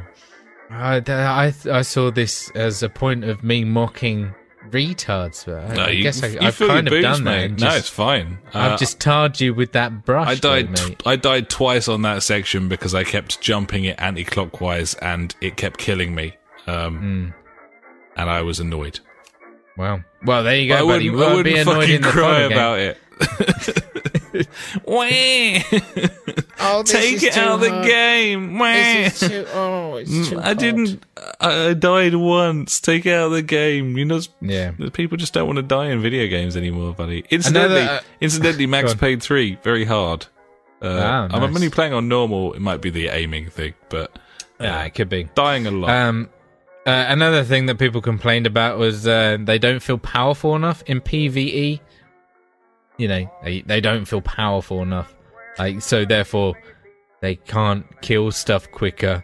[0.70, 4.34] I, I I saw this as a point of me mocking
[4.70, 5.46] retards.
[5.46, 7.32] But I, No, I you, guess I, I've kind of boots, done that.
[7.32, 7.52] mate.
[7.52, 8.38] no, just- it's fine.
[8.54, 10.28] Uh, I've just tarred you with that brush.
[10.28, 10.76] I died.
[10.76, 10.96] though.
[11.06, 15.80] I died twice on that section because I kept jumping it anti-clockwise and it kept
[15.80, 16.36] killing me.
[16.68, 18.20] Um, Hmm.
[18.20, 19.00] and I was annoyed.
[19.78, 20.02] Wow.
[20.26, 21.10] Well, there you go, I buddy.
[21.10, 22.98] wouldn't, I be wouldn't annoyed fucking in the cry about it.
[24.86, 25.08] Wah.
[26.64, 28.58] Oh, this Take is it too out of the game.
[28.60, 28.72] Wah.
[28.74, 30.58] This is too, oh, it's too I hard.
[30.58, 31.04] didn't.
[31.40, 32.80] I, I died once.
[32.80, 33.98] Take it out of the game.
[33.98, 34.72] You know, Yeah.
[34.94, 37.26] people just don't want to die in video games anymore, buddy.
[37.30, 38.98] Incidentally, Another, uh, incidentally, Max Go on.
[39.00, 40.28] Payne three very hard.
[40.82, 42.54] Uh, Ah, I'm only playing on normal.
[42.54, 44.12] It might be the aiming thing, but
[44.60, 45.28] uh, Yeah, it could be.
[45.36, 45.90] dying a lot.
[45.92, 46.30] Um,
[46.88, 51.00] uh, another thing that people complained about was uh, they don't feel powerful enough in
[51.02, 51.80] PVE.
[52.98, 55.14] You know, they, they don't feel powerful enough.
[55.58, 56.56] Like so, therefore,
[57.22, 59.24] they can't kill stuff quicker.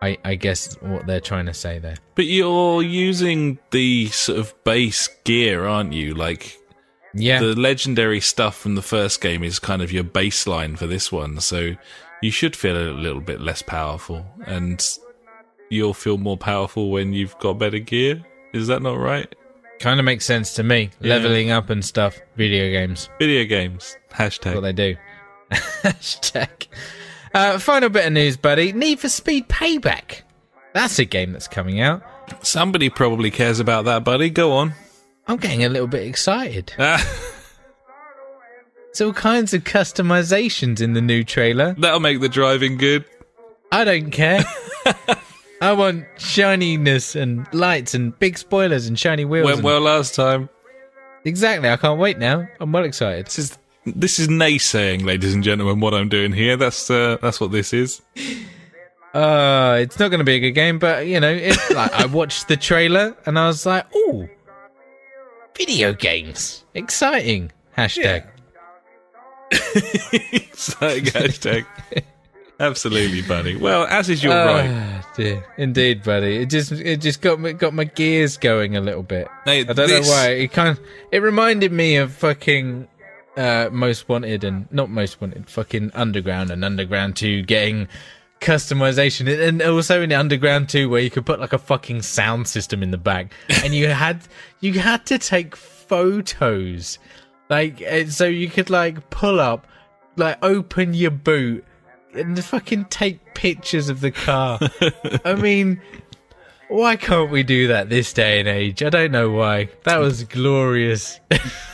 [0.00, 1.96] I I guess what they're trying to say there.
[2.14, 6.14] but you're using the sort of base gear, aren't you?
[6.14, 6.56] Like
[7.14, 11.10] Yeah, the legendary stuff from the first game is kind of your baseline for this
[11.10, 11.72] one, so
[12.22, 14.84] you should feel a little bit less powerful, and
[15.70, 18.24] you'll feel more powerful when you've got better gear.
[18.52, 19.34] Is that not right?
[19.80, 20.90] Kind of makes sense to me.
[21.00, 21.14] Yeah.
[21.14, 22.18] Leveling up and stuff.
[22.36, 23.08] Video games.
[23.18, 23.96] Video games.
[24.16, 24.96] That's what they do.
[25.50, 26.66] Hashtag.
[27.34, 28.72] Uh, final bit of news, buddy.
[28.72, 30.22] Need for Speed Payback.
[30.74, 32.02] That's a game that's coming out.
[32.42, 34.30] Somebody probably cares about that, buddy.
[34.30, 34.74] Go on.
[35.26, 36.72] I'm getting a little bit excited.
[36.78, 37.04] Ah,
[38.92, 41.74] There's all kinds of customizations in the new trailer.
[41.78, 43.04] that'll make the driving good.
[43.70, 44.44] I don't care.
[45.60, 49.44] I want shininess and lights and big spoilers and shiny wheels.
[49.44, 50.48] Went and- well last time.
[51.24, 51.68] Exactly.
[51.68, 52.46] I can't wait now.
[52.60, 53.26] I'm well excited.
[53.26, 55.80] This is this is naysaying, ladies and gentlemen.
[55.80, 56.56] What I'm doing here.
[56.56, 58.00] That's uh, that's what this is.
[59.14, 62.06] Uh, it's not going to be a good game, but you know, it, like I
[62.06, 64.28] watched the trailer and I was like, "Oh,
[65.56, 68.26] video games, exciting!" Hashtag.
[70.32, 71.64] Exciting hashtag.
[72.60, 73.56] Absolutely, buddy.
[73.56, 75.04] Well, as is your Ah, right.
[75.16, 75.44] dear.
[75.56, 76.38] Indeed, buddy.
[76.38, 79.28] It just it just got me got my gears going a little bit.
[79.44, 80.30] Hey, I don't this- know why.
[80.30, 80.80] It kind of,
[81.12, 82.88] it reminded me of fucking
[83.36, 87.86] uh, Most Wanted and not Most Wanted, fucking Underground and Underground Two getting
[88.40, 92.82] customization and also in Underground Two where you could put like a fucking sound system
[92.82, 93.32] in the back
[93.64, 94.20] and you had
[94.60, 96.98] you had to take photos
[97.50, 99.66] like uh, so you could like pull up
[100.16, 101.64] like open your boot
[102.14, 104.58] and fucking take pictures of the car.
[105.24, 105.80] I mean,
[106.68, 108.82] why can't we do that this day and age?
[108.82, 109.68] I don't know why.
[109.84, 111.18] That was glorious.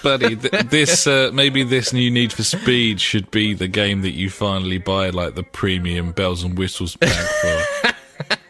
[0.03, 0.37] buddy.
[0.37, 4.31] Th- this uh, maybe this new Need for Speed should be the game that you
[4.31, 7.95] finally buy like the premium bells and whistles pack for.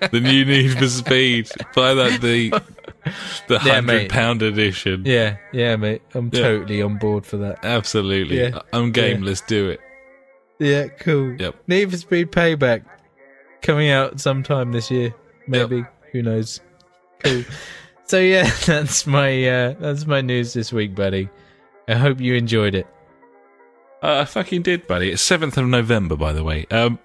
[0.08, 1.50] the new Need for Speed.
[1.74, 2.50] Buy that the
[3.48, 4.10] the hundred mate.
[4.10, 5.02] pound edition.
[5.06, 6.02] yeah, yeah, mate.
[6.14, 6.42] I'm Yeah.
[6.42, 7.64] totally on board for that.
[7.64, 8.40] Absolutely.
[8.40, 8.60] Yeah.
[8.72, 9.20] I'm game.
[9.22, 9.28] Yeah.
[9.28, 9.80] Let's do it.
[10.58, 11.36] Yeah, cool.
[11.40, 11.56] Yep.
[11.66, 12.84] Need for Speed Payback
[13.62, 15.14] coming out sometime this year,
[15.46, 15.84] maybe.
[16.12, 16.60] Who knows?
[17.20, 17.44] Cool.
[18.04, 21.28] so yeah, that's my uh, that's my news this week, buddy.
[21.88, 22.86] I hope you enjoyed it.
[24.02, 25.10] Uh, I fucking did, buddy.
[25.10, 26.66] It's seventh of November, by the way.
[26.70, 26.98] Um,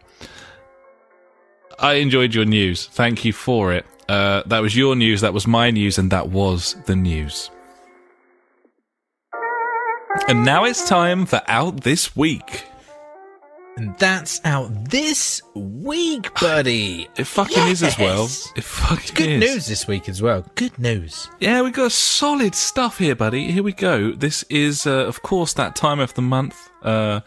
[1.79, 2.87] I enjoyed your news.
[2.87, 3.85] Thank you for it.
[4.07, 5.21] Uh, that was your news.
[5.21, 7.49] That was my news, and that was the news.
[10.27, 12.65] And now it's time for out this week.
[13.79, 17.07] And that's out this week, buddy.
[17.15, 18.25] It fucking is as well.
[18.57, 19.39] It fucking Good is.
[19.55, 20.43] news this week as well.
[20.55, 21.29] Good news.
[21.39, 23.49] Yeah, we got solid stuff here, buddy.
[23.53, 24.11] Here we go.
[24.11, 26.69] This is, uh, of course, that time of the month.
[26.83, 27.21] Uh,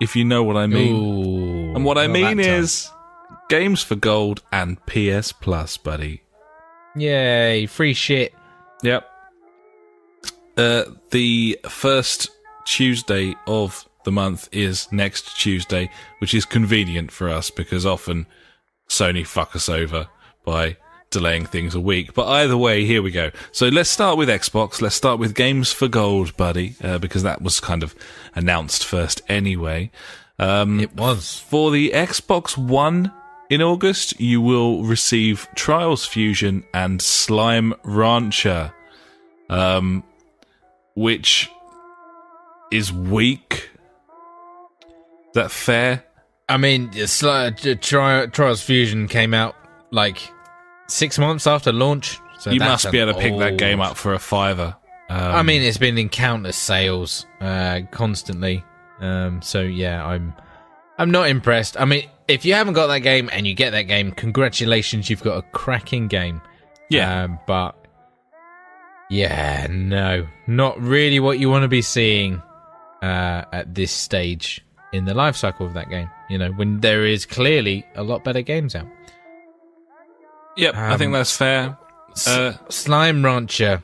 [0.00, 0.94] if you know what I mean.
[0.94, 2.88] Ooh, And what I mean is
[3.48, 6.22] games for gold and PS Plus, buddy.
[6.94, 8.32] yay, free shit.
[8.84, 9.10] Yep.
[10.56, 12.30] Uh, the first
[12.64, 18.26] Tuesday of the month is next Tuesday, which is convenient for us because often
[18.88, 20.08] Sony fuck us over
[20.44, 20.76] by
[21.10, 22.14] delaying things a week.
[22.14, 23.30] But either way, here we go.
[23.52, 24.80] So let's start with Xbox.
[24.80, 27.94] Let's start with Games for Gold, buddy, uh, because that was kind of
[28.34, 29.90] announced first anyway.
[30.38, 31.38] Um, It was.
[31.40, 33.12] for the Xbox One
[33.50, 38.72] in August, you will receive Trials Fusion and Slime Rancher,
[39.50, 40.04] um,
[40.94, 41.50] which
[42.70, 43.68] is weak.
[45.34, 46.04] That fair?
[46.48, 49.54] I mean, it's like, uh, Tri- Trials Fusion came out
[49.92, 50.18] like
[50.88, 52.18] six months after launch.
[52.40, 54.74] So you must be able to pick that game up for a fiver.
[55.10, 58.64] Um, I mean, it's been in countless sales uh, constantly.
[59.00, 60.32] Um, so yeah, I'm
[60.98, 61.78] I'm not impressed.
[61.78, 65.22] I mean, if you haven't got that game and you get that game, congratulations, you've
[65.22, 66.40] got a cracking game.
[66.88, 67.76] yeah, Um, but
[69.10, 72.40] yeah, no, not really what you want to be seeing
[73.02, 76.10] uh, at this stage in the life cycle of that game.
[76.28, 78.86] You know, when there is clearly a lot better games out.
[80.56, 80.74] yep.
[80.74, 81.76] I think um, that's fair.
[82.26, 83.82] Uh, Slime Rancher,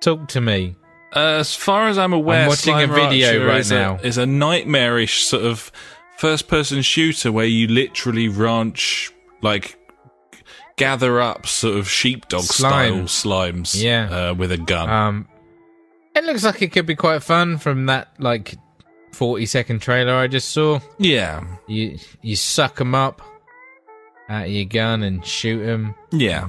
[0.00, 0.76] talk to me.
[1.14, 3.96] Uh, as far as I'm aware, I'm watching a video Rancher right is now.
[3.96, 5.72] A, is a nightmarish sort of
[6.18, 9.10] first-person shooter where you literally ranch,
[9.40, 9.78] like,
[10.76, 14.30] gather up sort of sheepdog-style slimes, Yeah.
[14.30, 14.90] uh, with a gun.
[14.90, 15.28] Um,
[16.14, 18.54] it looks like it could be quite fun from that like
[19.12, 20.80] forty second trailer I just saw.
[20.98, 23.22] yeah, You you suck them up
[24.28, 25.94] out of your gun and shoot them.
[26.12, 26.48] yeah,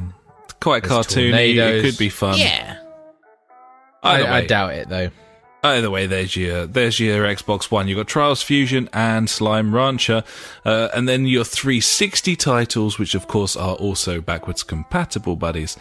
[0.60, 1.56] quite There's cartoony.
[1.56, 2.38] It could be fun.
[2.38, 2.77] Yeah,
[4.03, 5.10] Either I, I doubt it though.
[5.61, 7.90] Either way, there's your there's your Xbox One.
[7.90, 10.23] You've got Trials Fusion and Slime Rancher,
[10.64, 15.76] uh, and then your 360 titles, which of course are also backwards compatible, buddies.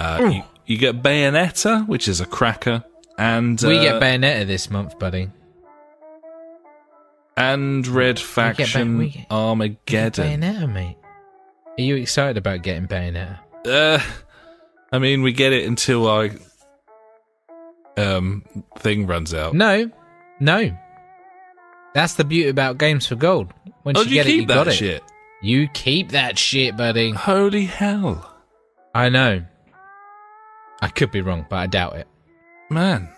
[0.00, 2.82] Uh, you, you get Bayonetta, which is a cracker,
[3.18, 5.30] and we uh, get Bayonetta this month, buddy.
[7.40, 10.40] And Red Faction we get- Armageddon.
[10.40, 10.96] Bayonetta, mate.
[11.78, 13.38] Are you excited about getting Bayonetta?
[13.66, 13.98] Uh,
[14.92, 16.30] I mean, we get it until our
[17.96, 18.44] um
[18.78, 19.54] thing runs out.
[19.54, 19.90] No,
[20.40, 20.76] no.
[21.94, 23.52] That's the beauty about Games for Gold.
[23.84, 24.72] Once oh, you you get it, keep you that got it.
[24.74, 25.02] shit?
[25.42, 27.10] You keep that shit, buddy.
[27.12, 28.30] Holy hell,
[28.94, 29.42] I know.
[30.82, 32.06] I could be wrong, but I doubt it.
[32.70, 33.08] man!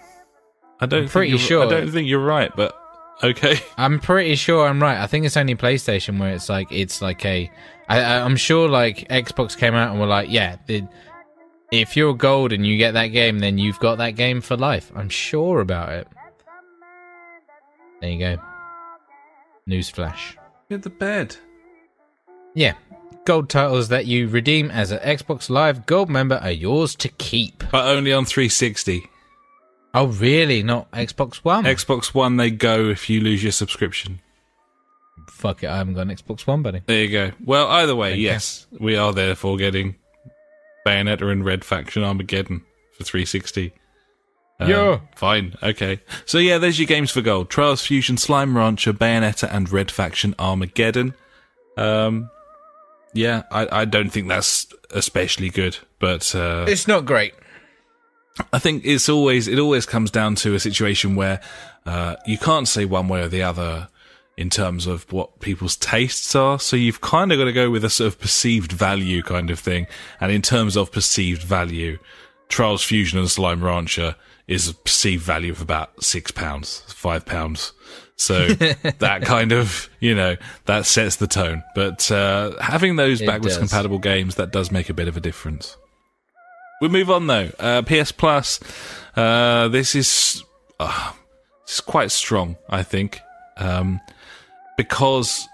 [0.81, 2.74] I don't I'm pretty you're- sure- I don't think you're right, but
[3.23, 3.57] okay.
[3.77, 4.99] I'm pretty sure I'm right.
[4.99, 7.51] I think it's only PlayStation where it's like it's like a.
[7.89, 10.86] I, I- I'm sure like Xbox came out and were like, yeah, the,
[11.70, 14.90] if you're gold and you get that game, then you've got that game for life.
[14.94, 16.09] I'm sure about it.
[18.01, 18.36] There you go.
[19.69, 20.36] Newsflash.
[20.69, 21.36] Get the bed.
[22.55, 22.74] Yeah,
[23.24, 27.62] gold titles that you redeem as an Xbox Live Gold member are yours to keep.
[27.70, 29.09] But only on 360.
[29.94, 30.62] Oh, really?
[30.62, 31.64] Not Xbox One?
[31.64, 34.20] Xbox One, they go if you lose your subscription.
[35.28, 36.82] Fuck it, I haven't got an Xbox One, buddy.
[36.86, 37.32] There you go.
[37.44, 38.24] Well, either way, Thank you.
[38.28, 39.97] yes, we are therefore getting
[40.86, 42.62] Bayonetta and Red Faction Armageddon
[42.97, 43.73] for 360.
[44.60, 45.01] Uh, Yeah.
[45.16, 45.56] Fine.
[45.62, 46.01] Okay.
[46.27, 50.35] So yeah, there's your games for gold: Trials Fusion, Slime Rancher, Bayonetta, and Red Faction
[50.39, 51.14] Armageddon.
[51.77, 52.31] Um,
[53.12, 57.35] yeah, I, I don't think that's especially good, but uh, It's not great.
[58.53, 61.41] I think it's always it always comes down to a situation where
[61.85, 63.89] uh, you can't say one way or the other
[64.37, 66.59] in terms of what people's tastes are.
[66.59, 69.59] So you've kind of got to go with a sort of perceived value kind of
[69.59, 69.87] thing.
[70.21, 71.99] And in terms of perceived value,
[72.49, 74.17] Trials Fusion and Slime Rancher
[74.49, 77.73] is a perceived value of about six pounds, five pounds.
[78.17, 78.49] So
[78.99, 81.63] that kind of, you know, that sets the tone.
[81.75, 83.69] But uh, having those It backwards does.
[83.69, 85.77] compatible games, that does make a bit of a difference.
[86.83, 87.49] We move on though.
[87.61, 88.59] Uh, PS Plus.
[89.15, 90.43] Uh, this is
[90.81, 91.13] uh,
[91.65, 93.21] this is quite strong, I think,
[93.57, 94.01] um,
[94.77, 95.47] because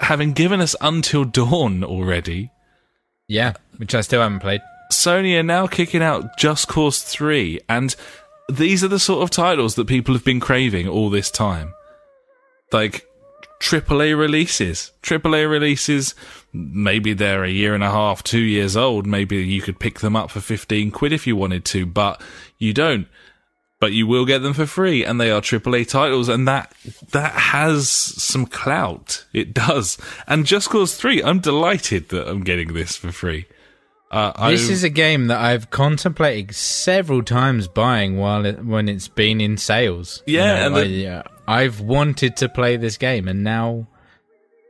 [0.00, 2.50] having given us Until Dawn already,
[3.28, 4.62] Yeah, which I still haven't played.
[4.90, 7.94] Sony are now kicking out Just Cause 3, and
[8.48, 11.74] these are the sort of titles that people have been craving all this time.
[12.72, 13.06] Like,
[13.64, 14.92] AAA releases.
[15.02, 16.14] AAA releases,
[16.52, 19.06] maybe they're a year and a half, two years old.
[19.06, 22.20] Maybe you could pick them up for 15 quid if you wanted to, but
[22.58, 23.06] you don't.
[23.80, 26.72] But you will get them for free, and they are AAA titles, and that
[27.12, 29.24] that has some clout.
[29.32, 29.98] It does.
[30.26, 33.46] And Just Cause 3, I'm delighted that I'm getting this for free.
[34.10, 39.08] Uh, This is a game that I've contemplated several times buying while it, when it's
[39.08, 40.22] been in sales.
[40.24, 43.86] You Yeah, know, and the- I, uh, I've wanted to play this game, and now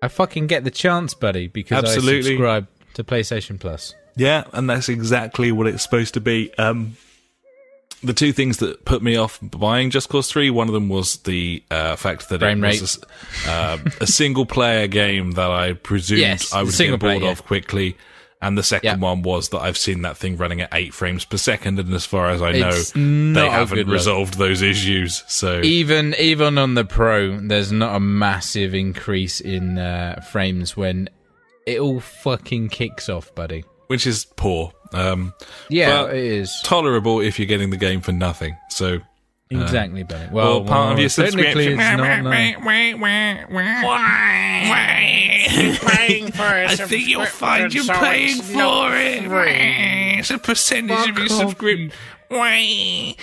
[0.02, 2.22] I fucking get the chance, buddy, because I Absolutely.
[2.22, 3.94] subscribe to PlayStation Plus.
[4.16, 6.52] Yeah, and that's exactly what it's supposed to be.
[6.58, 6.96] Um,
[8.02, 11.16] the two things that put me off buying Just Cause 3, one of them was
[11.18, 12.80] the uh, fact that Frame it rate.
[12.80, 13.02] was
[13.46, 17.20] a, uh, a single player game that I presumed Yes, I would get bored player,
[17.20, 17.30] yeah.
[17.30, 17.96] of quickly.
[18.46, 19.06] And the second Yeah.
[19.08, 22.04] one was that I've seen that thing running at eight frames per second, and as
[22.04, 22.72] far as I know,
[23.34, 25.24] they haven't resolved those issues.
[25.28, 31.08] So Even even on the Pro, there's not a massive increase in uh, frames when
[31.66, 33.64] it all fucking kicks off, buddy.
[33.86, 34.72] which is poor.
[34.92, 35.34] Um,
[35.68, 38.56] Yeah, it is tolerable if you're getting the game for nothing.
[38.70, 38.98] So
[39.52, 40.28] Uh, exactly, buddy.
[40.32, 42.22] well, Well, part of your technically, subscription- it's not.
[42.22, 42.30] No.
[45.90, 49.24] paying for a I think you'll find you're so paying for it.
[49.24, 50.18] free.
[50.18, 51.92] It's a percentage of your off, subscription.
[52.30, 53.14] Oh,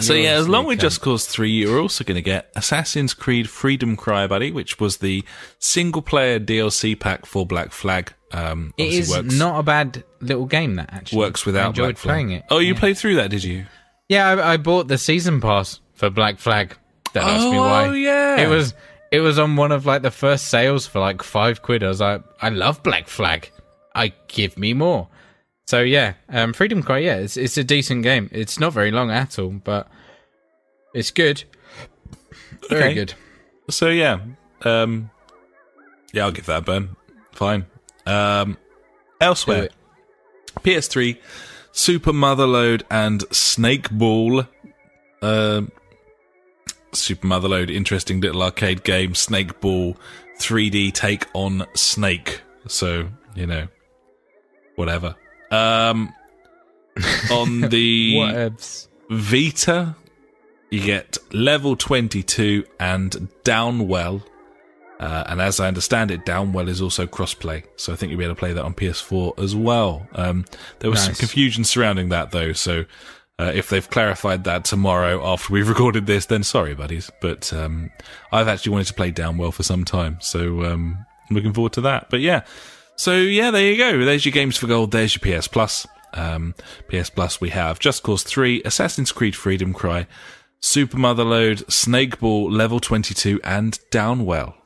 [0.00, 0.88] So You're yeah, as along with sneaker.
[0.88, 4.98] Just Cause 3, you're also going to get Assassin's Creed Freedom Cry, buddy, which was
[4.98, 5.24] the
[5.58, 8.12] single-player DLC pack for Black Flag.
[8.32, 10.74] Um, it obviously is works, not a bad little game.
[10.76, 12.14] That actually works without I enjoyed Black Flag.
[12.14, 12.44] playing it.
[12.50, 12.80] Oh, you yeah.
[12.80, 13.66] played through that, did you?
[14.10, 16.76] Yeah, I, I bought the season pass for Black Flag.
[17.14, 17.86] Don't ask me Oh, why.
[17.86, 18.40] oh, yeah.
[18.40, 18.74] It was
[19.12, 21.82] it was on one of like the first sales for like five quid.
[21.84, 23.50] I was like, I love Black Flag.
[23.94, 25.08] I give me more.
[25.66, 26.98] So yeah, um, Freedom Cry.
[26.98, 28.28] Yeah, it's it's a decent game.
[28.32, 29.88] It's not very long at all, but
[30.92, 31.44] it's good.
[32.68, 32.94] Very Okay.
[32.94, 33.14] good.
[33.68, 34.18] So yeah,
[34.62, 35.10] um,
[36.12, 36.96] yeah, I'll give that a burn.
[37.32, 37.66] Fine.
[38.06, 38.56] Um,
[39.20, 39.68] elsewhere.
[40.64, 41.16] PS3,
[41.72, 44.44] Super Motherload and Snake Ball.
[45.22, 45.70] Um
[46.92, 49.14] Super Motherload, interesting little arcade game.
[49.14, 49.96] Snake Ball,
[50.38, 52.40] 3D take on Snake.
[52.66, 53.68] So you know,
[54.76, 55.14] whatever.
[55.50, 56.12] Um,
[57.30, 58.88] on the What else?
[59.10, 59.96] Vita,
[60.70, 64.22] you get level 22 and Downwell.
[65.00, 67.64] Uh, and as I understand it, Downwell is also crossplay.
[67.76, 70.06] So I think you'll be able to play that on PS4 as well.
[70.12, 70.44] Um,
[70.80, 72.52] there was some confusion surrounding that though.
[72.52, 72.84] So
[73.38, 77.10] uh, if they've clarified that tomorrow after we've recorded this, then sorry, buddies.
[77.22, 77.90] But um,
[78.30, 80.18] I've actually wanted to play Downwell for some time.
[80.20, 82.10] So um, I'm looking forward to that.
[82.10, 82.44] But yeah.
[82.96, 84.04] So yeah, there you go.
[84.04, 84.90] There's your games for gold.
[84.90, 85.86] There's your PS Plus.
[86.12, 86.54] Um,
[86.90, 90.06] PS Plus, we have Just Cause 3, Assassin's Creed Freedom Cry,
[90.60, 94.59] Super Motherload, Snakeball, Level 22, and Downwell.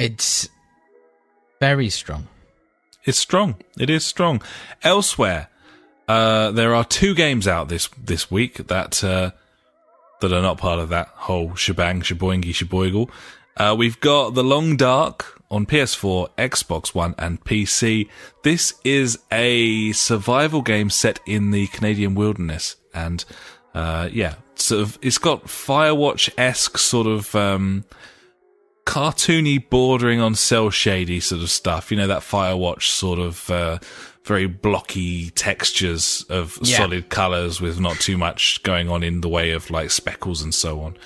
[0.00, 0.48] It's
[1.60, 2.26] very strong.
[3.04, 3.56] It's strong.
[3.78, 4.40] It is strong.
[4.82, 5.48] Elsewhere,
[6.08, 9.32] uh, there are two games out this this week that uh,
[10.22, 13.10] that are not part of that whole shebang, sheboingy, sheboigle.
[13.58, 18.08] Uh, we've got The Long Dark on PS4, Xbox One, and PC.
[18.42, 23.22] This is a survival game set in the Canadian wilderness, and
[23.74, 27.34] uh, yeah, sort of, it's got Firewatch esque sort of.
[27.34, 27.84] Um,
[28.90, 31.92] cartoony bordering on cell shady sort of stuff.
[31.92, 33.78] You know, that Firewatch sort of uh,
[34.24, 36.78] very blocky textures of Yeah.
[36.78, 40.52] solid colors with not too much going on in the way of like speckles and
[40.52, 40.96] so on.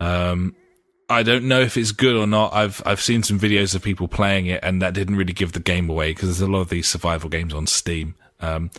[0.00, 0.56] Um,
[1.08, 2.52] I don't know if it's good or not.
[2.52, 5.60] I've I've seen some videos of people playing it, and that didn't really give the
[5.60, 8.16] game away because there's a lot of these survival games on Steam.
[8.40, 8.70] Um,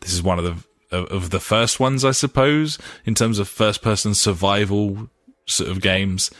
[0.00, 3.48] this is one of the of, of the first ones, I suppose, in terms of
[3.48, 5.08] first person survival
[5.46, 6.30] sort of games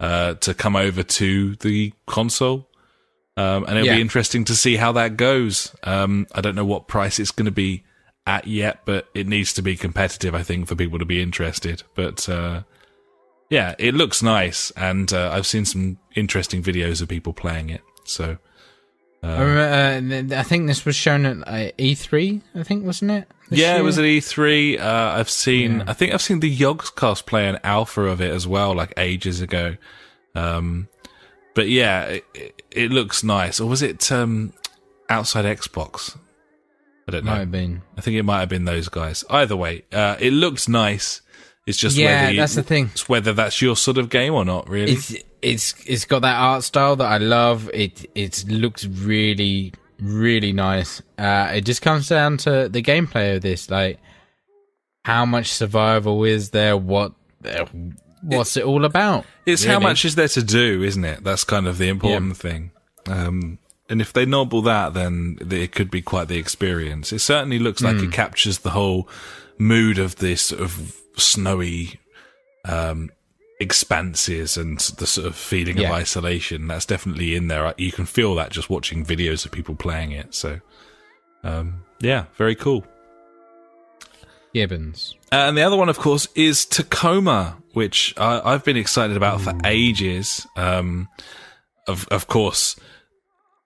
[0.00, 2.68] uh, to come over to the console.
[3.36, 3.96] Um, and it'll Yeah.
[3.96, 5.74] be interesting to see how that goes.
[5.82, 7.82] Um, I don't know what price it's going to be
[8.26, 11.82] at yet, but it needs to be competitive, I think, for people to be interested.
[11.94, 12.62] But uh,
[13.50, 17.82] yeah, it looks nice, and uh, I've seen some interesting videos of people playing it.
[18.04, 18.38] So
[19.26, 22.40] I, remember, uh, I think this was shown at uh, E3.
[22.54, 23.28] I think wasn't it?
[23.50, 24.80] yeah, it was at E3.
[24.80, 24.84] Uh,
[25.18, 25.84] I've seen, Yeah.
[25.86, 29.40] I think I've seen the Yogscast play an alpha of it as well, like ages
[29.40, 29.76] ago.
[30.34, 30.88] Um,
[31.54, 33.60] but yeah, it, it, it looks nice.
[33.60, 34.52] Or was it um,
[35.08, 36.16] outside Xbox?
[37.06, 37.32] I don't know.
[37.32, 37.82] Might have been.
[37.96, 39.24] I think it might have been those guys.
[39.30, 41.20] Either way, uh, it looks nice.
[41.66, 42.90] It's just Yeah, whether you- that's the thing.
[42.92, 44.92] It's whether that's your sort of game or not, really.
[44.92, 45.14] It's
[45.44, 47.70] it's it's got that art style that I love.
[47.74, 51.02] It it looks really really nice.
[51.18, 53.98] Uh, it just comes down to the gameplay of this, like
[55.04, 56.76] how much survival is there?
[56.76, 57.12] What
[57.44, 57.66] uh,
[58.22, 59.24] what's it all about?
[59.46, 61.22] It's how much is there to do, isn't it?
[61.24, 62.70] That's kind of the important thing.
[63.06, 63.58] Um,
[63.90, 67.12] and if they nobble that, then it could be quite the experience.
[67.12, 68.04] It certainly looks like Hmm.
[68.04, 69.06] it captures the whole
[69.58, 72.00] mood of this sort of snowy
[72.64, 73.10] um,
[73.60, 75.88] expanses and the sort of feeling Yeah.
[75.88, 76.66] of isolation.
[76.66, 77.72] That's definitely in there.
[77.78, 80.34] You can feel that just watching videos of people playing it.
[80.34, 80.60] So,
[81.44, 82.84] um, yeah, very cool.
[84.52, 85.14] Gibbons.
[85.32, 89.40] Uh, and the other one, of course, is Tacoma, which I, I've been excited about
[89.40, 90.46] for ages.
[90.56, 91.08] Um,
[91.88, 92.76] of of course,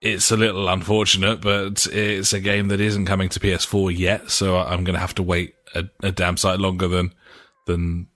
[0.01, 4.57] it's a little unfortunate, but it's a game that isn't coming to PS4 yet, so
[4.57, 7.13] I'm going to have to wait a, a damn sight longer than
[7.67, 8.07] than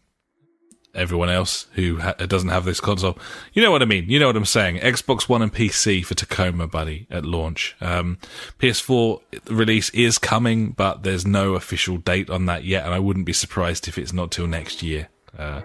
[0.94, 3.18] everyone else who ha- doesn't have this console.
[3.54, 4.10] You know what I mean?
[4.10, 4.78] You know what I'm saying?
[4.78, 7.76] Xbox One and PC for Tacoma, buddy, at launch.
[7.82, 8.18] Um,
[8.60, 13.26] PS4 release is coming, but there's no official date on that yet, and I wouldn't
[13.26, 15.10] be surprised if it's not till next year.
[15.38, 15.62] Uh,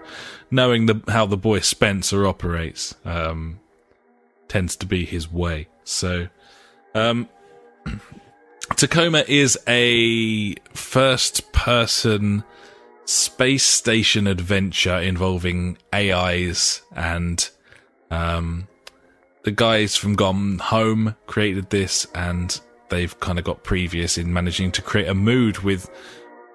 [0.49, 3.59] knowing the how the boy Spencer operates, um,
[4.47, 5.67] tends to be his way.
[5.83, 6.27] So,
[6.95, 7.29] um,
[8.75, 12.43] Tacoma is a first person
[13.09, 17.49] space station adventure involving AIs and
[18.11, 18.67] um,
[19.41, 22.59] the guys from Gone Home created this and
[22.89, 25.89] they've kind of got previous in managing to create a mood with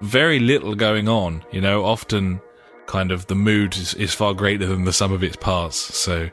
[0.00, 1.44] very little going on.
[1.50, 2.40] You know, often
[2.86, 5.76] kind of the mood is, is far greater than the sum of its parts.
[5.76, 6.30] So,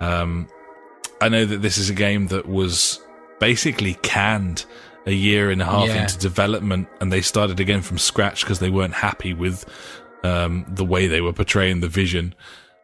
[0.00, 0.46] um,
[1.20, 3.00] I know that this is a game that was
[3.40, 4.66] basically canned
[5.06, 6.02] a year and a half Yeah.
[6.02, 9.64] into development, and they started again from scratch because they weren't happy with
[10.22, 12.34] um, the way they were portraying the vision.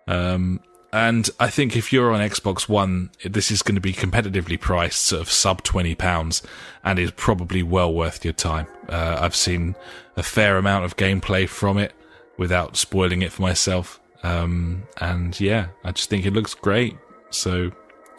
[0.07, 0.61] Um,
[0.93, 5.03] and I think if you're on Xbox One, this is going to be competitively priced,
[5.05, 6.43] sort of sub twenty pounds,
[6.85, 8.67] and is probably well worth your time.
[8.89, 9.77] Uh, I've seen
[10.17, 11.93] a fair amount of gameplay from it
[12.39, 16.97] without spoiling it for myself, um, and yeah, I just think it looks great.
[17.31, 17.71] So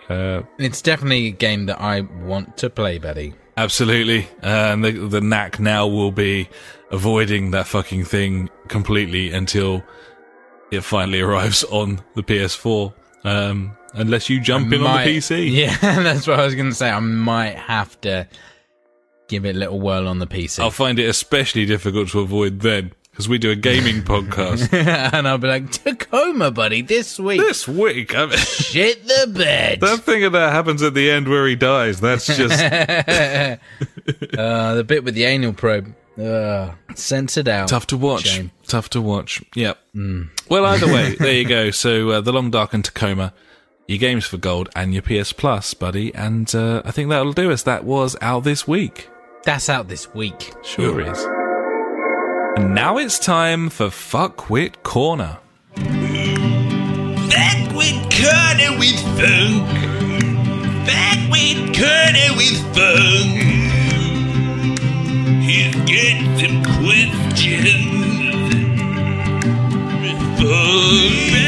[0.10, 3.34] uh, It's definitely a game that I want to play, buddy.
[3.58, 4.28] Absolutely.
[4.42, 6.50] And the, the knack now will be
[6.92, 9.84] avoiding that fucking thing completely until
[10.72, 12.94] it finally arrives on the PS4.
[13.24, 15.52] Um, unless you jump in on the PC.
[15.52, 16.90] Yeah, that's what I was going to say.
[16.90, 18.28] I might have to
[19.28, 20.60] give it a little whirl on the PC.
[20.60, 25.28] I'll find it especially difficult to avoid then because we do a gaming podcast and
[25.28, 27.40] I'll be like, Tacoma, buddy, this week.
[27.40, 28.16] this week.
[28.16, 29.80] I mean, Shit the bed.
[29.82, 33.58] that thing that happens at the end where he dies, that's just uh,
[34.74, 35.94] the bit with the anal probe.
[36.20, 37.68] Uh, censored out.
[37.68, 38.24] tough to watch.
[38.28, 38.50] Shame.
[38.68, 39.44] Tough to watch.
[39.56, 39.78] Yep.
[40.50, 41.70] Well, either way, there you go.
[41.72, 43.34] So, uh, The Long Dark and Tacoma,
[43.88, 46.14] your games for gold and your PS Plus, buddy.
[46.16, 47.62] And uh, I think that'll do us.
[47.64, 49.10] That was out this week.
[49.44, 50.54] That's out this week.
[50.64, 51.41] Sure is.
[52.58, 55.38] And now it's time for Fuckwit Corner.
[55.76, 59.68] Back with Corner with Funk.
[60.86, 63.42] Back with Corner with Funk.
[65.44, 68.00] He's got some questions.
[70.38, 71.41] For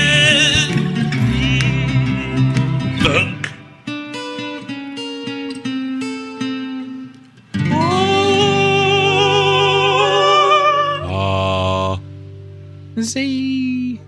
[13.11, 13.99] He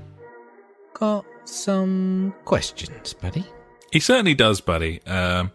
[0.93, 3.45] got some questions, buddy?
[3.91, 5.01] He certainly does, buddy.
[5.05, 5.51] Um,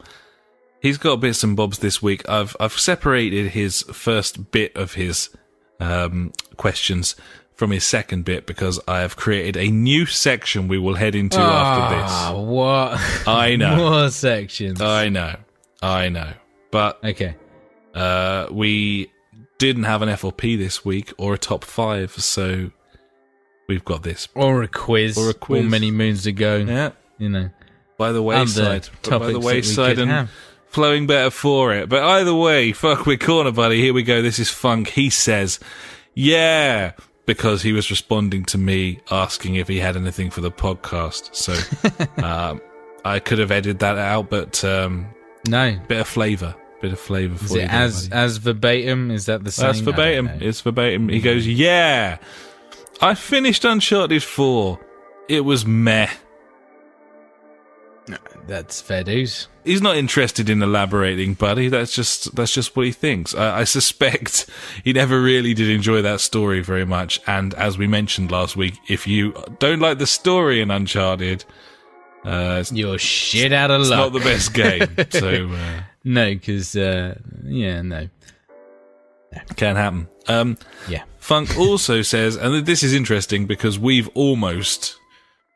[0.81, 2.29] he's got bits and bobs this week.
[2.29, 5.31] I've I've separated his first bit of his
[5.79, 7.17] um, questions
[7.55, 11.39] from his second bit because I have created a new section we will head into
[11.39, 12.11] after this.
[12.11, 13.29] Ah, what?
[13.29, 14.81] I know, More sections.
[14.81, 15.37] I know,
[15.83, 16.33] I know.
[16.71, 17.37] But okay.
[17.95, 19.11] uh, we
[19.59, 22.71] didn't have an FLP this week or a top five, so
[23.71, 24.29] we've got this.
[24.35, 25.17] Or a quiz.
[25.17, 25.63] Or a quiz.
[25.65, 26.57] All many moons ago.
[26.59, 27.49] Yeah, You know.
[27.97, 30.31] by the wayside, Other by the topics that we wayside, and have.
[30.69, 31.89] flowing better for it.
[31.89, 33.81] But either way, Fuckwit Corner buddy.
[33.81, 34.21] Here we go.
[34.21, 34.89] This is funk.
[34.89, 35.59] He says,
[36.15, 36.93] "Yeah,"
[37.27, 41.35] because he was responding to me asking if he had anything for the podcast.
[41.35, 41.55] So
[42.25, 42.61] um,
[43.05, 45.07] I could have edited that out, but um,
[45.47, 45.79] No.
[45.89, 47.61] bit of flavour, bit of flavour for Is you.
[47.61, 48.21] it as buddy.
[48.23, 49.11] as verbatim?
[49.11, 49.67] Is that the same?
[49.67, 50.29] That's verbatim.
[50.41, 51.09] It's verbatim.
[51.09, 52.19] He goes, "Yeah,
[53.01, 54.79] I finished Uncharted Four.
[55.29, 56.09] It was meh."
[58.49, 59.47] That's fair dues.
[59.65, 61.69] he's not interested in elaborating, buddy.
[61.69, 63.35] That's just that's just what he thinks.
[63.35, 64.47] I, I suspect
[64.85, 67.21] he never really did enjoy that story very much.
[67.29, 71.45] And as we mentioned last week, if you don't like the story in Uncharted,
[72.25, 74.13] uh, it's, You're shit out of it's luck.
[74.13, 74.89] not the best game.
[75.11, 78.09] so uh, no, because uh, yeah, no,
[79.55, 80.09] can't happen.
[80.27, 80.57] Um,
[80.89, 81.05] yeah.
[81.21, 84.97] Funk also says, and this is interesting because we've almost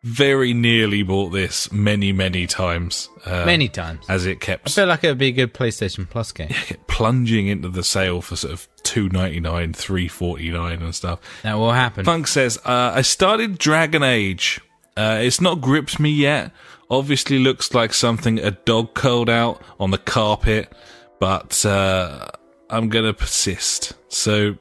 [0.03, 3.09] very nearly bought this many many times.
[3.24, 4.05] Uh, Many times.
[4.09, 4.69] as it kept.
[4.69, 6.51] I feel like it would be a good PlayStation Plus game.
[6.86, 11.20] plunging into the sale for sort of two ninety nine, three forty nine, and stuff.
[11.43, 12.05] That will happen.
[12.05, 14.61] Funk says, uh, I started Dragon Age.
[14.97, 16.53] Uh, it's not gripped me yet.
[16.91, 20.70] Obviously looks like something a dog curled out on the carpet,
[21.19, 22.28] but uh,
[22.69, 23.95] I'm going to persist.
[24.09, 24.57] So,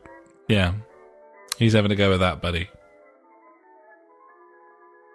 [0.47, 0.73] yeah.
[1.57, 2.69] He's having a go with that, buddy.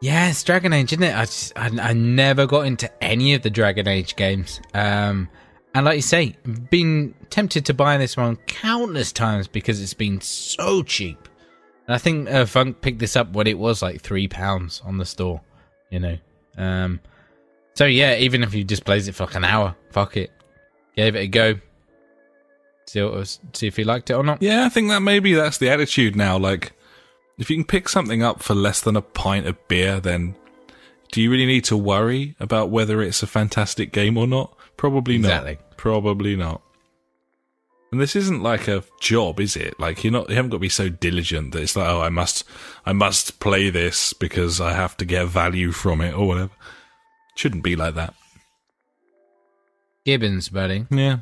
[0.00, 1.14] Yeah, it's Dragon Age, isn't it?
[1.14, 4.60] I just I, I never got into any of the Dragon Age games.
[4.72, 5.28] Um,
[5.74, 6.36] and like you say,
[6.70, 11.28] been tempted to buy this one countless times because it's been so cheap.
[11.86, 14.98] And I think uh, Funk picked this up when it was like three pounds on
[14.98, 15.40] the store.
[15.90, 16.18] You know.
[16.56, 17.00] Um,
[17.74, 20.30] so yeah, even if you just plays it for like an hour, fuck it,
[20.94, 21.54] gave it a go.
[22.88, 24.40] See, what was, see if he liked it or not.
[24.40, 26.38] Yeah, I think that maybe that's the attitude now.
[26.38, 26.72] Like,
[27.36, 30.34] if you can pick something up for less than a pint of beer, then
[31.12, 34.56] do you really need to worry about whether it's a fantastic game or not?
[34.78, 35.56] Probably Exactly.
[35.56, 35.76] not.
[35.76, 36.62] Probably not.
[37.92, 39.78] And this isn't like a job, is it?
[39.78, 42.08] Like you're not you haven't got to be so diligent that it's like, oh, I
[42.10, 42.44] must
[42.86, 46.50] I must play this because I have to get value from it or whatever.
[47.36, 48.14] Shouldn't be like that.
[50.04, 50.86] Gibbons, buddy.
[50.90, 51.18] Yeah.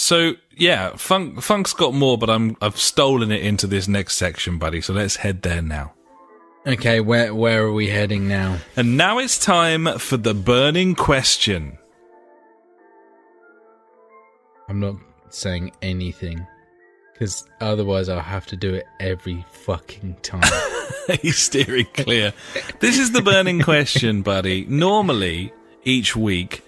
[0.00, 4.56] So yeah, Funk Funk's got more, but I'm I've stolen it into this next section,
[4.56, 4.80] buddy.
[4.80, 5.92] So let's head there now.
[6.66, 8.56] Okay, where where are we heading now?
[8.76, 11.76] And now it's time for the burning question.
[14.70, 14.96] I'm not
[15.28, 16.46] saying anything
[17.12, 20.50] because otherwise I'll have to do it every fucking time.
[21.20, 22.32] He's steering clear.
[22.78, 24.64] this is the burning question, buddy.
[24.64, 25.52] Normally,
[25.84, 26.62] each week,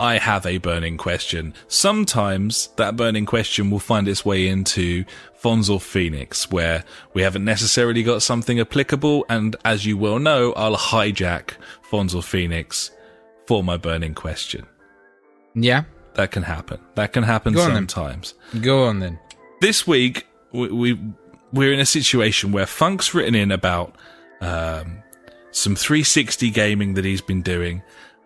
[0.00, 1.54] I have a burning question.
[1.68, 5.04] Sometimes that burning question will find its way into
[5.34, 6.84] Fons or Phoenix, where
[7.14, 11.50] we haven't necessarily got something applicable, and as you well know, I'll hijack
[11.82, 12.90] Fons or Phoenix
[13.46, 14.66] for my burning question.
[15.54, 15.84] yeah,
[16.14, 16.80] That can happen.
[16.96, 17.88] That can happen Go on then.
[17.88, 18.34] sometimes.
[18.60, 19.18] go on then.
[19.60, 21.00] this week we, we
[21.52, 23.94] we're in a situation where Funk's written in about
[24.40, 25.02] um,
[25.52, 27.82] some 360 gaming that he's been doing.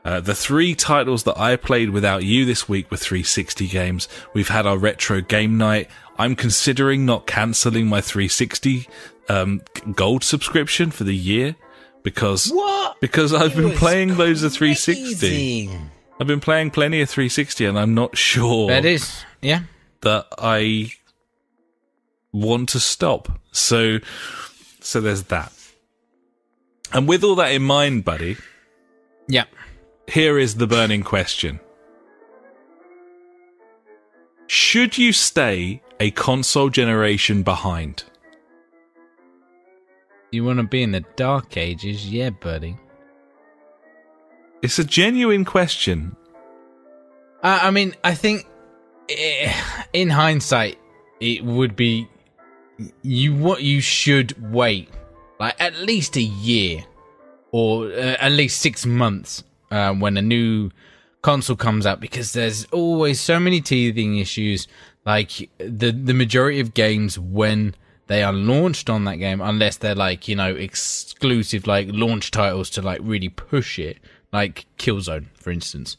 [0.09, 4.09] Uh, the three titles that I played without you this week were 360 games.
[4.33, 5.91] We've had our retro game night.
[6.19, 8.89] I'm considering not cancelling my 360
[9.29, 9.61] um,
[9.95, 11.57] gold subscription for the year
[12.03, 12.99] because What?
[13.03, 15.69] because I've been playing loads of 360.
[16.19, 19.65] I've been playing plenty of 360, and I'm not sure That is, yeah.
[20.01, 20.93] that I
[22.33, 23.39] want to stop.
[23.53, 23.99] So,
[24.81, 25.53] so there's that.
[26.95, 28.39] And with all that in mind, buddy,
[29.29, 29.45] Yeah.
[30.09, 31.61] Here is the burning question.
[34.47, 38.05] Should you stay a console generation behind?
[40.31, 42.09] You want to be in the dark ages?
[42.11, 42.79] Yeah, buddy.
[44.63, 46.17] It's a genuine question.
[47.43, 48.47] Uh, I mean, I think
[49.09, 49.53] eh,
[49.93, 50.79] in hindsight,
[51.21, 52.09] it would be
[53.03, 53.35] you.
[53.35, 54.89] What you should wait,
[55.39, 56.85] like at least a year,
[57.53, 60.71] or uh, at least six months, uh, when a new
[61.23, 64.69] console comes out, because there's always so many teething issues.
[65.05, 67.75] Like the the majority of games when
[68.09, 72.71] they are launched on that game, unless they're like you know exclusive like launch titles
[72.71, 73.99] to like really push it,
[74.33, 75.97] like Killzone, for instance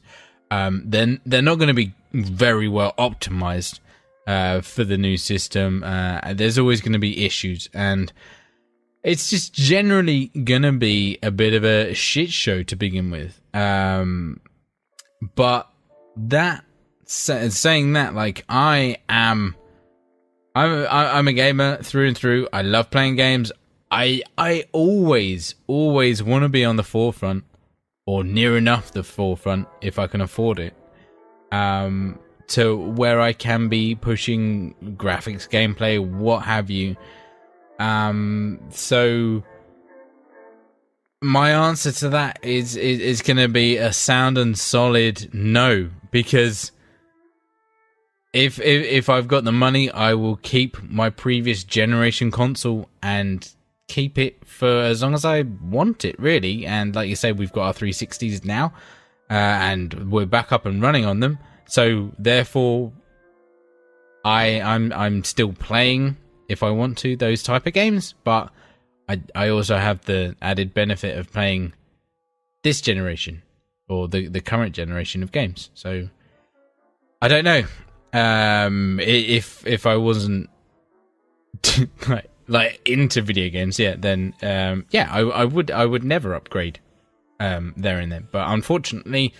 [0.51, 3.79] um, then they're not going to be very well optimized
[4.27, 5.83] uh, for the new system.
[5.83, 8.11] Uh, there's always going to be issues, and
[9.03, 10.31] it's just generally
[10.63, 13.39] to be a bit of a shit show to begin with.
[13.53, 14.41] Um,
[15.35, 15.69] but
[16.15, 16.63] that
[17.05, 19.55] saying that, like I am,
[20.55, 22.47] I'm I'm a gamer through and through.
[22.51, 23.51] I love playing games.
[23.91, 27.45] I I always always want to be on the forefront
[28.05, 30.75] or near enough the forefront if I can afford it.
[31.51, 32.19] Um,
[32.49, 36.95] to where I can be pushing graphics, gameplay, what have you.
[37.79, 39.43] Um, so
[41.21, 45.89] my answer to that is is, is going to be a sound and solid no
[46.11, 46.71] because
[48.31, 53.49] if, if if I've got the money, I will keep my previous generation console and
[53.87, 56.65] keep it for as long as I want it, really.
[56.65, 58.73] And like you say, we've got our 360s now,
[59.31, 61.39] uh, and we're back up and running on them.
[61.65, 62.93] So therefore,
[64.23, 66.17] I I'm I'm still playing
[66.49, 68.51] if I want to those type of games, but
[69.07, 71.73] I I also have the added benefit of playing
[72.63, 73.43] this generation
[73.87, 75.69] or the the current generation of games.
[75.73, 76.09] So
[77.21, 77.63] I don't know
[78.11, 80.49] um if if I wasn't
[82.07, 86.33] like like into video games yeah then um yeah I I would I would never
[86.33, 86.79] upgrade
[87.39, 89.33] um there and then but unfortunately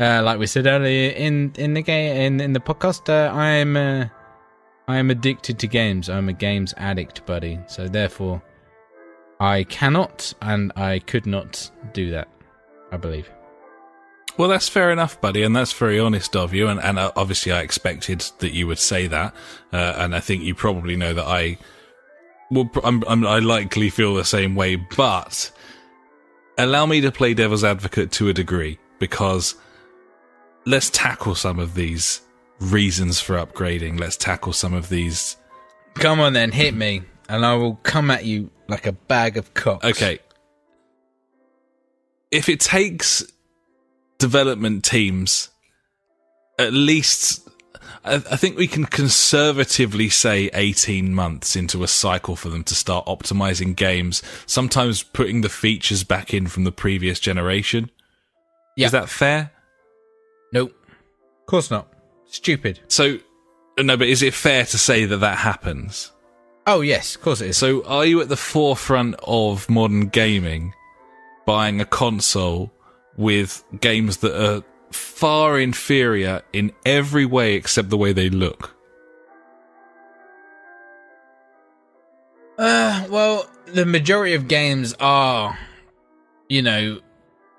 [0.00, 3.76] uh like we said earlier in in the game in in the podcast uh, I'm
[3.76, 4.06] uh,
[4.86, 8.42] I am addicted to games I'm a games addict buddy so therefore
[9.40, 12.28] I cannot and I could not do that
[12.92, 13.30] I believe
[14.36, 16.66] Well, that's fair enough, buddy, and that's very honest of you.
[16.66, 19.32] And, and uh, obviously, I expected that you would say that,
[19.72, 21.56] uh, and I think you probably know that I
[22.50, 25.50] well, pr- I'm, I'm, I likely feel the same way, but
[26.58, 29.56] allow me to play devil's advocate to a degree because
[30.66, 32.20] let's tackle some of these
[32.60, 33.98] reasons for upgrading.
[34.00, 35.36] Let's tackle some of these.
[35.94, 39.54] Come on then, hit me, and I will come at you like a bag of
[39.54, 39.84] cocks.
[39.84, 40.18] Okay.
[42.30, 43.24] If it takes
[44.18, 45.50] development teams
[46.58, 47.48] at least
[48.04, 52.74] I, I think we can conservatively say 18 months into a cycle for them to
[52.74, 57.90] start optimizing games, sometimes putting the features back in from the previous generation.
[58.76, 58.86] Yeah.
[58.86, 59.52] Is that fair?
[60.52, 60.74] Nope.
[61.40, 61.88] Of course not.
[62.34, 62.80] Stupid.
[62.88, 63.18] So,
[63.78, 66.10] no, but is it fair to say that that happens?
[66.66, 67.56] Oh yes, of course it is.
[67.56, 70.74] So, are you at the forefront of modern gaming
[71.46, 72.72] buying a console
[73.16, 78.74] with games that are far inferior in every way except the way they look?
[82.58, 85.56] Uh, well, the majority of games are,
[86.48, 86.98] you know,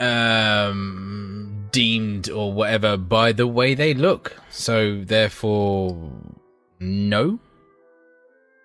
[0.02, 4.38] um, deemed or whatever by the way they look.
[4.50, 6.10] So therefore,
[6.80, 7.38] no.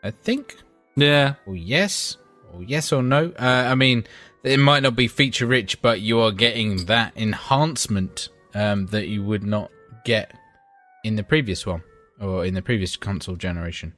[0.04, 0.56] I think.
[0.94, 1.34] Yeah.
[1.44, 2.16] Or yes.
[2.54, 3.32] Or yes or no.
[3.36, 4.04] Uh, I mean,
[4.44, 9.24] it might not be feature rich, but you are getting that enhancement um, that you
[9.24, 9.72] would not
[10.04, 10.32] get
[11.02, 11.82] in the previous one
[12.20, 13.92] or in the previous console generation.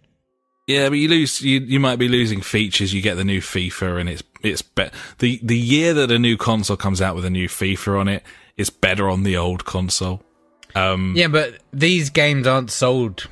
[0.66, 1.42] Yeah, but you lose.
[1.42, 2.94] You you might be losing features.
[2.94, 6.36] You get the new FIFA, and it's it's be- the the year that a new
[6.36, 8.22] console comes out with a new FIFA on it,
[8.56, 10.22] it's better on the old console.
[10.74, 13.28] Um, Yeah, but these games aren't sold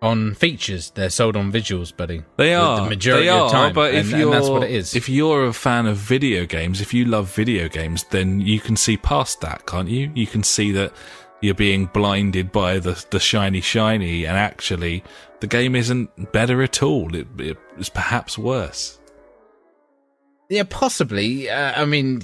[0.00, 2.22] on features; they're sold on visuals, buddy.
[2.36, 2.82] They are.
[2.82, 4.94] the majority they are, of time, But if and, and you're, that's what it is.
[4.94, 8.76] If you're a fan of video games, if you love video games, then you can
[8.76, 10.10] see past that, can't you?
[10.14, 10.92] You can see that
[11.40, 15.04] you're being blinded by the the shiny shiny, and actually,
[15.40, 17.14] the game isn't better at all.
[17.14, 18.98] It, it it's perhaps worse.
[20.48, 21.50] yeah, possibly.
[21.50, 22.22] Uh, I mean,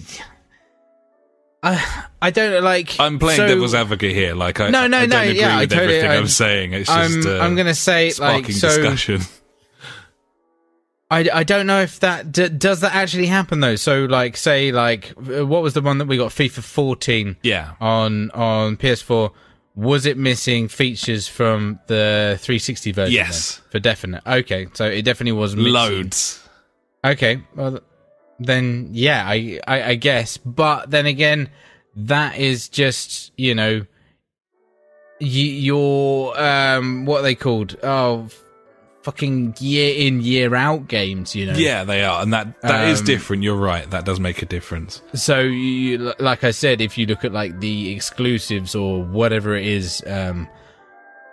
[1.67, 3.01] I I don't like.
[3.01, 4.35] I'm playing so- devil's advocate here.
[4.35, 6.73] Like I, No, no, I no, yeah, I totally, everything I, am I'm- saying.
[6.75, 8.69] It's I'm just uh, I'm gonna say sparking like so.
[8.69, 9.21] discussion.
[11.11, 13.77] I, I don't know if that d- does that actually happen though.
[13.77, 17.73] So like say like uh, what was the one that we got FIFA 14 Yeah.
[17.81, 19.31] on on PS4?
[19.77, 23.13] Was it missing features from the 360 version?
[23.13, 23.57] Yes.
[23.57, 23.65] then?
[23.71, 24.23] for definite.
[24.27, 25.73] Okay, so it definitely was missing.
[25.73, 26.49] Loads.
[27.05, 27.81] Okay, well
[28.41, 30.37] then yeah, I, I I guess.
[30.37, 31.51] But then again,
[31.97, 33.87] that is just you know,
[35.21, 37.77] y- your um what are they called?
[37.83, 38.41] Oh, f-
[39.03, 41.35] fucking year in year out games.
[41.35, 41.53] You know.
[41.55, 43.43] Yeah, they are, and that that is Um, different.
[43.43, 43.89] You're right.
[43.91, 45.03] That does make a difference.
[45.15, 49.67] So you, like I said, if you look at like the exclusives or whatever it
[49.67, 50.49] is, um,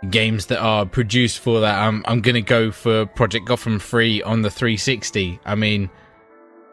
[0.09, 4.41] games that are produced for that, I'm I'm gonna go for Project Gotham Free on
[4.41, 5.39] the 360.
[5.45, 5.89] I mean,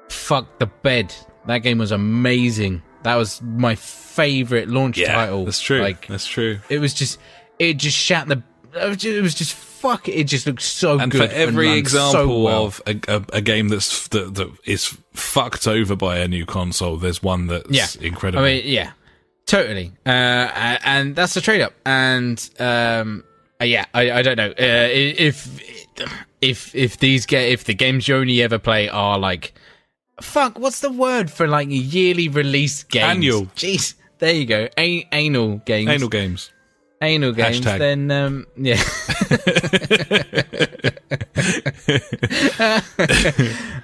[0.09, 1.15] fuck the bed.
[1.47, 2.83] That game was amazing.
[3.05, 5.45] That was my favorite launch Yeah, title.
[5.45, 5.81] that's true.
[5.81, 6.59] Like that's true.
[6.69, 7.19] it was just,
[7.59, 8.43] it just shat the.
[8.75, 10.09] It was just, it was just fuck.
[10.09, 11.31] It just looked so And good.
[11.31, 12.65] for every ran example so well.
[12.67, 16.97] of a, a, a game that's that, that is fucked over by a new console,
[16.97, 17.87] there's one that's yeah.
[18.07, 18.45] incredible.
[18.45, 18.93] I mean, yeah,
[19.47, 19.93] totally.
[20.05, 20.11] Uh,
[20.85, 21.73] and that's the trade up.
[21.87, 23.25] And um,
[23.61, 25.49] uh, yeah, I, I don't know uh, if
[26.41, 29.55] if if these get if the games you only ever play are like
[30.21, 30.59] fuck.
[30.59, 33.05] What's the word for like a yearly release games?
[33.05, 33.47] Annual.
[33.57, 34.69] Jeez, there you go.
[34.79, 35.91] A- anal games.
[35.91, 36.51] Anal games.
[37.03, 37.61] anal games.
[37.61, 37.79] Hashtag.
[37.79, 38.83] Then um, yeah.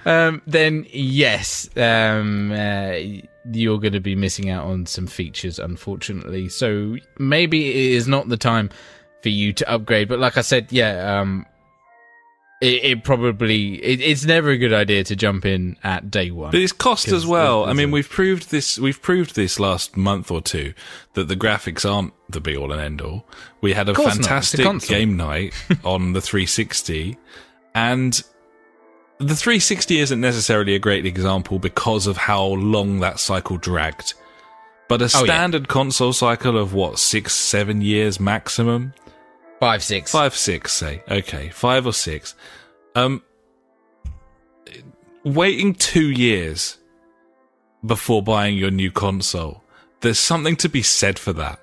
[0.29, 2.95] um, then yes, um, uh,
[3.53, 6.49] you're going to be missing out on some features, unfortunately.
[6.49, 8.71] So maybe it is not the time
[9.23, 10.09] for you to upgrade.
[10.09, 11.47] But like I said, yeah, um,
[12.65, 16.51] it, it probably it, it's never a good idea to jump in at day one.
[16.51, 17.65] But it's cost as well.
[17.65, 18.79] I mean, we've proved this.
[18.79, 20.75] We've proved this last month or two
[21.13, 23.27] that the graphics aren't the be all and end all.
[23.61, 23.93] We had a.
[23.93, 25.53] It's a fantastic game night
[25.85, 27.17] on the 360,
[27.75, 28.15] and
[29.19, 34.15] the 360 isn't necessarily a great example because of how long that cycle dragged.
[34.89, 35.25] But a Oh, yeah.
[35.25, 38.93] standard console cycle of what six, seven years maximum,
[39.65, 40.13] five six.
[40.13, 42.35] five, six, say okay, five or six.
[42.95, 43.23] Um,
[45.25, 46.79] waiting two years
[47.85, 49.63] before buying your new console,
[50.01, 51.61] there's something to be said for that.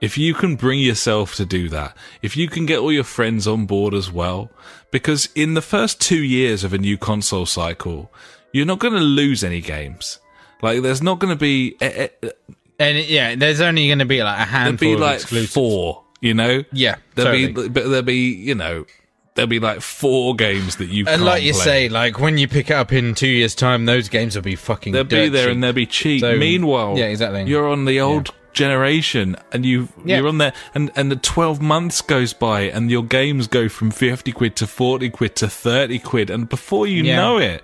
[0.00, 3.48] If you can bring yourself to do that, if you can get all your friends
[3.48, 4.50] on board as well,
[4.92, 8.12] because in the first two years of a new console cycle,
[8.52, 10.20] you're not going to lose any games.
[10.62, 12.30] Like, there's not going to be, eh, eh,
[12.78, 15.52] And yeah, there's only going to be like a there'll handful be of like exclusives.
[15.52, 16.64] four, you know?
[16.72, 17.52] Yeah, There'll totally.
[17.52, 18.86] be, but there'll be, you know,
[19.34, 21.62] there'll be like four games that you And like you play.
[21.64, 24.56] say, like when you pick it up in two years' time, those games will be
[24.56, 24.92] fucking.
[24.92, 25.52] they'll be there cheap.
[25.54, 26.20] and they'll be cheap.
[26.22, 27.44] So- Meanwhile, yeah, exactly.
[27.44, 30.16] You're on the old generation, and you Yeah.
[30.18, 33.90] you're on there, and and the twelve months goes by, and your games go from
[33.92, 37.16] fifty quid to forty quid to thirty quid, and before you Yeah.
[37.16, 37.62] know it.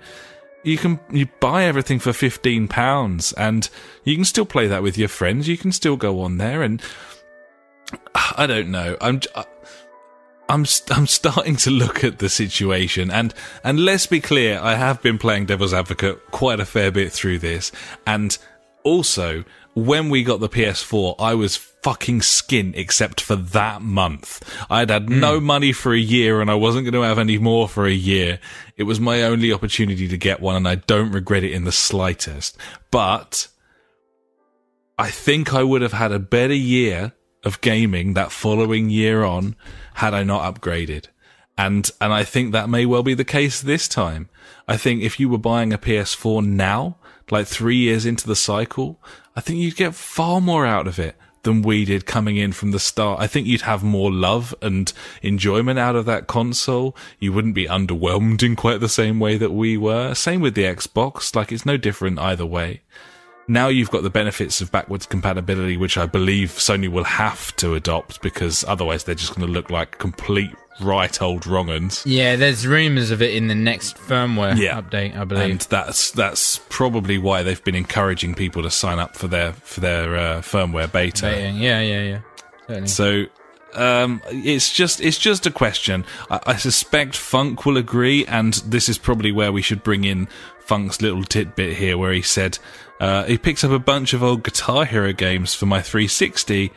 [0.63, 3.69] You can you buy everything for fifteen pounds, and
[4.03, 5.47] you can still play that with your friends.
[5.47, 6.81] You can still go on there, and
[8.37, 8.97] I don't know.
[9.01, 9.43] I'm j- uh,
[10.47, 13.33] I'm I'm starting to look at the situation, and
[13.63, 17.39] and let's be clear, I have been playing devil's advocate quite a fair bit through
[17.39, 17.71] this,
[18.05, 18.37] and
[18.83, 19.43] also
[19.73, 24.41] when we got the PS4, I was fucking skint except for that month.
[24.69, 25.45] I'd had no hmm.
[25.45, 28.39] money for a year, and I wasn't going to have any more for a year.
[28.77, 31.73] It was my only opportunity to get one, and I don't regret it in the
[31.73, 32.57] slightest.
[32.89, 33.49] But
[34.97, 37.13] I think I would have had a better year
[37.45, 39.55] of gaming that following year on
[39.95, 41.05] had I not upgraded.
[41.57, 44.27] And and I think that may well be the case this time.
[44.67, 46.97] I think if you were buying a PS4 now,
[47.31, 48.99] like 3 years into the cycle,
[49.35, 52.71] I think you'd get far more out of it than we did coming in from
[52.71, 53.21] the start.
[53.21, 54.91] I think you'd have more love and
[55.21, 56.97] enjoyment out of that console.
[57.19, 60.15] You wouldn't be underwhelmed in quite the same way that we were.
[60.15, 62.81] Same with the Xbox, like it's no different either way
[63.47, 67.75] now you've got the benefits of backwards compatibility, which I believe Sony will have to
[67.75, 70.51] adopt because otherwise they're just going to look like complete
[70.81, 72.05] right old wrong uns.
[72.05, 74.81] Yeah, there's rumours of it in the next firmware Yeah.
[74.81, 75.51] update, I believe.
[75.51, 79.79] And that's that's probably why they've been encouraging people to sign up for their for
[79.79, 81.27] their uh, firmware beta.
[81.27, 81.49] Beta.
[81.51, 82.19] Yeah, yeah, yeah.
[82.67, 82.87] Certainly.
[82.89, 83.25] So
[83.73, 86.03] um, it's just it's just a question.
[86.29, 90.27] I, I suspect Funk will agree, and this is probably where we should bring in
[90.59, 92.57] Funk's little tidbit here, where he said
[92.99, 96.71] uh, he picks up a bunch of old Guitar Hero games for my 360.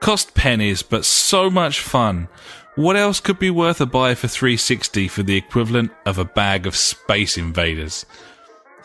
[0.00, 2.28] Cost pennies, but so much fun.
[2.76, 6.66] What else could be worth a buy for 360 for the equivalent of a bag
[6.66, 8.06] of Space Invaders?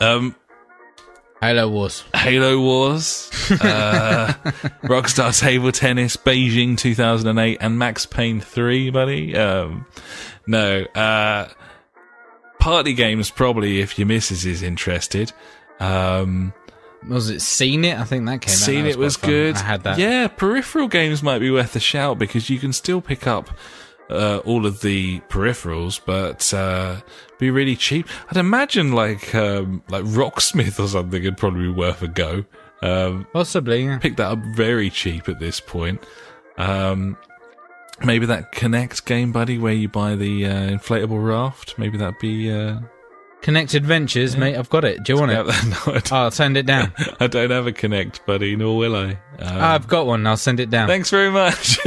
[0.00, 0.34] Um,
[1.40, 2.02] Halo Wars.
[2.14, 4.32] Halo Wars, uh,
[4.82, 9.36] Rockstar Table Tennis, Beijing 2008, and Max Payne 3, buddy.
[9.36, 9.86] Um,
[10.46, 11.48] no, uh,
[12.58, 15.32] party games probably if your missus is interested.
[15.80, 16.52] Um,
[17.08, 17.98] Was it Scene It?
[17.98, 18.58] I think that came out.
[18.58, 19.56] seen That it was good.
[19.56, 19.98] I had that.
[19.98, 23.50] Yeah, peripheral games might be worth a shout because you can still pick up
[24.10, 27.00] uh, all of the peripherals, but uh,
[27.38, 28.08] be really cheap.
[28.30, 32.44] I'd imagine like um, like Rocksmith or something would probably be worth a go.
[32.82, 33.98] Um, Possibly, yeah.
[33.98, 36.02] pick that up very cheap at this point.
[36.58, 37.16] Um,
[38.04, 41.78] maybe that Kinect game, buddy, where you buy the uh, inflatable raft.
[41.78, 42.50] Maybe that'd be.
[43.44, 44.56] Kinect Adventures, mate.
[44.56, 45.04] I've got it.
[45.04, 45.44] Do you want it?
[45.86, 46.94] no, I'll send it down.
[47.20, 49.18] I don't have a Kinect, buddy, nor will I.
[49.38, 50.26] Um, I've got one.
[50.26, 50.88] I'll send it down.
[50.88, 51.78] Thanks very much.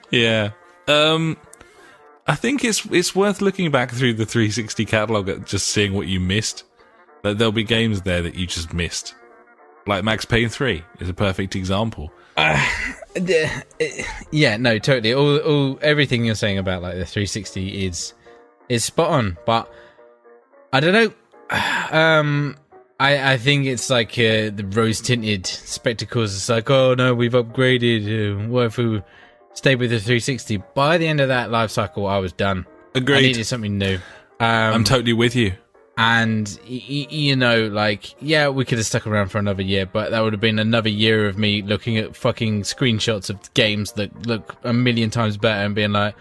[0.10, 0.52] yeah.
[0.88, 1.36] Um
[2.26, 6.06] I think it's it's worth looking back through the 360 catalog at just seeing what
[6.06, 6.64] you missed.
[7.24, 9.14] That there'll be games there that you just missed.
[9.86, 12.12] Like Max Payne 3 is a perfect example.
[14.32, 15.14] Yeah, no, totally.
[15.14, 18.12] All, all, everything you're saying about like the 360 is
[18.68, 19.38] is spot on.
[19.46, 19.72] But
[20.72, 21.12] I don't know.
[21.92, 22.56] Um,
[22.98, 26.34] I I think it's like uh, the rose tinted spectacles.
[26.34, 28.06] It's like, oh no, we've upgraded.
[28.06, 29.02] Uh, what if we
[29.52, 30.62] stayed with the 360?
[30.74, 32.66] By the end of that life cycle, I was done.
[32.94, 33.18] Agreed.
[33.18, 33.96] I needed something new.
[34.40, 35.52] Um, I'm totally with you.
[35.96, 40.20] And you know like yeah we could have stuck around for another year but that
[40.22, 44.56] would have been another year of me looking at fucking screenshots of games that look
[44.64, 46.16] a million times better and being like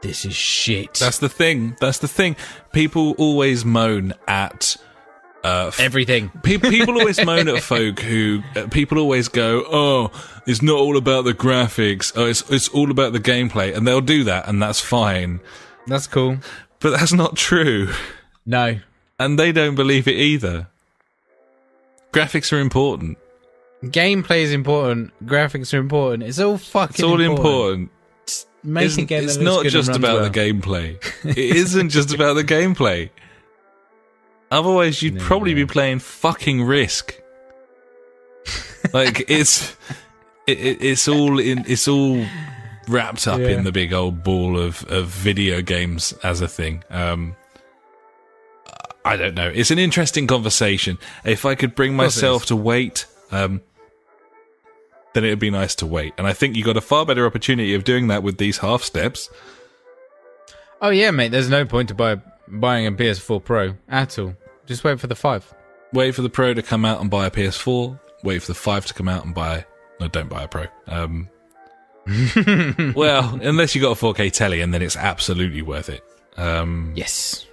[0.00, 1.76] this is shit That's the thing.
[1.80, 2.34] That's the thing.
[2.72, 4.76] People always moan at
[5.44, 10.10] uh, f- everything Pe- people always moan at folk who uh, people always go, "Oh,
[10.44, 12.12] it's not all about the graphics.
[12.16, 15.38] Oh, it's it's all about the gameplay," and they'll do that, and that's fine.
[15.86, 16.38] that's cool
[16.80, 17.88] But that's not true,
[18.46, 18.78] no
[19.18, 20.66] and they don't believe it either.
[22.12, 23.18] Graphics are important.
[23.84, 27.90] gameplay is important graphics are important it's all fucking It's all important.
[28.62, 30.30] make It's, game it's not just about well.
[30.30, 30.96] the gameplay.
[31.24, 33.10] it isn't just about the gameplay.
[34.50, 37.18] Otherwise, you'd probably be playing fucking Risk.
[38.92, 39.76] like it's
[40.46, 42.24] it, it, it's all in it's all
[42.88, 43.48] wrapped up Yeah.
[43.48, 46.84] in the big old ball of of video games as a thing.
[46.90, 47.36] Um,
[49.04, 49.48] I don't know.
[49.48, 50.98] It's an interesting conversation.
[51.24, 53.60] If I could bring myself to wait, um,
[55.12, 56.14] then it'd be nice to wait.
[56.18, 58.82] And I think you got a far better opportunity of doing that with these half
[58.82, 59.28] steps.
[60.80, 64.34] oh yeah mate there's no point to buy buying a ps4 pro at all
[64.66, 65.54] just wait for the 5
[65.92, 67.98] Wait for the Pro to come out and buy a PS4.
[68.24, 69.66] Wait for the 5 to come out and buy.
[70.00, 70.64] No, don't buy a Pro.
[70.86, 71.28] Um,
[72.96, 76.02] well, unless you got a 4K telly, and then it's absolutely worth it.
[76.38, 77.46] Um, Yes.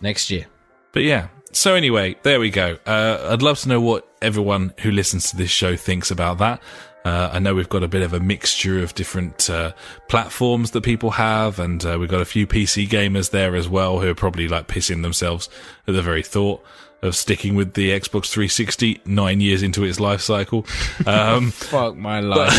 [0.00, 0.46] Next year.
[0.92, 1.28] But yeah.
[1.52, 2.78] So anyway, there we go.
[2.86, 6.62] Uh, I'd love to know what everyone who listens to this show thinks about that.
[7.04, 9.72] Uh, I know we've got a bit of a mixture of different uh,
[10.08, 13.98] platforms that people have, and uh, we've got a few PC gamers there as well
[13.98, 15.48] who are probably like pissing themselves
[15.88, 16.64] at the very thought
[17.02, 20.64] of sticking with the Xbox 360 nine years into its life cycle.
[21.06, 22.54] Um, Fuck my life.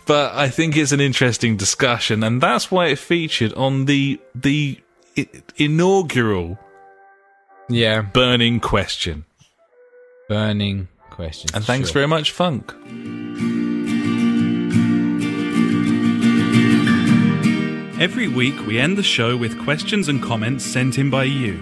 [0.06, 4.80] but I think it's an interesting discussion, and that's why it featured on the the
[5.56, 6.58] inaugural
[7.70, 8.02] yeah.
[8.02, 9.24] burning question.
[10.28, 11.50] Burning question.
[11.54, 11.94] And thanks Sure.
[11.94, 12.74] very much, Funk.
[18.00, 21.60] Every week, we end the show with questions and comments sent in by you.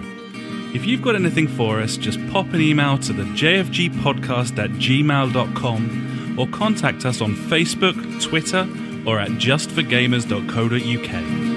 [0.73, 6.35] If you've got anything for us, just pop an email to the jfgpodcast at gmail.com
[6.39, 8.65] or contact us on Facebook, Twitter,
[9.05, 11.48] or at justforgamers.co.uk.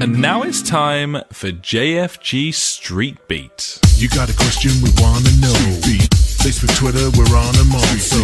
[0.00, 3.78] And now it's time for JFG Street Beat.
[3.96, 5.52] You got a question we wanna know.
[5.84, 6.08] Beat.
[6.40, 7.80] Facebook, Twitter, we're on them all.
[7.98, 8.16] So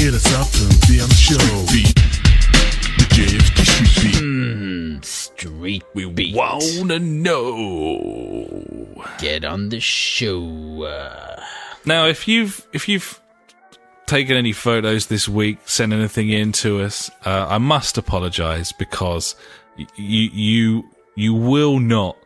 [0.00, 1.36] hit us up and be on the show.
[1.70, 1.94] Beat.
[2.96, 4.20] The JFG Street
[5.00, 5.04] Beat.
[5.04, 6.34] Street We beat.
[6.34, 9.04] wanna know.
[9.18, 10.82] Get on the show.
[10.84, 11.42] Uh,
[11.84, 13.20] Now, if you've if you've
[14.06, 19.34] taken any photos this week, sent anything in to us, uh, I must apologise because
[19.78, 20.84] y- you you
[21.18, 22.16] you will not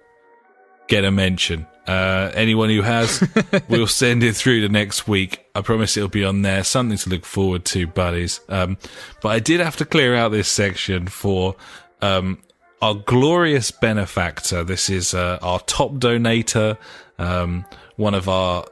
[0.87, 1.67] get a mention.
[1.87, 3.27] Uh, anyone who has,
[3.69, 5.47] we'll send it through to next week.
[5.55, 6.63] I promise it'll be on there.
[6.63, 8.41] Something to look forward to, buddies.
[8.51, 8.77] Um,
[9.23, 11.57] but I did have to clear out this section for
[12.03, 12.43] um,
[12.83, 14.63] our glorious benefactor.
[14.63, 16.77] This is uh, our top donator,
[17.19, 17.65] um,
[17.97, 18.67] one of our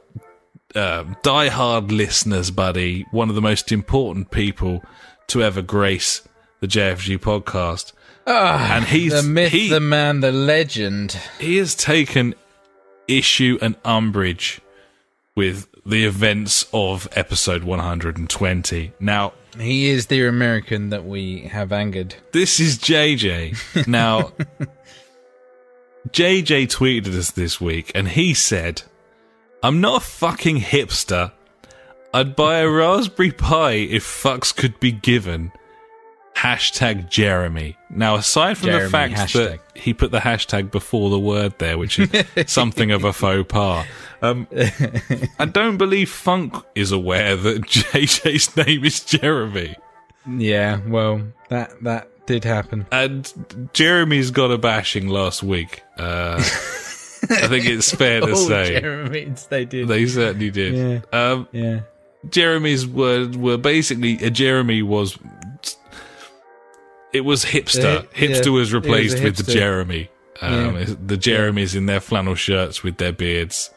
[0.75, 4.83] uh, diehard listeners, buddy, one of the most important people
[5.27, 6.21] to ever grace
[6.61, 7.91] the JFG podcast.
[8.25, 11.17] Ah, and he's the myth, he, the man, the legend.
[11.39, 12.33] he has taken
[13.07, 14.61] issue and umbrage
[15.35, 18.93] with the events of episode 120.
[18.99, 22.13] Now, He is the American that we have angered.
[22.31, 23.87] this is JJ.
[23.87, 24.31] Now,
[26.09, 28.83] JJ tweeted us this week and he said,
[29.63, 31.31] I'm not a fucking hipster.
[32.13, 35.51] I'd buy a Raspberry Pi if fucks could be given.
[36.35, 37.77] Hashtag Jeremy.
[37.89, 39.33] Now, aside from the fact hashtag.
[39.33, 42.09] that he put the hashtag before the word there, which is
[42.51, 43.85] something of a faux pas,
[44.21, 44.47] um,
[45.39, 49.75] I don't believe Funk is aware that JJ's name is Jeremy.
[50.27, 52.85] Yeah, well, that that did happen.
[52.91, 55.83] And Jeremy's got a bashing last week.
[55.97, 58.79] Uh, I think it's fair to oh, say.
[58.79, 59.87] Jeremy's, they did.
[59.87, 61.03] They certainly did.
[61.13, 61.81] Um, yeah.
[62.29, 65.17] Jeremy's were were basically uh, Jeremy was
[67.13, 68.07] it was hipster.
[68.09, 69.51] Hipster yeah, was it was replaced with the.
[69.51, 70.09] Jeremy.
[70.41, 70.85] Um, Yeah.
[70.85, 73.69] The Jeremys in their flannel shirts with their beards.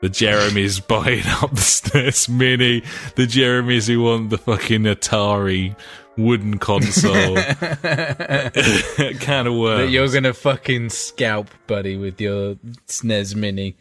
[0.00, 2.82] The Jeremys buying up the SNES Mini.
[3.16, 5.76] The Jeremys who want the fucking Atari
[6.16, 7.36] wooden console.
[9.20, 9.80] kind of worms.
[9.82, 12.54] That you're gonna fucking scalp, buddy, with your
[12.86, 13.76] SNES Mini.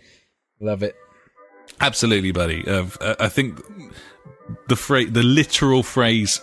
[0.60, 0.96] Love it.
[1.80, 2.68] Absolutely, buddy.
[2.68, 2.88] Uh,
[3.20, 3.62] I think
[4.68, 6.42] the phrase, the literal phrase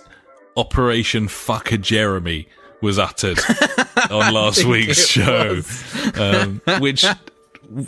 [0.56, 2.48] "Operation Fucker Jeremy"
[2.82, 3.38] was uttered
[4.10, 5.62] on last week's show,
[6.14, 7.04] um, which,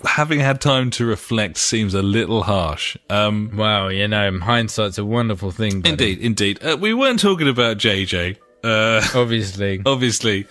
[0.04, 2.96] having had time to reflect, seems a little harsh.
[3.10, 5.80] Um, Wow, you know, hindsight's a wonderful thing.
[5.80, 5.90] Buddy.
[5.90, 6.64] indeed, indeed.
[6.64, 9.82] Uh, we weren't talking about JJ, uh, Obviously.
[9.86, 10.46] obviously.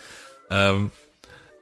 [0.50, 0.92] Um,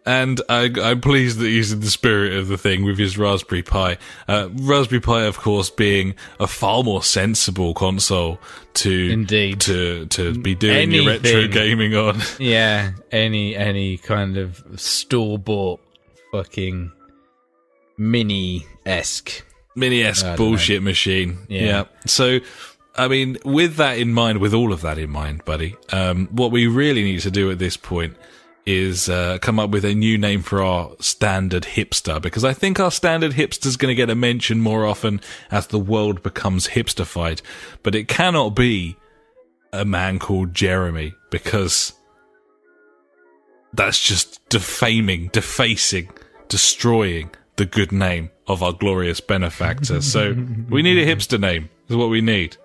[0.05, 3.63] and I, I'm pleased that he's in the spirit of the thing with his Raspberry
[3.63, 3.97] Pi.
[4.27, 8.39] Uh, Raspberry Pi, of course, being a far more sensible console
[8.75, 9.61] to Indeed.
[9.61, 12.21] to to be doing your retro gaming on.
[12.39, 15.79] Yeah, any any kind of store bought
[16.31, 16.91] fucking
[17.97, 19.43] mini esque.
[19.75, 21.39] Mini esque bullshit machine.
[21.49, 21.85] Yeah.
[22.05, 22.39] So,
[22.95, 26.51] I mean, with that in mind, with all of that in mind, buddy, um, what
[26.51, 28.15] we really need to do at this point
[28.65, 32.79] is uh, come up with a new name for our standard hipster because I think
[32.79, 35.21] our standard hipster is going to get a mention more often
[35.51, 37.41] as the world becomes hipsterfied.
[37.83, 38.97] But it cannot be
[39.71, 41.93] a man called Jeremy because
[43.73, 46.09] that's just defaming, defacing,
[46.47, 50.01] destroying the good name of our glorious benefactor.
[50.01, 50.33] so
[50.69, 51.69] we need a hipster name.
[51.87, 52.57] Is what we need.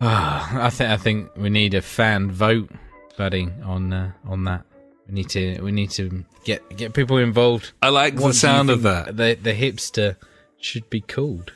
[0.00, 2.70] I think I think we need a fan vote,
[3.16, 4.64] buddy, on uh, on that.
[5.06, 7.72] We need to we need to get get people involved.
[7.82, 9.16] I like What the sound of that.
[9.16, 10.16] The the hipster
[10.58, 11.52] should be called.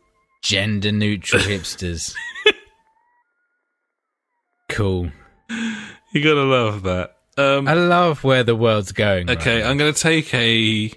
[0.42, 2.14] Gender neutral hipsters.
[4.68, 5.10] cool.
[6.12, 7.16] You gotta love that.
[7.38, 9.30] Um, I love where the world's going.
[9.30, 9.70] Okay, now.
[9.70, 10.90] I'm going to take a.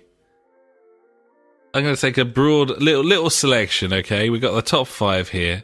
[1.73, 3.93] I'm going to take a broad little little selection.
[3.93, 5.63] Okay, we got the top five here.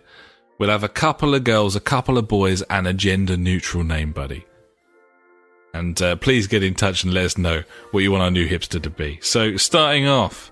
[0.62, 4.12] We'll have a couple of girls, a couple of boys, and a gender neutral name,
[4.12, 4.46] buddy.
[5.74, 8.48] And uh, please get in touch and let us know what you want our new
[8.48, 9.18] hipster to be.
[9.24, 10.52] So, starting off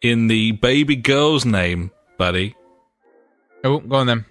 [0.00, 2.56] in the baby girl's name, buddy,
[3.62, 4.24] Oh, go on then.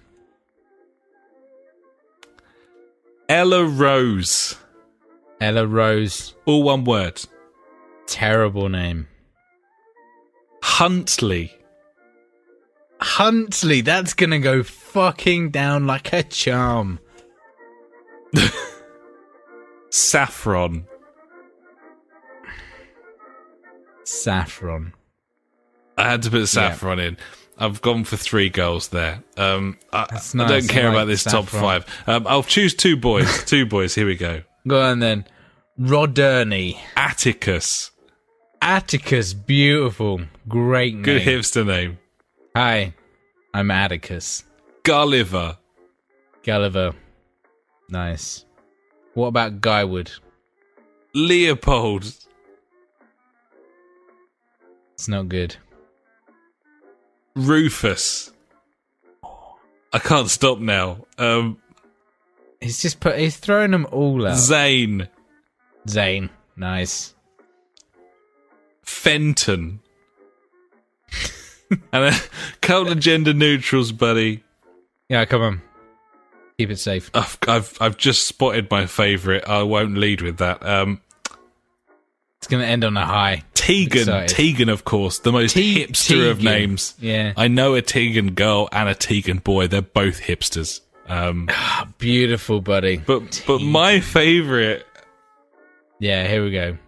[3.28, 4.56] Ella Rose.
[5.40, 6.34] Ella Rose.
[6.46, 7.24] All one word.
[8.08, 9.06] Terrible name.
[10.64, 11.52] Huntley.
[13.02, 13.80] Huntley.
[13.80, 17.00] That's gonna go fucking down like a charm.
[19.90, 20.86] Saffron.
[24.04, 24.94] Saffron.
[25.98, 27.16] I had to put saffron in.
[27.58, 29.22] I've gone for three girls there.
[29.36, 31.84] Um, I, That's I don't care I like about this top five.
[32.06, 33.44] Um, I'll choose two boys.
[33.46, 33.94] two boys.
[33.94, 34.42] Here we go.
[34.66, 35.26] Go on then.
[35.78, 36.78] Roderney.
[36.96, 37.90] Atticus.
[38.60, 39.34] Atticus.
[39.34, 40.22] Beautiful.
[40.48, 41.02] Great name.
[41.02, 41.98] Good hipster name.
[42.54, 42.94] Hi.
[43.54, 44.44] I'm Atticus.
[44.82, 45.56] Gulliver.
[46.42, 46.92] Gulliver.
[47.88, 48.44] Nice.
[49.14, 50.10] What about Guywood?
[51.14, 52.04] Leopold.
[54.94, 55.56] It's not good.
[57.34, 58.32] Rufus.
[59.92, 61.06] I can't stop now.
[61.18, 61.58] Um,
[62.60, 63.18] He's just put.
[63.18, 64.36] He's throwing them all out.
[64.38, 65.08] Zane.
[65.88, 66.30] Zane.
[66.56, 67.14] Nice.
[68.82, 69.80] Fenton.
[71.92, 72.18] and a
[72.60, 74.42] couple of gender neutrals, buddy.
[75.08, 75.62] Yeah, come on.
[76.58, 77.10] Keep it safe.
[77.14, 79.48] I've, I've I've just spotted my favourite.
[79.48, 80.64] I won't lead with that.
[80.64, 81.00] Um,
[82.38, 83.42] It's gonna end on a high.
[83.54, 84.26] Tegan.
[84.26, 86.94] Tegan, of course, the most Te- hipster of names.
[86.98, 87.32] Yeah.
[87.36, 89.66] I know a Tegan girl and a Tegan boy.
[89.68, 90.80] They're both hipsters.
[91.08, 91.48] Um,
[91.98, 92.96] Beautiful, buddy.
[92.98, 94.84] but but my favourite,
[95.98, 96.78] Yeah, here we go.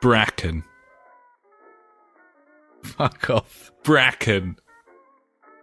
[0.00, 0.64] Bracken.
[2.86, 3.72] Fuck off.
[3.82, 4.56] Bracken.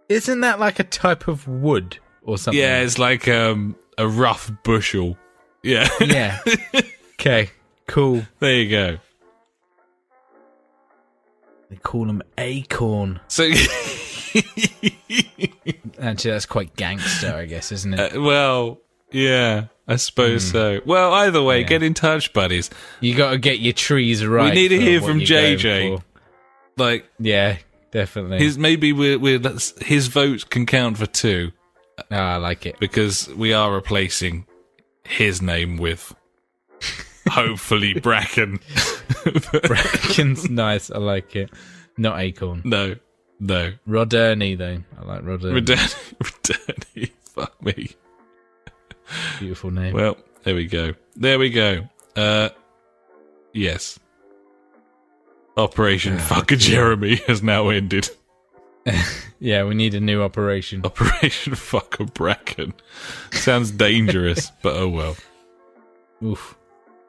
[0.10, 2.60] Isn't that like a type of wood or something?
[2.60, 5.18] Yeah, it's like um a rough bushel.
[5.64, 6.40] Yeah, Yeah.
[7.20, 7.50] okay.
[7.88, 8.24] Cool.
[8.40, 8.98] there you go.
[11.70, 13.20] They call them acorn.
[13.28, 13.44] So,
[16.00, 18.16] Actually, that's quite gangster, I guess, isn't it?
[18.16, 18.80] uh, well,
[19.12, 20.82] yeah, I suppose so.
[20.86, 21.62] Well, either way.
[21.62, 21.68] Yeah.
[21.68, 22.70] get in touch, buddies.
[23.00, 24.54] you got to get your trees right.
[24.54, 26.02] We need to hear from JJ.
[26.78, 27.58] Like Yeah,
[27.92, 28.40] definitely.
[28.40, 31.52] his, maybe we're, we're that's- his vote can count for two.
[32.12, 32.80] oh, I like it.
[32.80, 34.46] because we are replacing
[35.06, 36.14] his name with
[37.30, 38.60] hopefully Bracken.
[39.64, 40.90] Bracken's nice.
[40.92, 41.50] I like it.
[41.98, 42.62] Not acorn.
[42.66, 42.96] no,
[43.40, 43.74] no.
[43.88, 44.80] Roderney, though.
[45.00, 45.54] I like Roderney.
[45.56, 45.88] Return,
[46.20, 47.10] return.
[47.36, 47.90] Fuck me.
[49.40, 49.94] Beautiful name.
[49.94, 50.94] Well, there we go.
[51.16, 51.88] There we go.
[52.16, 52.50] Uh,
[53.54, 54.00] yes.
[55.58, 58.10] Operation Fucker Jeremy has now ended.
[59.40, 60.82] yeah, we need a new operation.
[60.86, 62.74] Operation Fucker Bracken.
[63.32, 65.16] Sounds dangerous, but oh well.
[66.24, 66.58] Oof.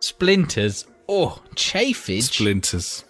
[0.00, 0.86] Splinters.
[1.08, 2.24] Oh, chafage.
[2.24, 3.04] Splinters.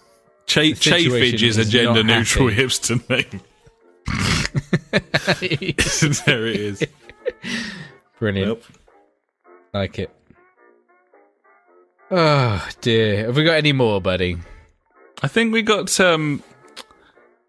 [0.45, 2.63] Cha- Chafage is a gender neutral happy.
[2.63, 3.41] hipster name.
[6.25, 6.83] there it is.
[8.19, 8.61] Brilliant.
[9.73, 10.11] Like it.
[12.11, 13.25] Oh dear.
[13.25, 14.37] Have we got any more, buddy?
[15.25, 16.43] I think we got um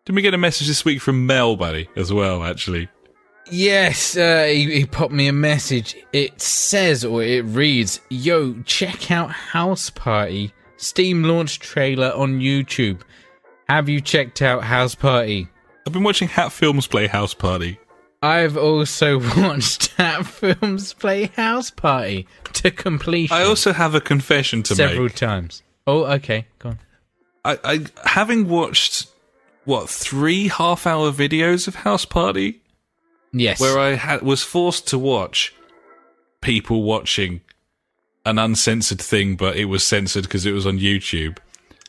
[0.07, 2.89] did we get a message this week from Mel, buddy, as well, actually?
[3.51, 5.95] Yes, uh, he, he popped me a message.
[6.15, 13.03] It says, or it reads, Yo, check out House Party Steam launch trailer on YouTube.
[13.69, 15.47] Have you checked out House Party?
[15.87, 17.79] I've been watching Hat Films play House Party.
[18.23, 24.63] I've also watched Hat Films play House Party to completion I also have a confession
[24.63, 25.19] to several make.
[25.19, 25.63] Several times.
[25.87, 26.79] Oh, okay, go on.
[27.55, 29.07] I, I having watched
[29.65, 32.61] what three half-hour videos of House Party,
[33.33, 33.61] Yes.
[33.61, 35.55] where I had was forced to watch
[36.41, 37.41] people watching
[38.25, 41.39] an uncensored thing, but it was censored because it was on YouTube.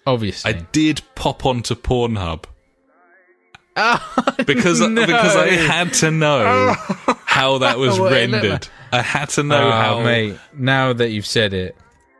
[0.06, 0.54] Obviously.
[0.54, 2.46] I did pop onto Pornhub
[3.76, 5.06] oh, because no.
[5.06, 6.74] because I had to know
[7.26, 8.68] how that was What it looked rendered.
[8.92, 10.04] I had to know Oh, how.
[10.04, 11.76] mate, now that you've said it,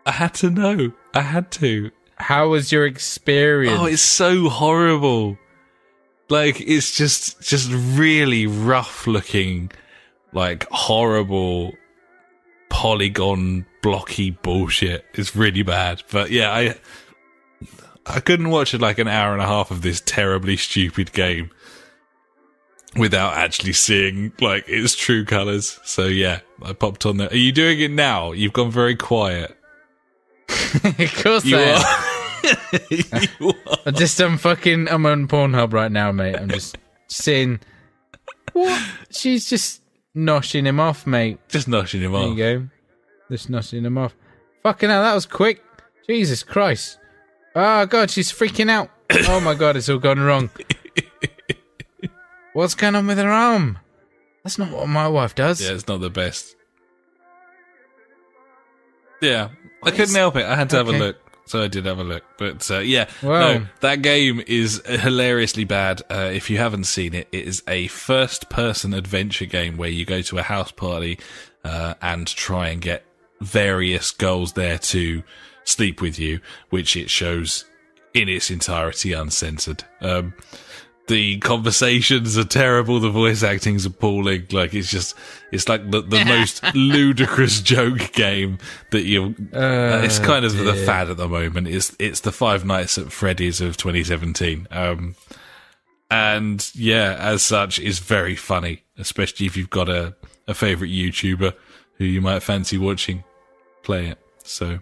[0.06, 0.92] I had to know.
[1.14, 1.92] I had to.
[2.18, 3.80] How was your experience?
[3.80, 5.38] Oh, it's so horrible.
[6.30, 9.72] Like it's just just really rough looking,
[10.34, 11.74] like horrible
[12.70, 15.06] polygon blocky bullshit.
[15.14, 16.04] It's really bad.
[16.12, 16.76] But yeah, I
[18.06, 21.52] I couldn't watch it like an hour and a half of this terribly stupid game
[22.96, 25.80] without actually seeing like its true colors.
[25.84, 27.30] So yeah, I popped on there.
[27.30, 28.32] Are you doing it now?
[28.32, 29.57] You've gone very quiet.
[30.84, 31.82] of course You I am.
[31.82, 32.80] are.
[32.90, 33.78] you are.
[33.86, 36.36] I'm just I'm fucking I'm on Pornhub right now, mate.
[36.36, 37.60] I'm just seeing
[38.54, 39.82] what she's just
[40.16, 41.40] noshing him off, mate.
[41.50, 42.30] Just notching him There off.
[42.30, 42.68] you go.
[43.32, 44.16] Just noshing him off.
[44.64, 45.64] Fucking hell, that was quick.
[46.08, 46.98] Jesus Christ.
[47.56, 48.90] Oh god, she's freaking out.
[49.30, 50.50] Oh my god, it's all gone wrong.
[52.54, 53.80] What's going on with her arm?
[54.44, 55.62] That's not what my wife does.
[55.62, 56.56] Yeah, it's not the best.
[59.22, 59.50] Yeah,
[59.84, 60.46] I couldn't help it.
[60.46, 62.24] I had to have a look, so I did have a look.
[62.38, 63.40] But uh, yeah, Wow.
[63.40, 66.02] no, that game is hilariously bad.
[66.10, 70.22] Uh, if you haven't seen it, it is a first-person adventure game where you go
[70.24, 71.20] to a house party
[71.64, 73.06] uh, and try and get
[73.42, 75.24] various girls there to
[75.64, 76.40] sleep with you,
[76.70, 77.66] which it shows
[78.14, 79.84] in its entirety uncensored.
[80.02, 80.34] Um,
[81.08, 83.00] the conversations are terrible.
[83.00, 84.48] The voice acting's appalling.
[84.52, 85.16] Like it's just,
[85.52, 88.60] it's like the, the most ludicrous joke game
[88.92, 89.36] that you.
[89.54, 91.68] Uh, it's kind of the fad at the moment.
[91.68, 94.68] It's it's the Five Nights at Freddy's of 2017.
[94.72, 95.16] Um,
[96.10, 100.16] and yeah, as such, is very funny, especially if you've got a
[100.48, 101.54] a favorite YouTuber
[101.98, 103.24] who you might fancy watching
[103.84, 104.20] play it.
[104.44, 104.80] So,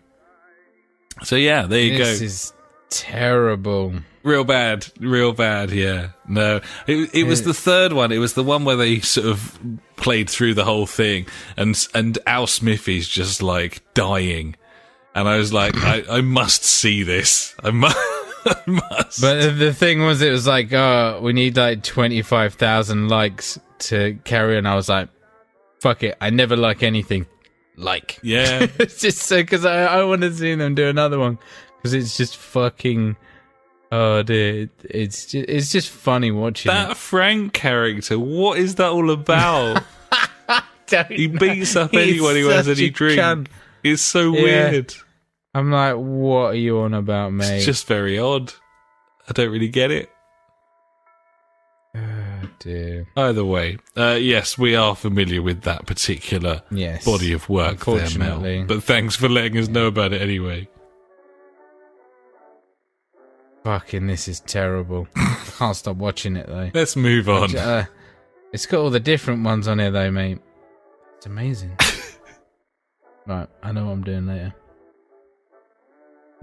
[1.24, 2.26] so yeah, there you this go.
[2.26, 2.54] is
[3.02, 3.94] terrible.
[4.24, 5.72] Real bad, real bad.
[5.72, 8.12] Yeah, no, it it was the third one.
[8.12, 9.60] It was the one where they sort of
[9.98, 14.56] played through the whole thing, and and Al Smithy's just like dying,
[15.14, 17.56] and I was like, I, I must see this.
[17.64, 17.98] I must.
[18.46, 19.22] I must.
[19.22, 24.58] But the thing was, it was like, oh, we need like 25,000 likes to carry
[24.58, 25.10] and I was like,
[25.80, 26.16] fuck it.
[26.22, 27.26] I never like anything.
[27.78, 28.20] Like.
[28.24, 31.40] yeah, it's just so, because I, I want to see them do another one.
[31.86, 33.16] Because it's just fucking.
[33.92, 34.70] Oh, dear.
[34.86, 36.98] It's just, it's just funny watching that it.
[36.98, 38.18] Frank character.
[38.18, 39.84] What is that all about?
[41.10, 43.20] He beats up anyone who has any drink.
[43.20, 43.48] cunt.
[43.84, 44.70] It's so Yeah.
[44.72, 44.96] weird.
[45.54, 47.56] I'm like, what are you on about, mate?
[47.58, 48.54] It's just very odd.
[49.28, 50.10] I don't really get it.
[51.96, 53.08] Oh, dear.
[53.18, 57.06] Either way, uh, yes, we are familiar with that particular Yes.
[57.06, 58.66] body of work there, Mel.
[58.66, 60.68] But thanks for letting us know about it anyway.
[63.66, 65.08] Fucking, this is terrible.
[65.58, 66.70] Can't stop watching it, though.
[66.76, 67.56] Let's move on.
[67.56, 67.86] Uh,
[68.54, 70.38] it's got all the different ones on here, though, mate.
[71.18, 71.76] It's amazing.
[73.26, 74.54] right, I know what I'm doing later.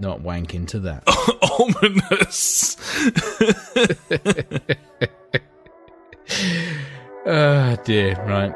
[0.01, 1.03] Not wanking to that.
[1.59, 2.75] Ominous.
[7.25, 8.15] oh dear.
[8.25, 8.53] Right.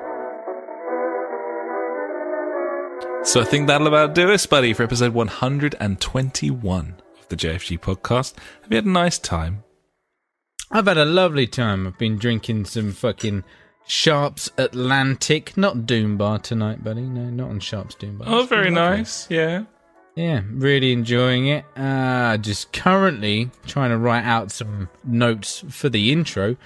[3.26, 8.36] so I think that'll about do us, buddy, for episode 121 of the JFG podcast.
[8.64, 9.64] Have you had a nice time?
[10.72, 11.88] I've had a lovely time.
[11.88, 13.44] I've been drinking some fucking
[13.86, 17.02] Sharps Atlantic, not Doom Bar tonight, buddy.
[17.02, 18.28] No, not on Sharps Doom Bar.
[18.30, 19.30] Oh, It's very nice.
[19.30, 19.64] Yeah.
[20.16, 21.64] Yeah, really enjoying it.
[21.78, 26.58] Uh, just currently trying to write out some notes for the intro.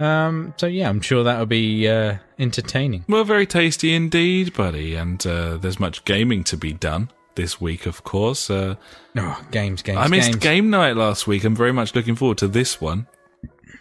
[0.00, 3.04] Um, so yeah, I'm sure that'll be uh, entertaining.
[3.08, 4.96] Well, very tasty indeed, buddy.
[4.96, 7.10] And uh, there's much gaming to be done
[7.40, 8.50] this week, of course.
[8.50, 8.74] Uh,
[9.16, 10.42] Oh, games, games, I missed games.
[10.42, 11.42] game night last week.
[11.44, 13.06] I'm very much looking forward to this one.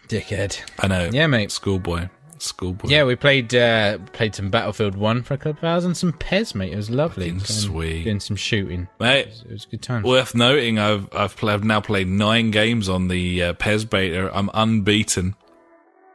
[0.07, 0.59] Dickhead.
[0.79, 1.09] I know.
[1.11, 1.51] Yeah, mate.
[1.51, 2.09] Schoolboy.
[2.39, 2.87] Schoolboy.
[2.89, 6.13] Yeah, we played uh, played some Battlefield One for a couple of hours and some
[6.13, 6.71] PES, mate.
[6.73, 7.29] It was lovely.
[7.31, 8.03] Fucking sweet.
[8.05, 8.87] Doing some shooting.
[8.99, 10.03] Mate, It was a good time.
[10.03, 14.31] worth noting, I've I've, pl- I've now played nine games on the uh, PES beta.
[14.33, 15.35] I'm unbeaten.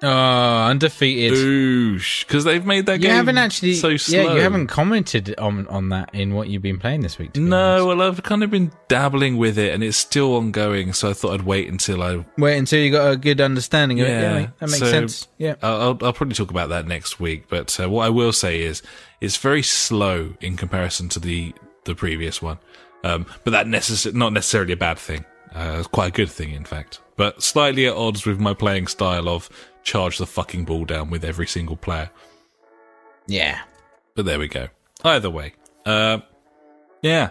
[0.03, 1.33] Oh, undefeated.
[1.33, 3.75] Oosh, because they've made that you game haven't actually.
[3.75, 4.21] so slow.
[4.23, 7.37] Yeah, you haven't commented on on that in what you've been playing this week.
[7.37, 7.87] No, honest.
[7.87, 10.93] well, I've kind of been dabbling with it, and it's still ongoing.
[10.93, 12.25] So I thought I'd wait until I.
[12.37, 14.11] Wait until you got a good understanding of it.
[14.11, 15.29] Yeah, that makes so sense.
[15.39, 15.55] Yeah.
[15.63, 17.49] I'll, I'll, I'll probably talk about that next week.
[17.49, 18.83] But uh, what I will say is,
[19.21, 21.55] it's very slow in comparison to the
[21.85, 22.59] the previous one.
[23.05, 25.25] Um, but that necess- not necessarily a bad thing.
[25.55, 27.01] Uh, it's quite a good thing, in fact.
[27.17, 29.49] But slightly at odds with my playing style of
[29.85, 32.11] charge the fucking ball down with every single player.
[33.27, 33.61] Yeah.
[34.15, 34.69] But there we go.
[35.05, 35.55] Either way,
[35.87, 36.19] uh,
[37.03, 37.31] yeah,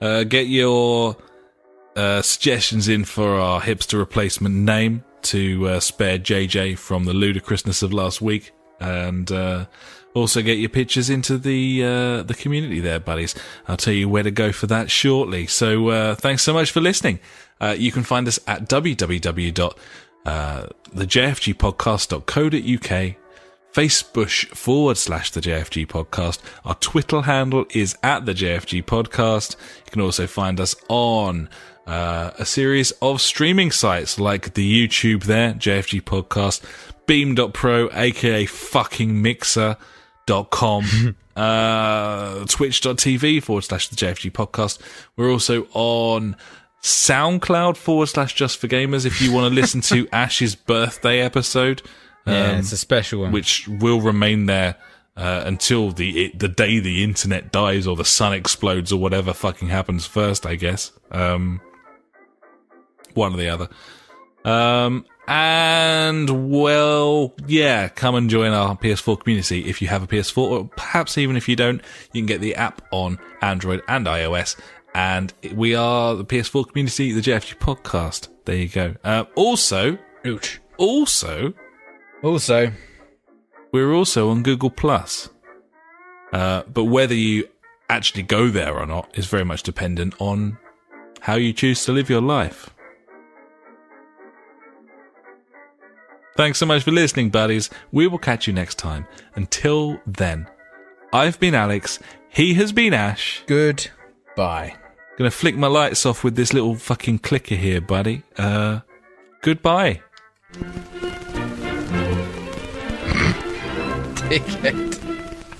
[0.00, 1.16] uh, get your
[1.94, 7.82] uh, suggestions in for our hipster replacement name to uh, spare JJ from the ludicrousness
[7.82, 9.66] of last week, and uh,
[10.14, 13.34] also get your pictures into the uh, the community there, buddies.
[13.68, 15.46] I'll tell you where to go for that shortly.
[15.46, 17.20] So uh, thanks so much for listening.
[17.60, 19.78] Uh, you can find us at www.
[20.24, 23.16] Uh, thejfgpodcast.co.uk
[23.72, 26.38] Facebook forward slash the JFG podcast.
[26.64, 29.56] Our Twitter handle is at the JFG podcast.
[29.86, 31.48] You can also find us on
[31.86, 36.62] uh, a series of streaming sites like the YouTube there, JFG podcast,
[37.06, 44.78] beam.pro, aka fucking mixer.com, uh, twitch.tv forward slash the JFG podcast.
[45.16, 46.36] We're also on
[46.82, 51.82] SoundCloud forward slash just for gamers if you want to listen to Ash's birthday episode.
[52.26, 53.32] Yeah, Um, it's a special one.
[53.32, 54.76] which will remain there
[55.16, 59.68] uh, until the the day the internet dies or the sun explodes or whatever fucking
[59.68, 60.92] happens first, I guess.
[61.10, 61.60] Um,
[63.14, 63.68] one or the other.
[64.44, 70.38] Um, and well, yeah, come and join our PS4 community if you have a PS4,
[70.38, 71.80] or perhaps even if you don't,
[72.12, 74.56] you can get the app on Android and iOS.
[74.94, 78.28] And we are the PS4 community, the JFG podcast.
[78.44, 78.94] There you go.
[79.02, 80.60] Uh, also, Ouch.
[80.76, 81.54] also,
[82.22, 82.72] Also,
[83.72, 85.30] we're also on Google Plus.
[86.32, 87.48] Uh, but whether you
[87.88, 90.58] actually go there or not is very much dependent on
[91.20, 92.70] how you choose to live your life.
[96.36, 97.68] Thanks so much for listening, buddies.
[97.92, 99.06] We will catch you next time.
[99.34, 100.48] Until then,
[101.12, 101.98] I've been Alex.
[102.30, 103.42] He has been Ash.
[103.46, 104.76] goodbye.
[105.22, 108.24] Gonna flick my lights off with this little fucking clicker here, buddy.
[108.36, 108.80] Uh,
[109.40, 110.00] goodbye.
[114.26, 114.98] Dickhead.